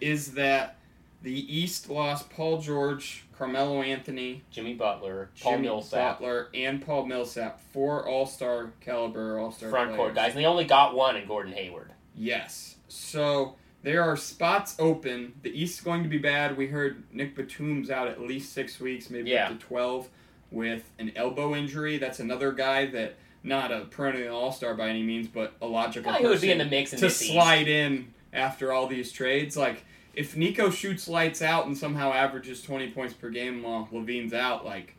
is 0.00 0.32
that 0.34 0.76
the 1.22 1.54
East 1.58 1.90
lost 1.90 2.30
Paul 2.30 2.60
George, 2.60 3.24
Carmelo 3.36 3.82
Anthony, 3.82 4.42
Jimmy 4.50 4.74
Butler, 4.74 5.30
Paul 5.40 5.52
Jimmy 5.52 5.62
Millsap, 5.68 6.18
Butler, 6.20 6.48
and 6.54 6.84
Paul 6.84 7.06
Millsap, 7.06 7.60
four 7.72 8.08
All 8.08 8.26
Star 8.26 8.70
caliber 8.80 9.38
All 9.38 9.52
Star 9.52 9.70
front 9.70 9.96
court 9.96 10.14
guys, 10.14 10.30
and 10.34 10.40
they 10.40 10.46
only 10.46 10.64
got 10.64 10.94
one 10.94 11.16
in 11.16 11.26
Gordon 11.26 11.52
Hayward. 11.52 11.92
Yes. 12.14 12.76
So 12.88 13.56
there 13.82 14.02
are 14.02 14.16
spots 14.16 14.76
open. 14.78 15.32
The 15.42 15.50
East's 15.50 15.80
going 15.80 16.02
to 16.02 16.08
be 16.08 16.18
bad. 16.18 16.56
We 16.56 16.66
heard 16.66 17.02
Nick 17.12 17.34
Batum's 17.36 17.90
out 17.90 18.08
at 18.08 18.20
least 18.20 18.52
six 18.52 18.78
weeks, 18.80 19.10
maybe 19.10 19.30
Yeah. 19.30 19.46
up 19.46 19.58
to 19.60 19.66
twelve, 19.66 20.08
with 20.50 20.90
an 20.98 21.12
elbow 21.16 21.54
injury. 21.54 21.96
That's 21.98 22.20
another 22.20 22.52
guy 22.52 22.86
that 22.86 23.16
not 23.42 23.72
a 23.72 23.86
perennial 23.86 24.36
All 24.36 24.52
Star 24.52 24.74
by 24.74 24.88
any 24.88 25.02
means, 25.02 25.28
but 25.28 25.54
a 25.62 25.66
logical 25.66 26.12
Guy 26.12 26.18
who 26.18 26.28
would 26.28 26.40
be 26.40 26.50
in 26.50 26.58
person 26.58 26.70
the 26.70 26.76
mix 26.76 26.92
in 26.92 26.98
to 26.98 27.04
this 27.06 27.22
East. 27.22 27.32
slide 27.32 27.68
in 27.68 28.12
after 28.32 28.72
all 28.72 28.86
these 28.86 29.12
trades. 29.12 29.56
Like 29.56 29.84
if 30.14 30.36
Nico 30.36 30.70
shoots 30.70 31.08
lights 31.08 31.42
out 31.42 31.66
and 31.66 31.76
somehow 31.76 32.12
averages 32.12 32.62
twenty 32.62 32.90
points 32.90 33.14
per 33.14 33.30
game 33.30 33.62
while 33.62 33.88
LaVine's 33.92 34.32
out, 34.32 34.64
like 34.64 34.96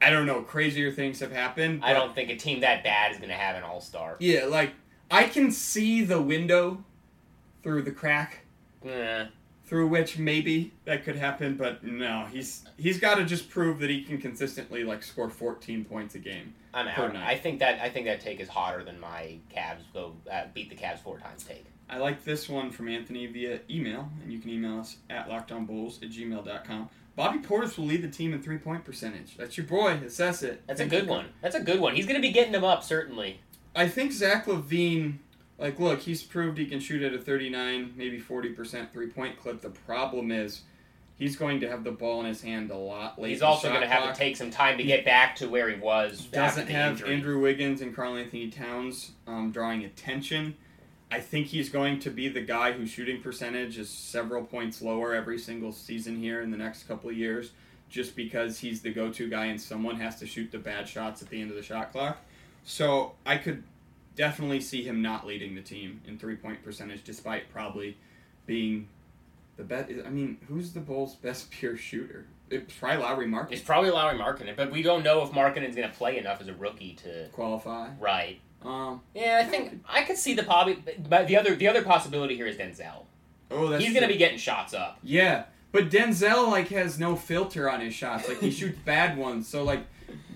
I 0.00 0.10
don't 0.10 0.26
know, 0.26 0.42
crazier 0.42 0.90
things 0.90 1.20
have 1.20 1.32
happened. 1.32 1.84
I 1.84 1.92
don't 1.92 2.14
think 2.14 2.30
a 2.30 2.36
team 2.36 2.60
that 2.60 2.82
bad 2.82 3.12
is 3.12 3.18
going 3.18 3.30
to 3.30 3.36
have 3.36 3.56
an 3.56 3.62
All 3.62 3.80
Star. 3.80 4.16
Yeah, 4.18 4.46
like 4.46 4.72
I 5.10 5.24
can 5.24 5.50
see 5.52 6.02
the 6.02 6.20
window 6.20 6.84
through 7.62 7.82
the 7.82 7.92
crack 7.92 8.40
Eh. 8.84 9.26
Through 9.72 9.86
which 9.86 10.18
maybe 10.18 10.70
that 10.84 11.02
could 11.02 11.16
happen, 11.16 11.56
but 11.56 11.82
no, 11.82 12.26
he's 12.30 12.62
he's 12.76 13.00
got 13.00 13.14
to 13.14 13.24
just 13.24 13.48
prove 13.48 13.78
that 13.78 13.88
he 13.88 14.02
can 14.02 14.18
consistently 14.18 14.84
like 14.84 15.02
score 15.02 15.30
14 15.30 15.86
points 15.86 16.14
a 16.14 16.18
game. 16.18 16.52
I'm 16.74 16.88
out. 16.88 17.14
night. 17.14 17.26
I 17.26 17.38
think 17.38 17.60
that 17.60 17.80
I 17.80 17.88
think 17.88 18.04
that 18.04 18.20
take 18.20 18.38
is 18.40 18.50
hotter 18.50 18.84
than 18.84 19.00
my 19.00 19.38
Cavs 19.50 19.80
go 19.94 20.12
uh, 20.30 20.42
beat 20.52 20.68
the 20.68 20.76
Cavs 20.76 20.98
four 20.98 21.18
times 21.18 21.44
take. 21.44 21.64
I 21.88 21.96
like 21.96 22.22
this 22.22 22.50
one 22.50 22.70
from 22.70 22.86
Anthony 22.86 23.24
via 23.28 23.60
email, 23.70 24.10
and 24.22 24.30
you 24.30 24.40
can 24.40 24.50
email 24.50 24.78
us 24.78 24.98
at 25.08 25.26
lockedonbulls 25.30 26.02
at 26.02 26.10
gmail.com. 26.10 26.90
Bobby 27.16 27.38
Portis 27.38 27.78
will 27.78 27.86
lead 27.86 28.02
the 28.02 28.10
team 28.10 28.34
in 28.34 28.42
three 28.42 28.58
point 28.58 28.84
percentage. 28.84 29.38
That's 29.38 29.56
your 29.56 29.66
boy. 29.66 29.92
Assess 30.04 30.42
it. 30.42 30.60
That's 30.66 30.82
a 30.82 30.86
good 30.86 31.08
one. 31.08 31.28
That's 31.40 31.56
a 31.56 31.62
good 31.62 31.80
one. 31.80 31.94
He's 31.94 32.04
going 32.04 32.20
to 32.20 32.28
be 32.28 32.30
getting 32.30 32.52
them 32.52 32.64
up 32.64 32.84
certainly. 32.84 33.40
I 33.74 33.88
think 33.88 34.12
Zach 34.12 34.44
LaVine, 34.44 35.14
like, 35.62 35.78
look, 35.78 36.00
he's 36.00 36.24
proved 36.24 36.58
he 36.58 36.66
can 36.66 36.80
shoot 36.80 37.02
at 37.02 37.14
a 37.14 37.18
39, 37.18 37.94
maybe 37.96 38.20
40% 38.20 38.92
three 38.92 39.06
point 39.06 39.38
clip. 39.40 39.60
The 39.60 39.70
problem 39.70 40.32
is 40.32 40.62
he's 41.16 41.36
going 41.36 41.60
to 41.60 41.68
have 41.68 41.84
the 41.84 41.92
ball 41.92 42.18
in 42.18 42.26
his 42.26 42.42
hand 42.42 42.72
a 42.72 42.76
lot 42.76 43.20
late. 43.20 43.30
He's 43.30 43.42
also 43.42 43.68
going 43.68 43.80
to 43.80 43.86
have 43.86 44.02
clock. 44.02 44.14
to 44.14 44.18
take 44.18 44.36
some 44.36 44.50
time 44.50 44.76
to 44.78 44.82
get 44.82 45.04
back 45.04 45.36
to 45.36 45.48
where 45.48 45.70
he 45.70 45.78
was 45.78 46.26
doesn't 46.26 46.66
have 46.66 46.94
injury. 46.94 47.14
Andrew 47.14 47.40
Wiggins 47.40 47.80
and 47.80 47.94
Karl-Anthony 47.94 48.50
Towns 48.50 49.12
um, 49.28 49.52
drawing 49.52 49.84
attention. 49.84 50.56
I 51.12 51.20
think 51.20 51.46
he's 51.46 51.68
going 51.68 52.00
to 52.00 52.10
be 52.10 52.28
the 52.28 52.40
guy 52.40 52.72
whose 52.72 52.90
shooting 52.90 53.20
percentage 53.20 53.78
is 53.78 53.88
several 53.88 54.42
points 54.42 54.82
lower 54.82 55.14
every 55.14 55.38
single 55.38 55.70
season 55.70 56.16
here 56.16 56.40
in 56.40 56.50
the 56.50 56.56
next 56.56 56.88
couple 56.88 57.08
of 57.08 57.16
years, 57.16 57.52
just 57.88 58.16
because 58.16 58.58
he's 58.58 58.82
the 58.82 58.92
go-to 58.92 59.30
guy 59.30 59.44
and 59.46 59.60
someone 59.60 59.94
has 59.96 60.18
to 60.18 60.26
shoot 60.26 60.50
the 60.50 60.58
bad 60.58 60.88
shots 60.88 61.22
at 61.22 61.28
the 61.28 61.40
end 61.40 61.50
of 61.50 61.56
the 61.56 61.62
shot 61.62 61.92
clock. 61.92 62.18
So 62.64 63.12
I 63.24 63.36
could 63.36 63.62
definitely 64.16 64.60
see 64.60 64.82
him 64.82 65.02
not 65.02 65.26
leading 65.26 65.54
the 65.54 65.62
team 65.62 66.00
in 66.06 66.18
three-point 66.18 66.64
percentage, 66.64 67.04
despite 67.04 67.50
probably 67.52 67.96
being 68.46 68.88
the 69.56 69.64
bet. 69.64 69.90
I 70.04 70.10
mean, 70.10 70.38
who's 70.48 70.72
the 70.72 70.80
Bulls' 70.80 71.14
best 71.14 71.50
pure 71.50 71.76
shooter? 71.76 72.26
It's 72.50 72.74
probably 72.74 73.02
Lauri 73.02 73.26
Mark 73.26 73.50
It's 73.50 73.62
probably 73.62 73.90
Lauri 73.90 74.18
Markkanen, 74.18 74.54
but 74.56 74.70
we 74.70 74.82
don't 74.82 75.02
know 75.02 75.22
if 75.22 75.30
Markkanen's 75.30 75.74
going 75.74 75.88
to 75.88 75.96
play 75.96 76.18
enough 76.18 76.40
as 76.42 76.48
a 76.48 76.54
rookie 76.54 76.92
to. 77.02 77.28
qualify. 77.32 77.88
Right. 77.98 78.40
Um. 78.62 79.00
Yeah, 79.14 79.42
I 79.42 79.48
think 79.48 79.82
I 79.88 80.02
could 80.02 80.18
see 80.18 80.34
the 80.34 80.42
probably, 80.42 80.82
but 81.08 81.26
the 81.26 81.36
other 81.36 81.56
the 81.56 81.66
other 81.66 81.82
possibility 81.82 82.36
here 82.36 82.46
is 82.46 82.56
Denzel. 82.56 83.04
Oh, 83.50 83.68
that's 83.68 83.82
He's 83.82 83.92
going 83.92 84.06
to 84.06 84.12
be 84.12 84.18
getting 84.18 84.38
shots 84.38 84.72
up. 84.72 84.98
Yeah, 85.02 85.44
but 85.72 85.90
Denzel 85.90 86.48
like 86.48 86.68
has 86.68 86.98
no 86.98 87.16
filter 87.16 87.68
on 87.68 87.80
his 87.80 87.94
shots. 87.94 88.28
Like 88.28 88.40
he 88.40 88.50
shoots 88.50 88.78
bad 88.84 89.16
ones. 89.16 89.48
So 89.48 89.64
like 89.64 89.86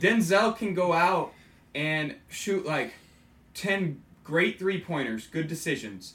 Denzel 0.00 0.56
can 0.56 0.74
go 0.74 0.92
out 0.92 1.34
and 1.74 2.16
shoot 2.28 2.66
like 2.66 2.94
ten 3.56 4.02
great 4.22 4.58
three 4.58 4.80
pointers, 4.80 5.26
good 5.26 5.48
decisions, 5.48 6.14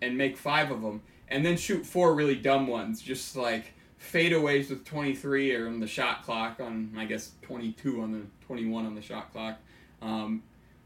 and 0.00 0.16
make 0.16 0.36
five 0.36 0.70
of 0.70 0.82
them, 0.82 1.02
and 1.28 1.44
then 1.44 1.56
shoot 1.56 1.84
four 1.84 2.14
really 2.14 2.36
dumb 2.36 2.66
ones, 2.66 3.00
just 3.00 3.34
like 3.34 3.72
fadeaways 4.00 4.68
with 4.68 4.84
twenty 4.84 5.14
three 5.14 5.54
or 5.54 5.66
on 5.66 5.80
the 5.80 5.86
shot 5.86 6.22
clock 6.22 6.60
on 6.60 6.92
I 6.96 7.06
guess 7.06 7.32
twenty 7.42 7.72
two 7.72 8.02
on 8.02 8.12
the 8.12 8.22
twenty 8.46 8.66
one 8.66 8.86
on 8.86 8.94
the 8.94 9.02
shot 9.02 9.32
clock, 9.32 9.58
um, 10.00 10.42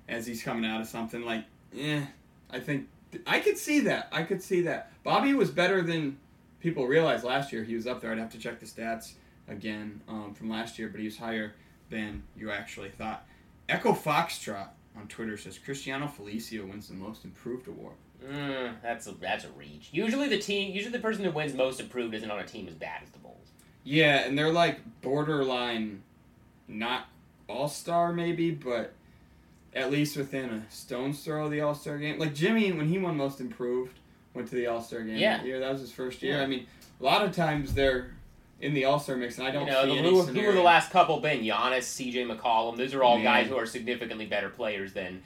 as 0.08 0.26
he's 0.26 0.42
coming 0.42 0.64
out 0.64 0.80
of 0.80 0.86
something 0.86 1.22
like 1.22 1.44
yeah. 1.72 2.06
I 2.48 2.60
think 2.60 2.88
I 3.26 3.40
could 3.40 3.58
see 3.58 3.80
that. 3.80 4.08
I 4.12 4.22
could 4.22 4.42
see 4.42 4.62
that. 4.62 4.92
Bobby 5.02 5.34
was 5.34 5.50
better 5.50 5.82
than 5.82 6.18
people 6.60 6.86
realized 6.86 7.24
last 7.24 7.52
year. 7.52 7.64
He 7.64 7.74
was 7.74 7.86
up 7.86 8.00
there. 8.00 8.12
I'd 8.12 8.18
have 8.18 8.30
to 8.32 8.38
check 8.38 8.60
the 8.60 8.66
stats 8.66 9.14
again 9.48 10.00
um, 10.08 10.32
from 10.34 10.48
last 10.48 10.78
year, 10.78 10.88
but 10.88 11.00
he 11.00 11.06
was 11.06 11.18
higher 11.18 11.54
than 11.90 12.22
you 12.36 12.50
actually 12.50 12.90
thought. 12.90 13.26
Echo 13.68 13.92
Foxtrot 13.92 14.68
on 14.98 15.06
Twitter 15.08 15.36
says 15.36 15.58
Cristiano 15.58 16.06
Felicio 16.06 16.68
wins 16.68 16.88
the 16.88 16.94
Most 16.94 17.24
Improved 17.24 17.68
award. 17.68 17.94
Mm, 18.24 18.74
that's 18.82 19.06
a 19.06 19.12
that's 19.12 19.44
a 19.44 19.50
reach. 19.50 19.88
Usually 19.92 20.28
the 20.28 20.38
team, 20.38 20.72
usually 20.74 20.92
the 20.92 20.98
person 20.98 21.24
who 21.24 21.30
wins 21.30 21.52
most 21.54 21.80
improved 21.80 22.14
isn't 22.14 22.30
on 22.30 22.38
a 22.38 22.46
team 22.46 22.66
as 22.66 22.74
bad 22.74 23.02
as 23.02 23.10
the 23.10 23.18
Bulls. 23.18 23.48
Yeah, 23.84 24.26
and 24.26 24.36
they're 24.38 24.50
like 24.52 24.80
borderline, 25.02 26.02
not 26.66 27.06
all 27.48 27.68
star 27.68 28.12
maybe, 28.12 28.50
but 28.50 28.94
at 29.74 29.90
least 29.90 30.16
within 30.16 30.48
a 30.50 30.62
stone's 30.72 31.22
throw 31.22 31.44
of 31.44 31.50
the 31.50 31.60
All 31.60 31.74
Star 31.74 31.98
game. 31.98 32.18
Like 32.18 32.34
Jimmy, 32.34 32.72
when 32.72 32.88
he 32.88 32.98
won 32.98 33.16
Most 33.18 33.40
Improved, 33.40 33.98
went 34.34 34.48
to 34.48 34.54
the 34.54 34.66
All 34.66 34.80
Star 34.80 35.02
game 35.02 35.16
Yeah. 35.18 35.36
that 35.36 35.46
year. 35.46 35.60
That 35.60 35.70
was 35.72 35.82
his 35.82 35.92
first 35.92 36.22
year. 36.22 36.38
Yeah. 36.38 36.42
I 36.42 36.46
mean, 36.46 36.66
a 37.00 37.04
lot 37.04 37.22
of 37.22 37.36
times 37.36 37.74
they're 37.74 38.12
in 38.60 38.74
the 38.74 38.84
All 38.84 38.98
Star 38.98 39.16
mix, 39.16 39.38
and 39.38 39.46
I 39.46 39.50
don't 39.50 39.66
You 39.66 39.72
know, 39.72 40.22
the, 40.22 40.32
who, 40.32 40.40
who 40.40 40.46
were 40.46 40.52
the 40.52 40.62
last 40.62 40.90
couple 40.90 41.20
been? 41.20 41.40
Giannis, 41.40 41.82
C.J. 41.84 42.24
McCollum. 42.24 42.76
Those 42.76 42.94
are 42.94 43.02
all 43.02 43.16
Man. 43.16 43.24
guys 43.24 43.48
who 43.48 43.56
are 43.56 43.66
significantly 43.66 44.26
better 44.26 44.48
players 44.48 44.92
than. 44.92 45.22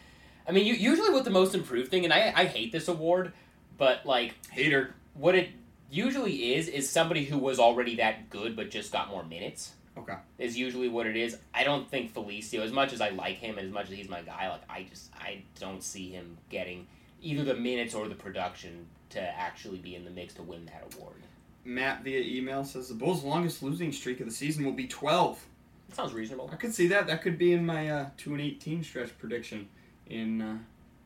I 0.49 0.53
mean, 0.53 0.67
you, 0.67 0.75
usually 0.75 1.11
with 1.11 1.25
the 1.25 1.31
most 1.31 1.55
improved 1.55 1.91
thing, 1.91 2.05
and 2.05 2.13
I 2.13 2.33
I 2.35 2.45
hate 2.47 2.73
this 2.73 2.89
award, 2.89 3.33
but 3.79 4.05
like 4.05 4.35
hater. 4.51 4.95
what 5.15 5.35
it 5.35 5.51
usually 5.91 6.55
is 6.55 6.69
is 6.69 6.89
somebody 6.89 7.25
who 7.25 7.39
was 7.39 7.59
already 7.59 7.97
that 7.97 8.31
good 8.31 8.55
but 8.57 8.71
just 8.71 8.93
got 8.93 9.09
more 9.11 9.25
minutes. 9.25 9.73
Okay. 9.99 10.15
Is 10.39 10.57
usually 10.57 10.89
what 10.89 11.07
it 11.07 11.17
is. 11.17 11.37
I 11.53 11.65
don't 11.65 11.89
think 11.91 12.15
Felicio, 12.15 12.61
as 12.61 12.73
much 12.73 12.93
as 12.93 13.01
I 13.01 13.11
like 13.11 13.37
him 13.39 13.59
and 13.59 13.67
as 13.67 13.73
much 13.73 13.91
as 13.91 13.97
he's 13.97 14.09
my 14.09 14.23
guy, 14.23 14.49
like 14.49 14.63
I 14.69 14.85
just 14.85 15.11
I 15.15 15.43
don't 15.59 15.83
see 15.83 16.11
him 16.11 16.39
getting 16.49 16.87
either 17.21 17.45
the 17.45 17.55
minutes 17.55 17.95
or 17.95 18.09
the 18.09 18.15
production 18.15 18.87
to 19.11 19.21
actually 19.21 19.79
be 19.79 19.95
in 19.97 20.05
the 20.05 20.11
mix 20.11 20.35
to 20.35 20.43
win 20.43 20.67
that 20.67 20.95
award. 20.95 21.17
Matt 21.65 22.03
via 22.03 22.21
email 22.21 22.65
says 22.65 22.89
the 22.89 22.95
Bulls' 22.95 23.23
longest 23.23 23.63
losing 23.63 23.93
streak 23.93 24.21
of 24.21 24.27
the 24.27 24.33
season 24.33 24.65
will 24.65 24.73
be 24.73 24.87
12. 24.87 25.45
That 25.89 25.97
sounds 25.97 26.13
reasonable. 26.13 26.49
I 26.53 26.57
could 26.57 26.75
see 26.75 26.87
that. 26.89 27.07
That 27.07 27.23
could 27.23 27.39
be 27.39 27.53
in 27.53 27.67
my 27.67 27.91
uh, 27.91 28.07
2 28.17 28.33
and 28.33 28.41
18 28.41 28.85
stretch 28.85 29.17
prediction 29.19 29.69
in 30.09 30.41
uh, 30.41 30.59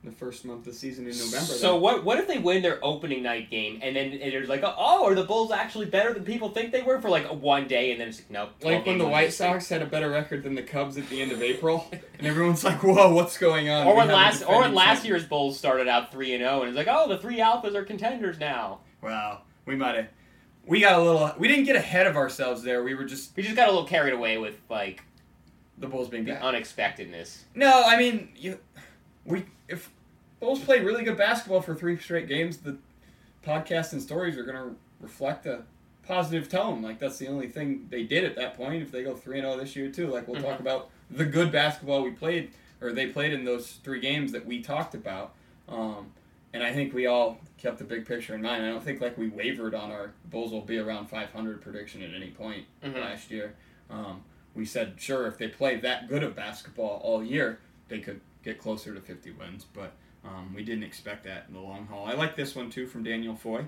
the 0.05 0.13
first 0.13 0.45
month 0.45 0.61
of 0.61 0.65
the 0.67 0.73
season 0.73 1.07
in 1.07 1.17
November. 1.17 1.53
So 1.53 1.77
what? 1.77 2.05
What 2.05 2.19
if 2.19 2.29
they 2.29 2.39
win 2.39 2.63
their 2.63 2.85
opening 2.85 3.23
night 3.23 3.51
game 3.51 3.81
and 3.83 3.97
then 3.97 4.19
there's 4.21 4.49
like, 4.49 4.63
oh, 4.63 5.07
are 5.07 5.15
the 5.15 5.25
Bulls 5.25 5.51
actually 5.51 5.87
better 5.87 6.13
than 6.13 6.25
people 6.25 6.51
think 6.51 6.73
they 6.73 6.83
were 6.83 7.01
for 7.01 7.09
like 7.09 7.27
one 7.33 7.67
day, 7.67 7.93
and 7.93 8.01
then 8.01 8.09
it's 8.09 8.19
like, 8.19 8.31
no. 8.31 8.49
like 8.63 8.87
when 8.87 8.99
the 8.99 9.09
White 9.09 9.33
Sox 9.33 9.69
had 9.69 9.83
a 9.83 9.87
better 9.87 10.11
record 10.11 10.43
than 10.43 10.55
the 10.55 10.63
Cubs 10.63 10.99
at 10.99 11.09
the 11.09 11.23
end 11.23 11.33
of 11.33 11.43
April, 11.43 11.87
and 12.19 12.27
everyone's 12.27 12.63
like, 12.63 12.83
"Whoa, 12.83 13.13
what's 13.15 13.39
going 13.39 13.71
on?" 13.71 13.87
Or 13.87 13.95
We 13.95 13.99
when 14.01 14.09
last, 14.09 14.43
or 14.43 14.61
when 14.61 14.75
last 14.75 15.05
year's 15.05 15.25
Bulls 15.25 15.59
started 15.59 15.89
out 15.89 16.13
three 16.13 16.35
and 16.35 16.43
zero, 16.43 16.61
and 16.61 16.69
it's 16.69 16.77
like, 16.77 16.89
oh, 16.91 17.09
the 17.09 17.19
three 17.19 17.39
alphas 17.39 17.75
are 17.75 17.85
contenders 17.85 18.39
now. 18.39 18.81
Wow, 19.01 19.43
we 19.65 19.77
might 19.77 19.97
have. 19.97 20.09
We 20.67 20.81
got 20.81 20.99
a 20.99 21.03
little. 21.03 21.33
We 21.39 21.49
didn't 21.49 21.65
get 21.65 21.77
ahead 21.77 22.07
of 22.07 22.17
ourselves 22.17 22.63
there. 22.63 22.83
We 22.83 22.95
were 22.95 23.05
just 23.05 23.37
We 23.37 23.43
just 23.43 23.57
got 23.57 23.69
a 23.69 23.73
little 23.73 23.87
carried 23.87 24.15
away 24.15 24.39
with 24.39 24.57
like 24.71 25.03
the 25.79 25.87
Bulls 25.87 26.09
being 26.09 26.25
the 26.25 26.33
bad. 26.33 26.43
unexpectedness. 26.43 27.45
No, 27.55 27.83
I 27.85 27.97
mean, 27.99 28.29
you, 28.37 28.59
we 29.25 29.45
if 29.69 29.91
Bulls 30.41 30.61
play 30.61 30.81
really 30.81 31.05
good 31.05 31.17
basketball 31.19 31.61
for 31.61 31.75
three 31.75 31.99
straight 31.99 32.29
games, 32.29 32.59
the 32.59 32.77
podcast 33.47 33.93
and 33.93 34.01
stories 34.01 34.37
are 34.39 34.45
going 34.45 34.57
to 34.57 34.75
reflect 35.01 35.45
a 35.47 35.63
positive 36.07 36.49
tone. 36.49 36.81
Like 36.83 36.99
that's 36.99 37.19
the 37.19 37.29
only 37.29 37.49
thing 37.49 37.87
they 37.91 38.05
did 38.05 38.25
at 38.25 38.37
that 38.37 38.57
point. 38.57 38.83
If 38.83 38.91
they 38.91 39.03
go 39.05 39.15
three 39.15 39.39
and 39.39 39.47
zero 39.47 39.57
this 39.59 39.77
year 39.77 39.91
too, 39.91 40.07
like 40.09 40.27
we'll 40.29 40.41
talk 40.41 40.59
Mhm. 40.59 40.61
about 40.61 40.91
the 41.11 41.25
good 41.27 41.53
basketball 41.53 42.03
we 42.03 42.11
played 42.11 42.51
or 42.81 42.93
they 42.93 43.07
played 43.07 43.33
in 43.33 43.45
those 43.45 43.73
three 43.85 44.01
games 44.01 44.33
that 44.33 44.47
we 44.47 44.63
talked 44.63 44.95
about. 44.95 45.35
Um, 45.69 46.13
and 46.55 46.63
I 46.63 46.73
think 46.73 46.95
we 46.95 47.07
all 47.07 47.39
kept 47.59 47.79
the 47.79 47.85
big 47.85 48.07
picture 48.07 48.35
in 48.35 48.41
mind. 48.43 48.65
I 48.65 48.69
don't 48.71 48.83
think 48.83 49.01
like 49.03 49.19
we 49.19 49.29
wavered 49.29 49.75
on 49.75 49.91
our 49.91 50.13
Bulls 50.31 50.53
will 50.53 50.61
be 50.63 50.79
around 50.79 51.09
500 51.09 51.61
prediction 51.61 52.01
at 52.03 52.15
any 52.15 52.31
point 52.31 52.65
Mhm. 52.83 52.95
last 52.95 53.31
year. 53.31 53.55
Um, 53.91 54.23
we 54.55 54.65
said 54.65 54.95
sure 54.99 55.27
if 55.27 55.37
they 55.37 55.49
play 55.49 55.77
that 55.77 56.09
good 56.09 56.23
of 56.23 56.35
basketball 56.37 57.01
all 57.05 57.23
year, 57.23 57.59
they 57.89 57.99
could 57.99 58.21
get 58.43 58.59
closer 58.59 58.95
to 58.95 59.01
50 59.01 59.33
wins, 59.33 59.65
but 59.65 59.93
um, 60.25 60.55
we 60.55 60.63
didn't 60.65 60.85
expect 60.85 61.25
that 61.25 61.45
in 61.49 61.55
the 61.55 61.61
long 61.61 61.87
haul. 61.87 62.07
I 62.07 62.13
like 62.15 62.37
this 62.37 62.55
one 62.55 62.71
too 62.71 62.87
from 62.87 63.03
Daniel 63.03 63.35
Foy. 63.35 63.67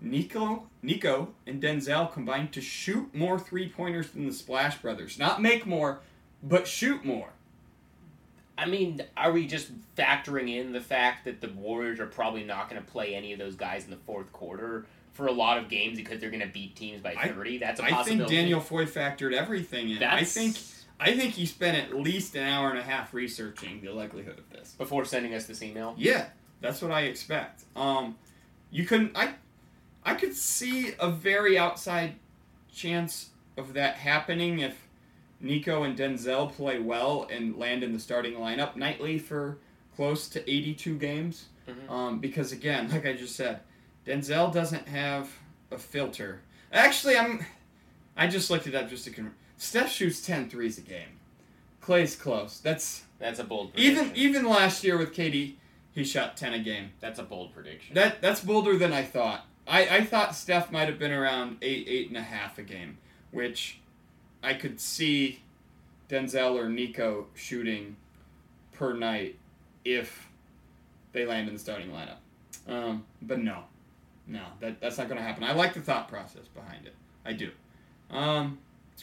Nico, 0.00 0.68
Nico, 0.82 1.34
and 1.46 1.62
Denzel 1.62 2.12
combined 2.12 2.52
to 2.52 2.60
shoot 2.60 3.14
more 3.14 3.38
three 3.38 3.68
pointers 3.68 4.10
than 4.10 4.26
the 4.26 4.32
Splash 4.32 4.78
Brothers. 4.78 5.18
Not 5.18 5.40
make 5.40 5.64
more, 5.66 6.00
but 6.42 6.66
shoot 6.66 7.04
more. 7.04 7.30
I 8.58 8.66
mean, 8.66 9.02
are 9.16 9.32
we 9.32 9.46
just 9.46 9.70
factoring 9.96 10.54
in 10.54 10.72
the 10.72 10.80
fact 10.80 11.24
that 11.24 11.40
the 11.40 11.48
Warriors 11.48 12.00
are 12.00 12.06
probably 12.06 12.44
not 12.44 12.68
going 12.68 12.82
to 12.82 12.88
play 12.90 13.14
any 13.14 13.32
of 13.32 13.38
those 13.38 13.56
guys 13.56 13.84
in 13.84 13.90
the 13.90 13.96
fourth 13.96 14.32
quarter 14.32 14.86
for 15.12 15.26
a 15.26 15.32
lot 15.32 15.58
of 15.58 15.68
games 15.68 15.96
because 15.96 16.20
they're 16.20 16.30
going 16.30 16.42
to 16.42 16.48
beat 16.48 16.76
teams 16.76 17.02
by 17.02 17.14
I- 17.18 17.28
thirty? 17.28 17.58
That's 17.58 17.80
a 17.80 17.84
I 17.84 17.90
possibility. 17.90 18.24
I 18.24 18.28
think 18.28 18.30
Daniel 18.30 18.60
Foy 18.60 18.86
factored 18.86 19.32
everything 19.32 19.90
in. 19.90 20.02
I 20.02 20.24
think 20.24 20.56
I 21.00 21.16
think 21.16 21.34
he 21.34 21.46
spent 21.46 21.76
at 21.76 21.94
least 21.98 22.36
an 22.36 22.44
hour 22.44 22.70
and 22.70 22.78
a 22.78 22.82
half 22.82 23.12
researching 23.12 23.80
the 23.82 23.92
likelihood 23.92 24.38
of 24.38 24.48
this. 24.50 24.74
before 24.78 25.04
sending 25.04 25.34
us 25.34 25.46
this 25.46 25.62
email. 25.62 25.94
Yeah, 25.98 26.26
that's 26.60 26.80
what 26.80 26.92
I 26.92 27.02
expect. 27.02 27.64
Um, 27.74 28.16
you 28.70 28.86
couldn't. 28.86 29.16
I, 29.16 29.34
I 30.04 30.14
could 30.14 30.34
see 30.34 30.94
a 31.00 31.10
very 31.10 31.58
outside 31.58 32.14
chance 32.72 33.30
of 33.56 33.74
that 33.74 33.96
happening 33.96 34.60
if 34.60 34.81
Nico 35.42 35.82
and 35.82 35.96
Denzel 35.98 36.50
play 36.52 36.78
well 36.78 37.26
and 37.30 37.56
land 37.58 37.82
in 37.82 37.92
the 37.92 37.98
starting 37.98 38.34
lineup 38.34 38.76
nightly 38.76 39.18
for 39.18 39.58
close 39.96 40.28
to 40.28 40.50
82 40.50 40.96
games. 40.98 41.46
Mhm. 41.68 41.90
Um, 41.90 42.18
because 42.20 42.52
again, 42.52 42.88
like 42.92 43.04
I 43.06 43.12
just 43.12 43.36
said, 43.36 43.60
Denzel 44.06 44.52
doesn't 44.52 44.88
have 44.88 45.30
a 45.70 45.78
filter. 45.78 46.40
Actually, 46.72 47.16
I'm. 47.16 47.44
I 48.16 48.26
just 48.26 48.50
looked 48.50 48.66
it 48.66 48.74
up 48.74 48.88
just 48.88 49.04
to 49.04 49.10
confirm. 49.10 49.34
Steph 49.56 49.90
shoots 49.90 50.20
10 50.24 50.48
threes 50.50 50.76
a 50.78 50.80
game. 50.82 51.18
Clay's 51.80 52.14
close. 52.16 52.58
That's 52.60 53.02
That's 53.18 53.38
a 53.38 53.44
bold 53.44 53.72
prediction. 53.74 54.06
even 54.06 54.16
even 54.16 54.48
last 54.48 54.82
year 54.84 54.96
with 54.98 55.12
KD, 55.14 55.54
he 55.92 56.04
shot 56.04 56.36
10 56.36 56.54
a 56.54 56.58
game. 56.58 56.92
That's 57.00 57.18
a 57.18 57.22
bold 57.22 57.52
prediction. 57.54 57.94
That 57.94 58.20
that's 58.22 58.40
bolder 58.40 58.76
than 58.76 58.92
I 58.92 59.02
thought. 59.02 59.46
I, 59.66 59.98
I 59.98 60.04
thought 60.04 60.34
Steph 60.34 60.72
might 60.72 60.88
have 60.88 60.98
been 60.98 61.12
around 61.12 61.58
eight 61.62 61.86
eight 61.88 62.08
and 62.08 62.16
a 62.16 62.22
half 62.22 62.58
a 62.58 62.62
game, 62.62 62.98
which 63.30 63.78
I 64.42 64.54
could 64.54 64.80
see 64.80 65.42
Denzel 66.08 66.54
or 66.54 66.68
Nico 66.68 67.26
shooting 67.34 67.96
per 68.72 68.92
night 68.94 69.38
if 69.84 70.28
they 71.12 71.24
land 71.26 71.48
in 71.48 71.54
the 71.54 71.60
starting 71.60 71.90
lineup. 71.90 72.16
Um, 72.72 73.04
but 73.20 73.38
no, 73.38 73.64
no, 74.26 74.42
that 74.60 74.80
that's 74.80 74.98
not 74.98 75.08
going 75.08 75.18
to 75.18 75.24
happen. 75.24 75.44
I 75.44 75.52
like 75.52 75.74
the 75.74 75.80
thought 75.80 76.08
process 76.08 76.46
behind 76.48 76.86
it. 76.86 76.94
I 77.24 77.32
do. 77.32 77.50
Um, 78.10 78.58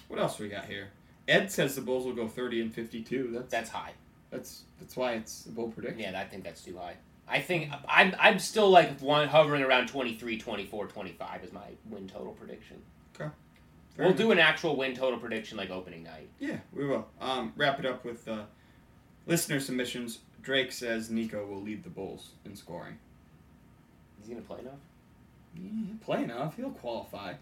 what 0.08 0.20
else 0.20 0.40
we 0.40 0.50
got 0.50 0.66
here? 0.66 0.90
Ed 1.28 1.52
says 1.52 1.76
the 1.76 1.82
Bulls 1.82 2.06
will 2.06 2.14
go 2.14 2.28
thirty 2.28 2.62
and 2.62 2.74
fifty 2.74 3.02
two. 3.02 3.30
That's 3.34 3.52
That's 3.52 3.70
high. 3.70 3.94
that's 4.32 4.64
that's 4.80 4.96
why 4.96 5.14
it's 5.14 5.46
a 5.46 5.50
bold 5.50 5.74
prediction. 5.74 6.00
Yeah, 6.00 6.20
I 6.20 6.26
think 6.26 6.44
that's 6.44 6.64
too 6.64 6.78
high. 6.78 6.96
I 7.28 7.40
think 7.42 7.72
I'm, 7.88 8.16
I'm 8.20 8.40
still 8.40 8.72
like 8.72 9.00
one 9.02 9.28
hovering 9.28 9.62
around 9.62 9.88
23, 9.88 10.40
24, 10.40 10.88
25 10.88 11.44
is 11.44 11.54
my 11.54 11.62
win 11.88 12.08
total 12.08 12.34
prediction. 12.34 12.78
We'll 14.06 14.14
do 14.14 14.32
an 14.32 14.39
actual 14.39 14.76
win 14.76 14.95
total 14.95 15.20
prediction 15.20 15.58
like 15.58 15.70
opening 15.70 16.04
night. 16.04 16.30
Yeah, 16.39 16.58
we 16.74 16.86
will. 16.86 17.08
Um, 17.20 17.54
wrap 17.58 17.80
it 17.80 17.86
up 17.86 18.06
with 18.06 18.28
uh, 18.28 18.43
listener 19.28 19.60
submissions. 19.60 20.20
Drake 20.41 20.72
says 20.72 21.10
Nico 21.10 21.45
will 21.45 21.62
lead 21.62 21.84
the 21.84 21.89
Bulls 21.89 22.32
in 22.45 22.56
scoring. 22.56 22.97
Is 24.22 24.28
he 24.28 24.34
gonna 24.34 24.45
play 24.45 24.60
enough? 24.60 24.74
Yeah, 25.56 25.70
he'll 25.88 25.97
play 25.97 26.24
enough. 26.24 26.56
He'll 26.56 26.72
qualify. 26.72 27.34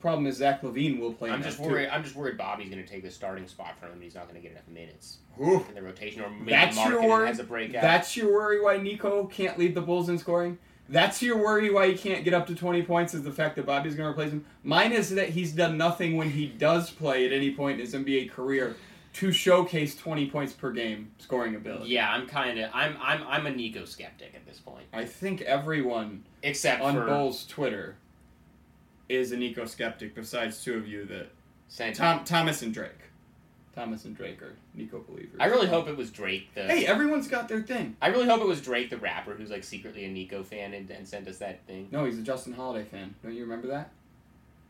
Problem 0.00 0.26
is 0.26 0.36
Zach 0.36 0.62
LaVine 0.62 0.98
will 0.98 1.12
play 1.12 1.28
I'm 1.28 1.36
enough 1.42 1.46
just 1.46 1.58
worried. 1.58 1.88
I'm 1.88 2.02
just 2.02 2.16
worried 2.16 2.38
Bobby's 2.38 2.70
gonna 2.70 2.86
take 2.86 3.02
the 3.02 3.10
starting 3.10 3.46
spot 3.46 3.78
from 3.78 3.88
him. 3.88 3.94
and 3.94 4.02
He's 4.02 4.14
not 4.14 4.28
gonna 4.28 4.40
get 4.40 4.52
enough 4.52 4.68
minutes 4.68 5.18
too. 5.36 5.42
Ooh, 5.44 5.66
in 5.68 5.74
the 5.74 5.82
rotation, 5.82 6.22
or 6.22 6.30
maybe 6.30 6.50
That's 6.52 6.76
your 6.76 7.02
Markkanen 7.02 7.08
worry? 7.08 7.26
has 7.26 7.38
a 7.40 7.44
breakout. 7.44 7.82
that's 7.82 8.16
your 8.16 8.32
worry 8.32 8.62
why 8.62 8.76
Nico 8.78 9.26
can't 9.26 9.58
lead 9.58 9.74
the 9.74 9.82
Bulls 9.82 10.08
in 10.08 10.18
scoring? 10.18 10.56
That's 10.90 11.22
your 11.22 11.38
worry 11.38 11.70
why 11.70 11.88
he 11.88 11.96
can't 11.96 12.24
get 12.24 12.34
up 12.34 12.48
to 12.48 12.54
20 12.54 12.82
points 12.82 13.14
is 13.14 13.22
the 13.22 13.30
fact 13.30 13.54
that 13.56 13.64
Bobby's 13.64 13.94
going 13.94 14.06
to 14.06 14.10
replace 14.10 14.32
him. 14.32 14.44
Mine 14.64 14.92
is 14.92 15.10
that 15.10 15.28
he's 15.28 15.52
done 15.52 15.78
nothing 15.78 16.16
when 16.16 16.30
he 16.30 16.46
does 16.46 16.90
play 16.90 17.24
at 17.24 17.32
any 17.32 17.54
point 17.54 17.80
in 17.80 17.86
his 17.86 17.94
NBA 17.94 18.32
career 18.32 18.74
to 19.12 19.32
showcase 19.32 19.96
20 19.96 20.30
points 20.30 20.52
per 20.52 20.72
game 20.72 21.12
scoring 21.18 21.54
ability. 21.54 21.90
Yeah, 21.90 22.10
I'm 22.10 22.26
kind 22.26 22.58
of 22.58 22.70
I'm 22.74 22.96
I'm 23.00 23.22
I'm 23.26 23.46
a 23.46 23.50
Nico 23.50 23.84
skeptic 23.84 24.32
at 24.34 24.44
this 24.46 24.58
point. 24.58 24.84
I 24.92 25.04
think 25.04 25.42
everyone 25.42 26.24
Except 26.42 26.82
on 26.82 26.94
for 26.94 27.06
Bulls 27.06 27.46
Twitter 27.46 27.96
is 29.08 29.32
an 29.32 29.40
Nico 29.40 29.64
skeptic 29.66 30.14
besides 30.14 30.62
two 30.62 30.74
of 30.74 30.86
you 30.88 31.04
that 31.06 31.28
San- 31.68 31.92
Tom 31.92 32.24
Thomas 32.24 32.62
and 32.62 32.74
Drake. 32.74 33.09
Thomas 33.74 34.04
and 34.04 34.16
Drake 34.16 34.42
are 34.42 34.54
Nico 34.74 35.04
believers. 35.08 35.36
I 35.38 35.46
really 35.46 35.68
hope 35.68 35.86
it 35.88 35.96
was 35.96 36.10
Drake 36.10 36.52
the 36.54 36.64
Hey, 36.64 36.86
everyone's 36.86 37.28
got 37.28 37.48
their 37.48 37.62
thing. 37.62 37.96
I 38.02 38.08
really 38.08 38.26
hope 38.26 38.40
it 38.40 38.46
was 38.46 38.60
Drake 38.60 38.90
the 38.90 38.96
rapper 38.98 39.34
who's 39.34 39.50
like 39.50 39.64
secretly 39.64 40.04
a 40.04 40.08
Nico 40.08 40.42
fan 40.42 40.74
and, 40.74 40.90
and 40.90 41.06
sent 41.06 41.28
us 41.28 41.38
that 41.38 41.64
thing. 41.66 41.88
No, 41.90 42.04
he's 42.04 42.18
a 42.18 42.22
Justin 42.22 42.52
Holiday 42.52 42.84
fan. 42.84 43.14
Don't 43.22 43.34
you 43.34 43.42
remember 43.42 43.68
that? 43.68 43.90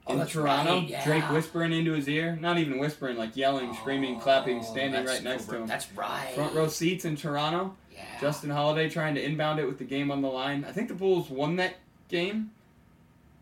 Oh, 0.06 0.18
in 0.18 0.26
Toronto, 0.26 0.76
right, 0.80 0.88
yeah. 0.88 1.04
Drake 1.04 1.30
whispering 1.30 1.72
into 1.72 1.92
his 1.92 2.08
ear. 2.08 2.36
Not 2.40 2.58
even 2.58 2.78
whispering, 2.78 3.16
like 3.16 3.36
yelling, 3.36 3.74
screaming, 3.74 4.18
clapping, 4.18 4.62
standing 4.62 5.02
Oh, 5.02 5.10
right 5.10 5.22
next 5.22 5.44
to 5.46 5.56
him. 5.56 5.66
That's 5.66 5.92
right. 5.92 6.32
Front 6.34 6.54
row 6.54 6.68
seats 6.68 7.04
in 7.04 7.16
Toronto. 7.16 7.76
Yeah. 7.92 8.04
Justin 8.20 8.50
Holiday 8.50 8.88
trying 8.88 9.14
to 9.16 9.22
inbound 9.24 9.60
it 9.60 9.66
with 9.66 9.78
the 9.78 9.84
game 9.84 10.10
on 10.10 10.22
the 10.22 10.28
line. 10.28 10.64
I 10.66 10.72
think 10.72 10.88
the 10.88 10.94
Bulls 10.94 11.28
won 11.28 11.56
that 11.56 11.74
game, 12.08 12.50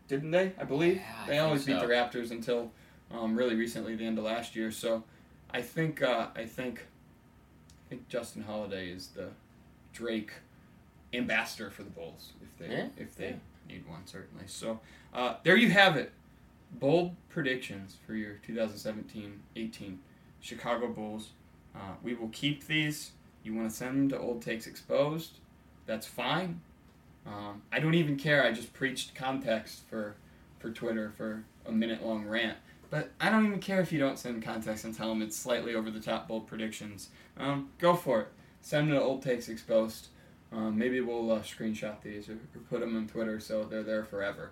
didn't 0.07 0.31
they? 0.31 0.51
I 0.59 0.63
believe 0.65 0.97
Yeah, 0.97 1.03
I 1.23 1.27
they 1.27 1.37
always 1.39 1.65
beat 1.65 1.79
the 1.79 1.85
Raptors 1.87 2.31
until 2.31 2.71
um, 3.11 3.35
really 3.35 3.55
recently, 3.55 3.95
the 3.95 4.05
end 4.05 4.17
of 4.17 4.25
last 4.25 4.55
year. 4.55 4.69
So 4.71 5.03
I 5.51 5.61
think 5.61 6.01
uh, 6.01 6.27
I 6.35 6.45
think 6.45 6.85
I 7.85 7.89
think 7.89 8.07
Justin 8.07 8.43
Holiday 8.43 8.89
is 8.89 9.07
the 9.07 9.29
Drake 9.93 10.31
ambassador 11.13 11.69
for 11.71 11.83
the 11.83 11.89
Bulls 11.89 12.33
if 12.41 12.57
they 12.57 12.73
Yeah, 12.75 12.87
if 12.97 13.15
they 13.15 13.29
yeah. 13.29 13.35
need 13.67 13.87
one 13.87 14.05
certainly. 14.05 14.45
So 14.47 14.79
uh, 15.13 15.35
there 15.43 15.57
you 15.57 15.69
have 15.71 15.95
it. 15.97 16.11
Bold 16.71 17.15
predictions 17.29 17.97
for 18.05 18.13
your 18.13 18.35
2017-18 18.47 19.97
Chicago 20.39 20.87
Bulls. 20.87 21.29
Uh, 21.75 21.93
we 22.03 22.13
will 22.13 22.29
keep 22.29 22.67
these. 22.67 23.11
You 23.43 23.55
want 23.55 23.71
to 23.71 23.75
send 23.75 23.97
them 23.97 24.09
to 24.09 24.19
Old 24.19 24.43
Takes 24.43 24.67
Exposed? 24.67 25.39
That's 25.87 26.05
fine. 26.05 26.61
Um, 27.25 27.63
I 27.71 27.79
don't 27.79 27.95
even 27.95 28.17
care. 28.17 28.43
I 28.43 28.51
just 28.51 28.73
preached 28.73 29.15
context 29.15 29.81
for 29.89 30.15
for 30.59 30.69
Twitter 30.71 31.11
for 31.15 31.43
a 31.65 31.71
minute 31.71 32.05
long 32.05 32.25
rant. 32.25 32.57
But 32.89 33.11
I 33.19 33.29
don't 33.29 33.45
even 33.45 33.59
care 33.59 33.81
if 33.81 33.91
you 33.91 33.99
don't 33.99 34.17
send 34.17 34.41
context 34.41 34.83
and 34.83 34.95
tell 34.95 35.09
them 35.09 35.21
it's 35.21 35.37
slightly 35.37 35.75
over 35.75 35.91
the 35.91 35.99
top 35.99 36.27
bold 36.27 36.47
predictions. 36.47 37.09
Um, 37.37 37.69
go 37.77 37.95
for 37.95 38.21
it. 38.21 38.27
Send 38.61 38.89
them 38.89 38.97
to 38.97 39.03
Old 39.03 39.21
Takes 39.21 39.47
Exposed. 39.47 40.07
Um, 40.51 40.77
maybe 40.77 40.99
we'll 40.99 41.31
uh, 41.31 41.39
screenshot 41.41 42.01
these 42.01 42.27
or, 42.27 42.33
or 42.33 42.61
put 42.69 42.79
them 42.79 42.97
on 42.97 43.07
Twitter 43.07 43.39
so 43.39 43.63
they're 43.63 43.83
there 43.83 44.03
forever. 44.03 44.51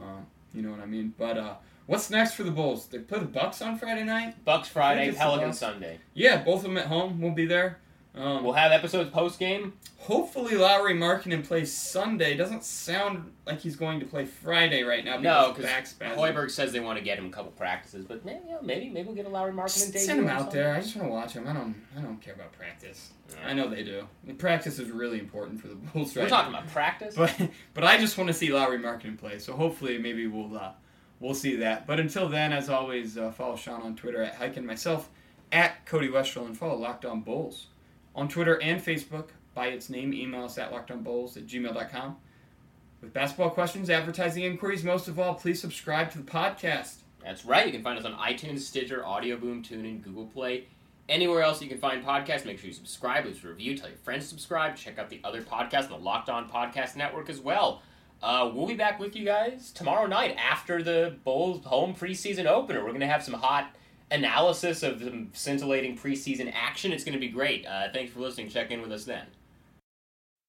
Um, 0.00 0.26
you 0.52 0.62
know 0.62 0.70
what 0.70 0.80
I 0.80 0.86
mean? 0.86 1.14
But 1.16 1.38
uh, 1.38 1.54
what's 1.86 2.10
next 2.10 2.34
for 2.34 2.42
the 2.42 2.50
Bulls? 2.50 2.86
They 2.86 2.98
play 2.98 3.20
the 3.20 3.26
Bucks 3.26 3.62
on 3.62 3.78
Friday 3.78 4.04
night. 4.04 4.44
Bucks 4.44 4.68
Friday, 4.68 5.08
it's 5.08 5.18
the 5.18 5.22
Pelican 5.22 5.48
Bucks. 5.48 5.58
Sunday. 5.58 5.98
Yeah, 6.14 6.42
both 6.42 6.58
of 6.58 6.62
them 6.64 6.78
at 6.78 6.86
home. 6.86 7.20
We'll 7.20 7.32
be 7.32 7.46
there. 7.46 7.78
Um, 8.18 8.42
We'll 8.42 8.52
have 8.54 8.72
episodes 8.72 9.10
post 9.10 9.38
game. 9.38 9.74
hopefully 9.98 10.54
Lauri 10.56 10.94
Markkanen 10.94 11.46
plays 11.46 11.72
Sunday. 11.72 12.36
Doesn't 12.36 12.64
sound 12.64 13.32
like 13.46 13.60
he's 13.60 13.76
going 13.76 14.00
to 14.00 14.06
play 14.06 14.24
Friday 14.24 14.82
right 14.82 15.04
now. 15.04 15.18
No, 15.18 15.52
because 15.52 15.56
because 15.56 15.64
back 15.70 15.86
spasm. 15.86 16.18
Hoiberg 16.18 16.50
says 16.50 16.72
they 16.72 16.80
want 16.80 16.98
to 16.98 17.04
get 17.04 17.18
him 17.18 17.26
a 17.26 17.30
couple 17.30 17.52
practices, 17.52 18.04
but 18.04 18.24
maybe 18.24 18.40
yeah, 18.48 18.56
maybe 18.62 18.88
maybe 18.88 19.06
we'll 19.06 19.14
get 19.16 19.26
a 19.26 19.28
Lauri 19.28 19.52
Markkanen 19.52 19.86
debut. 19.86 20.00
send 20.00 20.20
him 20.20 20.28
out 20.28 20.50
there. 20.50 20.74
I 20.74 20.80
just 20.80 20.96
want 20.96 21.08
to 21.08 21.12
watch 21.12 21.32
him. 21.34 21.46
I 21.46 21.52
don't. 21.52 21.74
I 21.96 22.00
don't 22.00 22.20
care 22.20 22.34
about 22.34 22.52
practice. 22.52 23.10
Yeah. 23.30 23.48
I 23.48 23.52
know 23.52 23.68
they 23.68 23.82
do. 23.84 24.06
Practice 24.38 24.78
is 24.78 24.90
really 24.90 25.18
important 25.20 25.60
for 25.60 25.68
the 25.68 25.74
Bulls 25.92 26.16
right 26.16 26.24
We're 26.24 26.28
talking 26.28 26.52
now. 26.52 26.58
about 26.58 26.70
practice. 26.72 27.14
But 27.14 27.34
but 27.74 27.84
I 27.84 27.98
just 27.98 28.18
want 28.18 28.28
to 28.28 28.34
see 28.34 28.52
Lauri 28.52 28.78
Markkanen 28.78 29.18
play. 29.18 29.38
So 29.38 29.52
hopefully 29.52 29.98
maybe 29.98 30.26
we'll 30.26 30.58
uh, 30.58 30.72
we'll 31.20 31.34
see 31.34 31.54
that. 31.56 31.86
But 31.86 32.00
until 32.00 32.28
then, 32.28 32.52
as 32.52 32.68
always, 32.68 33.16
uh, 33.16 33.30
follow 33.30 33.54
Sean 33.56 33.82
on 33.82 33.94
Twitter 33.94 34.22
at 34.22 34.38
Highkin 34.38 34.58
and 34.58 34.66
myself 34.66 35.08
at 35.52 35.86
Cody 35.86 36.08
Westerlund 36.08 36.46
and 36.46 36.58
follow 36.58 36.76
Locked 36.76 37.04
On 37.04 37.20
Bulls 37.20 37.66
on 38.18 38.28
Twitter 38.28 38.60
and 38.60 38.84
Facebook 38.84 39.28
by 39.54 39.68
its 39.68 39.88
name. 39.88 40.12
Email 40.12 40.44
us 40.44 40.58
at 40.58 40.72
lockedonbulls 40.72 41.36
at 41.36 41.46
gmail.com. 41.46 42.16
With 43.00 43.12
basketball 43.12 43.50
questions, 43.50 43.88
advertising 43.90 44.42
inquiries, 44.42 44.82
most 44.82 45.06
of 45.06 45.20
all, 45.20 45.34
please 45.36 45.60
subscribe 45.60 46.10
to 46.10 46.18
the 46.18 46.28
podcast. 46.28 46.96
That's 47.22 47.44
right. 47.44 47.64
You 47.64 47.72
can 47.72 47.82
find 47.84 47.96
us 47.96 48.04
on 48.04 48.14
iTunes, 48.14 48.60
Stitcher, 48.60 49.06
Audio 49.06 49.36
Boom, 49.36 49.62
TuneIn, 49.62 50.02
Google 50.02 50.26
Play, 50.26 50.64
anywhere 51.08 51.42
else 51.42 51.62
you 51.62 51.68
can 51.68 51.78
find 51.78 52.04
podcasts. 52.04 52.44
Make 52.44 52.58
sure 52.58 52.66
you 52.66 52.72
subscribe, 52.72 53.24
leave 53.24 53.44
a 53.44 53.48
review, 53.48 53.78
tell 53.78 53.88
your 53.88 53.98
friends 53.98 54.24
to 54.24 54.30
subscribe. 54.30 54.74
Check 54.74 54.98
out 54.98 55.10
the 55.10 55.20
other 55.22 55.42
podcasts 55.42 55.88
the 55.88 55.96
Locked 55.96 56.28
On 56.28 56.50
Podcast 56.50 56.96
Network 56.96 57.30
as 57.30 57.38
well. 57.38 57.82
Uh, 58.20 58.50
we'll 58.52 58.66
be 58.66 58.74
back 58.74 58.98
with 58.98 59.14
you 59.14 59.24
guys 59.24 59.70
tomorrow 59.70 60.08
night 60.08 60.36
after 60.36 60.82
the 60.82 61.16
Bulls 61.22 61.64
home 61.64 61.94
preseason 61.94 62.46
opener. 62.46 62.80
We're 62.80 62.88
going 62.88 63.00
to 63.00 63.06
have 63.06 63.22
some 63.22 63.34
hot 63.34 63.76
analysis 64.10 64.82
of 64.82 65.02
some 65.02 65.30
scintillating 65.32 65.96
preseason 65.96 66.52
action. 66.54 66.92
It's 66.92 67.04
going 67.04 67.14
to 67.14 67.20
be 67.20 67.28
great. 67.28 67.66
Uh, 67.66 67.88
thanks 67.92 68.12
for 68.12 68.20
listening. 68.20 68.48
Check 68.48 68.70
in 68.70 68.80
with 68.80 68.92
us 68.92 69.04
then. 69.04 69.26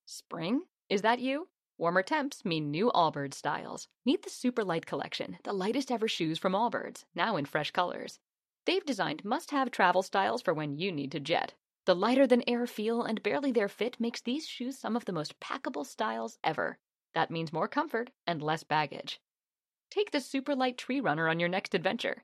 Spring? 0.06 0.62
Is 0.90 1.02
that 1.02 1.20
you? 1.20 1.48
Warmer 1.78 2.04
temps 2.04 2.44
mean 2.44 2.72
new 2.72 2.92
Allbirds 2.94 3.36
styles. 3.36 3.88
Meet 4.06 4.24
the 4.24 4.30
Super 4.30 4.64
Light 4.64 4.86
Collection, 4.86 5.38
the 5.44 5.54
lightest 5.54 5.92
ever 5.92 6.08
shoes 6.08 6.38
from 6.38 6.54
Allbirds, 6.54 7.06
now 7.16 7.38
in 7.38 7.46
fresh 7.46 7.72
colors. 7.72 8.20
They've 8.66 8.86
designed 8.86 9.24
must 9.24 9.52
have 9.52 9.72
travel 9.72 10.04
styles 10.04 10.42
for 10.42 10.54
when 10.54 10.78
you 10.78 10.92
need 10.92 11.12
to 11.14 11.20
jet. 11.20 11.54
The 11.86 11.96
lighter 11.96 12.28
than 12.28 12.44
air 12.48 12.68
feel 12.68 13.04
and 13.04 13.24
barely 13.24 13.52
there 13.52 13.70
fit 13.70 14.00
makes 14.00 14.22
these 14.22 14.48
shoes 14.48 14.78
some 14.78 14.96
of 14.96 15.06
the 15.06 15.14
most 15.14 15.40
packable 15.40 15.86
styles 15.86 16.38
ever. 16.44 16.78
That 17.14 17.32
means 17.32 17.54
more 17.54 17.68
comfort 17.68 18.12
and 18.28 18.42
less 18.42 18.64
baggage. 18.64 19.22
Take 19.90 20.12
the 20.12 20.20
Super 20.20 20.56
Light 20.56 20.78
Tree 20.78 21.00
Runner 21.00 21.30
on 21.30 21.40
your 21.40 21.50
next 21.50 21.74
adventure. 21.74 22.24